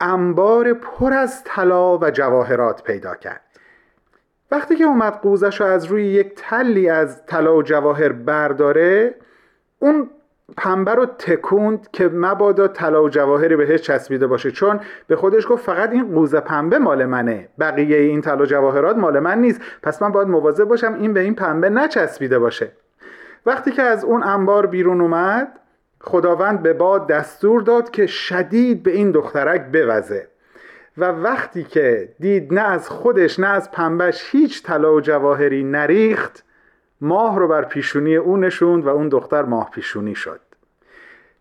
انبار 0.00 0.72
پر 0.72 1.12
از 1.12 1.44
طلا 1.44 1.98
و 1.98 2.10
جواهرات 2.10 2.82
پیدا 2.82 3.14
کرد. 3.14 3.40
وقتی 4.50 4.76
که 4.76 4.84
اومد 4.84 5.12
قوزش 5.12 5.60
رو 5.60 5.66
از 5.66 5.84
روی 5.84 6.04
یک 6.04 6.32
تلی 6.36 6.88
از 6.88 7.26
طلا 7.26 7.56
و 7.56 7.62
جواهر 7.62 8.12
برداره 8.12 9.14
اون 9.78 10.10
پنبه 10.56 10.94
رو 10.94 11.06
تکوند 11.06 11.88
که 11.92 12.08
مبادا 12.08 12.68
طلا 12.68 13.04
و 13.04 13.08
جواهری 13.08 13.56
بهش 13.56 13.80
چسبیده 13.80 14.26
باشه. 14.26 14.50
چون 14.50 14.80
به 15.06 15.16
خودش 15.16 15.46
گفت 15.48 15.64
فقط 15.64 15.90
این 15.90 16.14
قوزه 16.14 16.40
پنبه 16.40 16.78
مال 16.78 17.04
منه. 17.04 17.48
بقیه 17.58 17.96
این 17.96 18.20
طلا 18.20 18.42
و 18.42 18.46
جواهرات 18.46 18.96
مال 18.96 19.18
من 19.18 19.40
نیست. 19.40 19.60
پس 19.82 20.02
من 20.02 20.12
باید 20.12 20.28
مواظب 20.28 20.64
باشم 20.64 20.94
این 20.94 21.14
به 21.14 21.20
این 21.20 21.34
پنبه 21.34 21.70
نچسبیده 21.70 22.38
باشه. 22.38 22.72
وقتی 23.46 23.70
که 23.70 23.82
از 23.82 24.04
اون 24.04 24.22
انبار 24.22 24.66
بیرون 24.66 25.00
اومد 25.00 25.48
خداوند 26.00 26.62
به 26.62 26.72
باد 26.72 27.08
دستور 27.08 27.62
داد 27.62 27.90
که 27.90 28.06
شدید 28.06 28.82
به 28.82 28.90
این 28.90 29.10
دخترک 29.10 29.64
بوزه. 29.72 30.28
و 30.98 31.04
وقتی 31.04 31.64
که 31.64 32.08
دید 32.20 32.54
نه 32.54 32.60
از 32.60 32.88
خودش 32.88 33.38
نه 33.38 33.46
از 33.46 33.70
پنبش 33.70 34.28
هیچ 34.30 34.62
طلا 34.62 34.94
و 34.94 35.00
جواهری 35.00 35.64
نریخت 35.64 36.44
ماه 37.00 37.38
رو 37.38 37.48
بر 37.48 37.64
پیشونی 37.64 38.16
او 38.16 38.36
نشوند 38.36 38.86
و 38.86 38.88
اون 38.88 39.08
دختر 39.08 39.42
ماه 39.42 39.70
پیشونی 39.70 40.14
شد. 40.14 40.40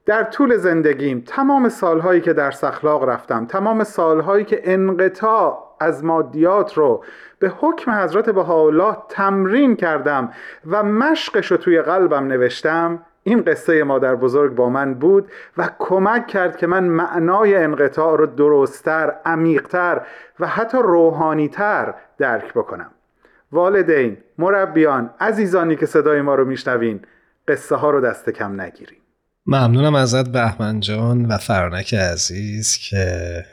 در 0.06 0.24
طول 0.24 0.58
زندگیم 0.58 1.24
تمام 1.28 1.70
سالهایی 1.70 2.22
که 2.22 2.34
در 2.34 2.52
سخلاق 2.52 3.04
رفتم 3.04 3.46
تمام 3.46 3.84
سالهایی 3.84 4.46
که 4.46 4.62
انقطاع 4.64 5.76
از 5.80 6.06
مادیات 6.06 6.74
رو 6.78 7.04
به 7.40 7.50
حکم 7.60 7.92
حضرت 7.92 8.30
بهاءالله 8.30 8.98
تمرین 9.10 9.76
کردم 9.76 10.34
و 10.68 10.84
مشقش 10.84 11.52
رو 11.52 11.58
توی 11.58 11.82
قلبم 11.82 12.28
نوشتم 12.28 13.00
این 13.24 13.42
قصه 13.42 13.84
مادر 13.84 14.16
بزرگ 14.16 14.56
با 14.56 14.70
من 14.70 14.94
بود 14.94 15.32
و 15.58 15.70
کمک 15.80 16.28
کرد 16.28 16.58
که 16.58 16.68
من 16.68 16.84
معنای 16.84 17.56
انقطاع 17.56 18.18
رو 18.18 18.26
درستتر، 18.26 19.16
عمیقتر 19.26 20.02
و 20.40 20.48
حتی 20.48 20.78
روحانیتر 20.78 21.94
درک 22.18 22.54
بکنم. 22.54 22.92
والدین، 23.52 24.18
مربیان، 24.38 25.10
عزیزانی 25.20 25.76
که 25.76 25.86
صدای 25.86 26.22
ما 26.22 26.36
رو 26.36 26.46
میشنوین 26.46 27.00
قصه 27.48 27.76
ها 27.76 27.90
رو 27.90 28.02
دست 28.02 28.30
کم 28.30 28.62
نگیریم 28.62 29.02
ممنونم 29.46 29.96
ازت 29.96 30.30
بهمن 30.30 30.80
جان 30.80 31.26
و 31.26 31.38
فرانک 31.38 31.94
عزیز 31.94 32.78
که 32.78 33.44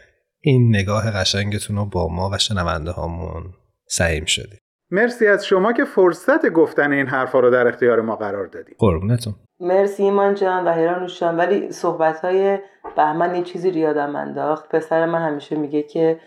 این 0.40 0.76
نگاه 0.76 1.10
قشنگتون 1.10 1.76
رو 1.76 1.84
با 1.84 2.08
ما 2.08 2.30
و 2.32 2.38
شنونده 2.38 2.90
هامون 2.90 3.44
سعیم 3.86 4.24
شدید. 4.24 4.58
مرسی 4.90 5.26
از 5.26 5.46
شما 5.46 5.72
که 5.72 5.84
فرصت 5.84 6.46
گفتن 6.46 6.92
این 6.92 7.06
حرفا 7.06 7.40
رو 7.40 7.50
در 7.50 7.68
اختیار 7.68 8.00
ما 8.00 8.16
قرار 8.16 8.46
دادید 8.46 8.76
قربونتون. 8.78 9.34
مرسی 9.60 10.02
ایمان 10.02 10.34
جان 10.34 10.64
و 10.64 10.72
هرانوشان 10.72 11.36
ولی 11.36 11.72
صحبت 11.72 12.20
های 12.20 12.58
بهمن 12.96 13.34
یه 13.34 13.42
چیزی 13.42 13.70
رو 13.70 13.76
یادم 13.76 14.16
انداخت. 14.16 14.68
پسر 14.68 15.06
من 15.06 15.28
همیشه 15.28 15.56
میگه 15.56 15.82
که 15.82 16.20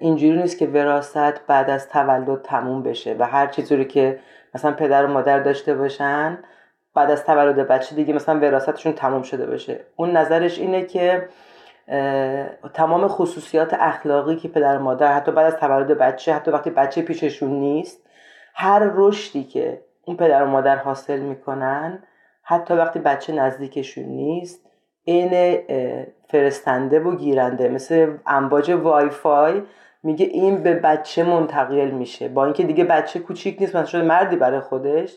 اینجوری 0.00 0.36
نیست 0.36 0.58
که 0.58 0.66
وراست 0.66 1.46
بعد 1.46 1.70
از 1.70 1.88
تولد 1.88 2.42
تموم 2.42 2.82
بشه 2.82 3.16
و 3.18 3.26
هر 3.26 3.46
چیزی 3.46 3.84
که 3.84 4.18
مثلا 4.54 4.72
پدر 4.72 5.04
و 5.04 5.08
مادر 5.08 5.38
داشته 5.38 5.74
باشن 5.74 6.38
بعد 6.94 7.10
از 7.10 7.24
تولد 7.24 7.56
بچه 7.56 7.96
دیگه 7.96 8.12
مثلا 8.14 8.40
وراستشون 8.40 8.92
تموم 8.92 9.22
شده 9.22 9.46
باشه 9.46 9.80
اون 9.96 10.16
نظرش 10.16 10.58
اینه 10.58 10.82
که 10.84 11.28
تمام 12.74 13.08
خصوصیات 13.08 13.74
اخلاقی 13.74 14.36
که 14.36 14.48
پدر 14.48 14.78
و 14.78 14.82
مادر 14.82 15.14
حتی 15.14 15.32
بعد 15.32 15.46
از 15.46 15.56
تولد 15.56 15.98
بچه 15.98 16.34
حتی 16.34 16.50
وقتی 16.50 16.70
بچه 16.70 17.02
پیششون 17.02 17.50
نیست 17.50 18.06
هر 18.54 18.90
رشدی 18.94 19.44
که 19.44 19.80
اون 20.04 20.16
پدر 20.16 20.42
و 20.42 20.46
مادر 20.46 20.76
حاصل 20.76 21.18
می‌کنن 21.20 22.02
حتی 22.42 22.74
وقتی 22.74 22.98
بچه 22.98 23.32
نزدیکشون 23.32 24.04
نیست 24.04 24.67
این 25.08 25.58
فرستنده 26.28 27.00
و 27.00 27.16
گیرنده 27.16 27.68
مثل 27.68 28.12
امواج 28.26 28.70
وای 28.70 29.10
فای 29.10 29.62
میگه 30.02 30.26
این 30.26 30.62
به 30.62 30.74
بچه 30.74 31.24
منتقل 31.24 31.90
میشه. 31.90 32.28
با 32.28 32.44
اینکه 32.44 32.64
دیگه 32.64 32.84
بچه 32.84 33.18
کوچیک 33.18 33.56
نیست 33.60 33.76
مثلا 33.76 33.86
شده 33.86 34.02
مردی 34.02 34.36
برای 34.36 34.60
خودش. 34.60 35.16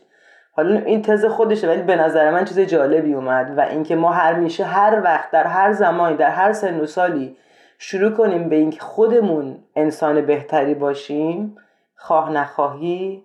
حالا 0.52 0.80
این 0.80 1.02
تز 1.02 1.26
خودشه 1.26 1.68
ولی 1.68 1.82
به 1.82 1.96
نظر 1.96 2.32
من 2.32 2.46
چیز 2.46 2.60
جالبی 2.60 3.14
اومد 3.14 3.54
و 3.58 3.62
اینکه 3.62 3.96
ما 3.96 4.12
هر 4.12 4.34
میشه 4.34 4.64
هر 4.64 5.02
وقت 5.04 5.32
در 5.32 5.48
هر 5.48 5.72
زمانی 5.72 6.18
در 6.18 6.30
هر 6.30 6.54
سن 6.54 6.80
و 6.80 6.86
سالی 6.86 7.38
شروع 7.78 8.12
کنیم 8.12 8.50
به 8.50 8.56
اینکه 8.56 8.80
خودمون 8.80 9.58
انسان 9.76 10.22
بهتری 10.26 10.74
باشیم 10.74 11.58
خواه 11.96 12.32
نخواهی 12.32 13.24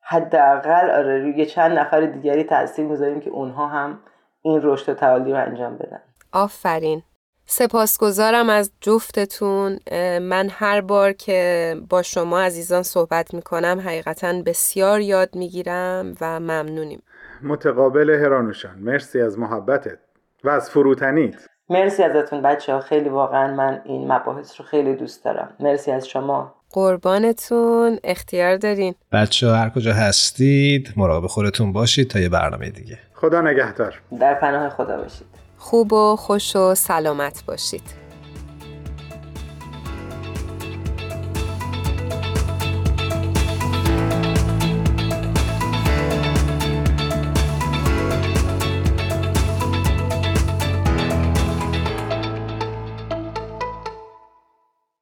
حداقل 0.00 0.90
آره 0.90 1.18
روی 1.18 1.46
چند 1.46 1.78
نفر 1.78 2.00
دیگری 2.00 2.44
تاثیر 2.44 2.84
می‌ذاریم 2.84 3.20
که 3.20 3.30
اونها 3.30 3.66
هم 3.66 3.98
این 4.44 4.60
رشد 4.62 4.94
تعالی 4.94 5.32
رو 5.32 5.38
انجام 5.38 5.76
بدن. 5.76 6.00
آفرین. 6.32 7.02
سپاسگزارم 7.46 8.50
از 8.50 8.72
جفتتون. 8.80 9.78
من 10.22 10.48
هر 10.52 10.80
بار 10.80 11.12
که 11.12 11.74
با 11.88 12.02
شما 12.02 12.40
عزیزان 12.40 12.82
صحبت 12.82 13.34
می‌کنم 13.34 13.82
حقیقتا 13.86 14.42
بسیار 14.46 15.00
یاد 15.00 15.36
می‌گیرم 15.36 16.14
و 16.20 16.40
ممنونیم. 16.40 17.02
متقابل 17.42 18.10
هرانوشان 18.10 18.78
مرسی 18.78 19.20
از 19.20 19.38
محبتت 19.38 19.98
و 20.44 20.48
از 20.50 20.70
فروتنیت. 20.70 21.46
مرسی 21.70 22.02
ازتون 22.02 22.42
بچه 22.42 22.72
ها 22.72 22.80
خیلی 22.80 23.08
واقعا 23.08 23.54
من 23.54 23.80
این 23.84 24.12
مباحث 24.12 24.60
رو 24.60 24.66
خیلی 24.66 24.94
دوست 24.94 25.24
دارم. 25.24 25.56
مرسی 25.60 25.90
از 25.90 26.08
شما. 26.08 26.54
قربانتون. 26.70 27.98
اختیار 28.04 28.56
دارین. 28.56 28.94
بچه 29.12 29.46
ها 29.48 29.54
هر 29.54 29.70
کجا 29.70 29.92
هستید 29.92 30.92
مراقب 30.96 31.26
خودتون 31.26 31.72
باشید 31.72 32.10
تا 32.10 32.20
یه 32.20 32.28
برنامه 32.28 32.70
دیگه. 32.70 32.98
خدا 33.24 33.40
نگهدار. 33.40 34.00
در 34.20 34.34
پناه 34.34 34.68
خدا 34.68 34.96
باشید. 34.96 35.26
خوب 35.56 35.92
و 35.92 36.16
خوش 36.16 36.56
و 36.56 36.74
سلامت 36.74 37.44
باشید. 37.46 37.82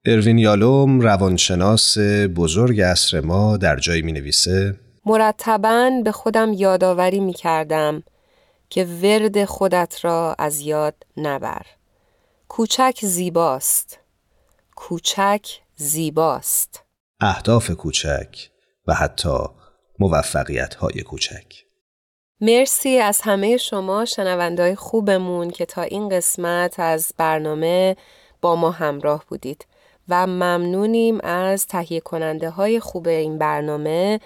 اروین 0.05 0.39
یالوم 0.39 1.01
روانشناس 1.01 1.99
بزرگ 2.37 2.81
اصر 2.81 3.21
ما 3.21 3.57
در 3.57 3.77
جایی 3.77 4.03
می 4.03 4.13
نویسه 4.13 4.75
مرتبا 5.07 5.91
به 6.05 6.13
خودم 6.13 6.53
یادآوری 6.53 7.21
می 7.21 7.33
کردم 7.33 8.03
که 8.73 8.85
ورد 8.85 9.45
خودت 9.45 10.05
را 10.05 10.35
از 10.39 10.61
یاد 10.61 10.95
نبر. 11.17 11.67
کوچک 12.49 12.99
زیباست. 13.03 13.99
کوچک 14.77 15.47
زیباست. 15.77 16.85
اهداف 17.21 17.71
کوچک 17.71 18.51
و 18.87 18.95
حتی 18.95 19.39
موفقیت 19.99 20.75
های 20.75 21.03
کوچک. 21.03 21.65
مرسی 22.41 22.99
از 22.99 23.21
همه 23.21 23.57
شما 23.57 24.05
شنوندهای 24.05 24.75
خوبمون 24.75 25.51
که 25.51 25.67
تا 25.67 25.83
این 25.83 26.09
قسمت 26.09 26.81
از 26.81 27.13
برنامه 27.17 27.97
با 28.41 28.57
ما 28.57 28.71
همراه 28.71 29.25
بودید. 29.29 29.67
و 30.09 30.27
ممنونیم 30.27 31.21
از 31.21 31.67
تهیه 31.67 32.01
کننده 32.01 32.51
های 32.51 32.81
خوب 32.81 33.09
این 33.09 33.39
برنامه 33.39 34.21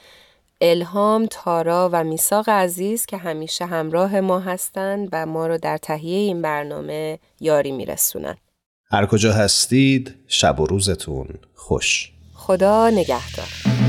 الهام، 0.60 1.26
تارا 1.30 1.90
و 1.92 2.04
میساق 2.04 2.48
عزیز 2.48 3.06
که 3.06 3.16
همیشه 3.16 3.66
همراه 3.66 4.20
ما 4.20 4.40
هستند 4.40 5.08
و 5.12 5.26
ما 5.26 5.46
رو 5.46 5.58
در 5.58 5.78
تهیه 5.78 6.18
این 6.18 6.42
برنامه 6.42 7.18
یاری 7.40 7.72
میرسونن. 7.72 8.36
هر 8.90 9.06
کجا 9.06 9.32
هستید 9.32 10.14
شب 10.26 10.60
و 10.60 10.66
روزتون 10.66 11.28
خوش. 11.54 12.12
خدا 12.34 12.90
نگهدار. 12.90 13.85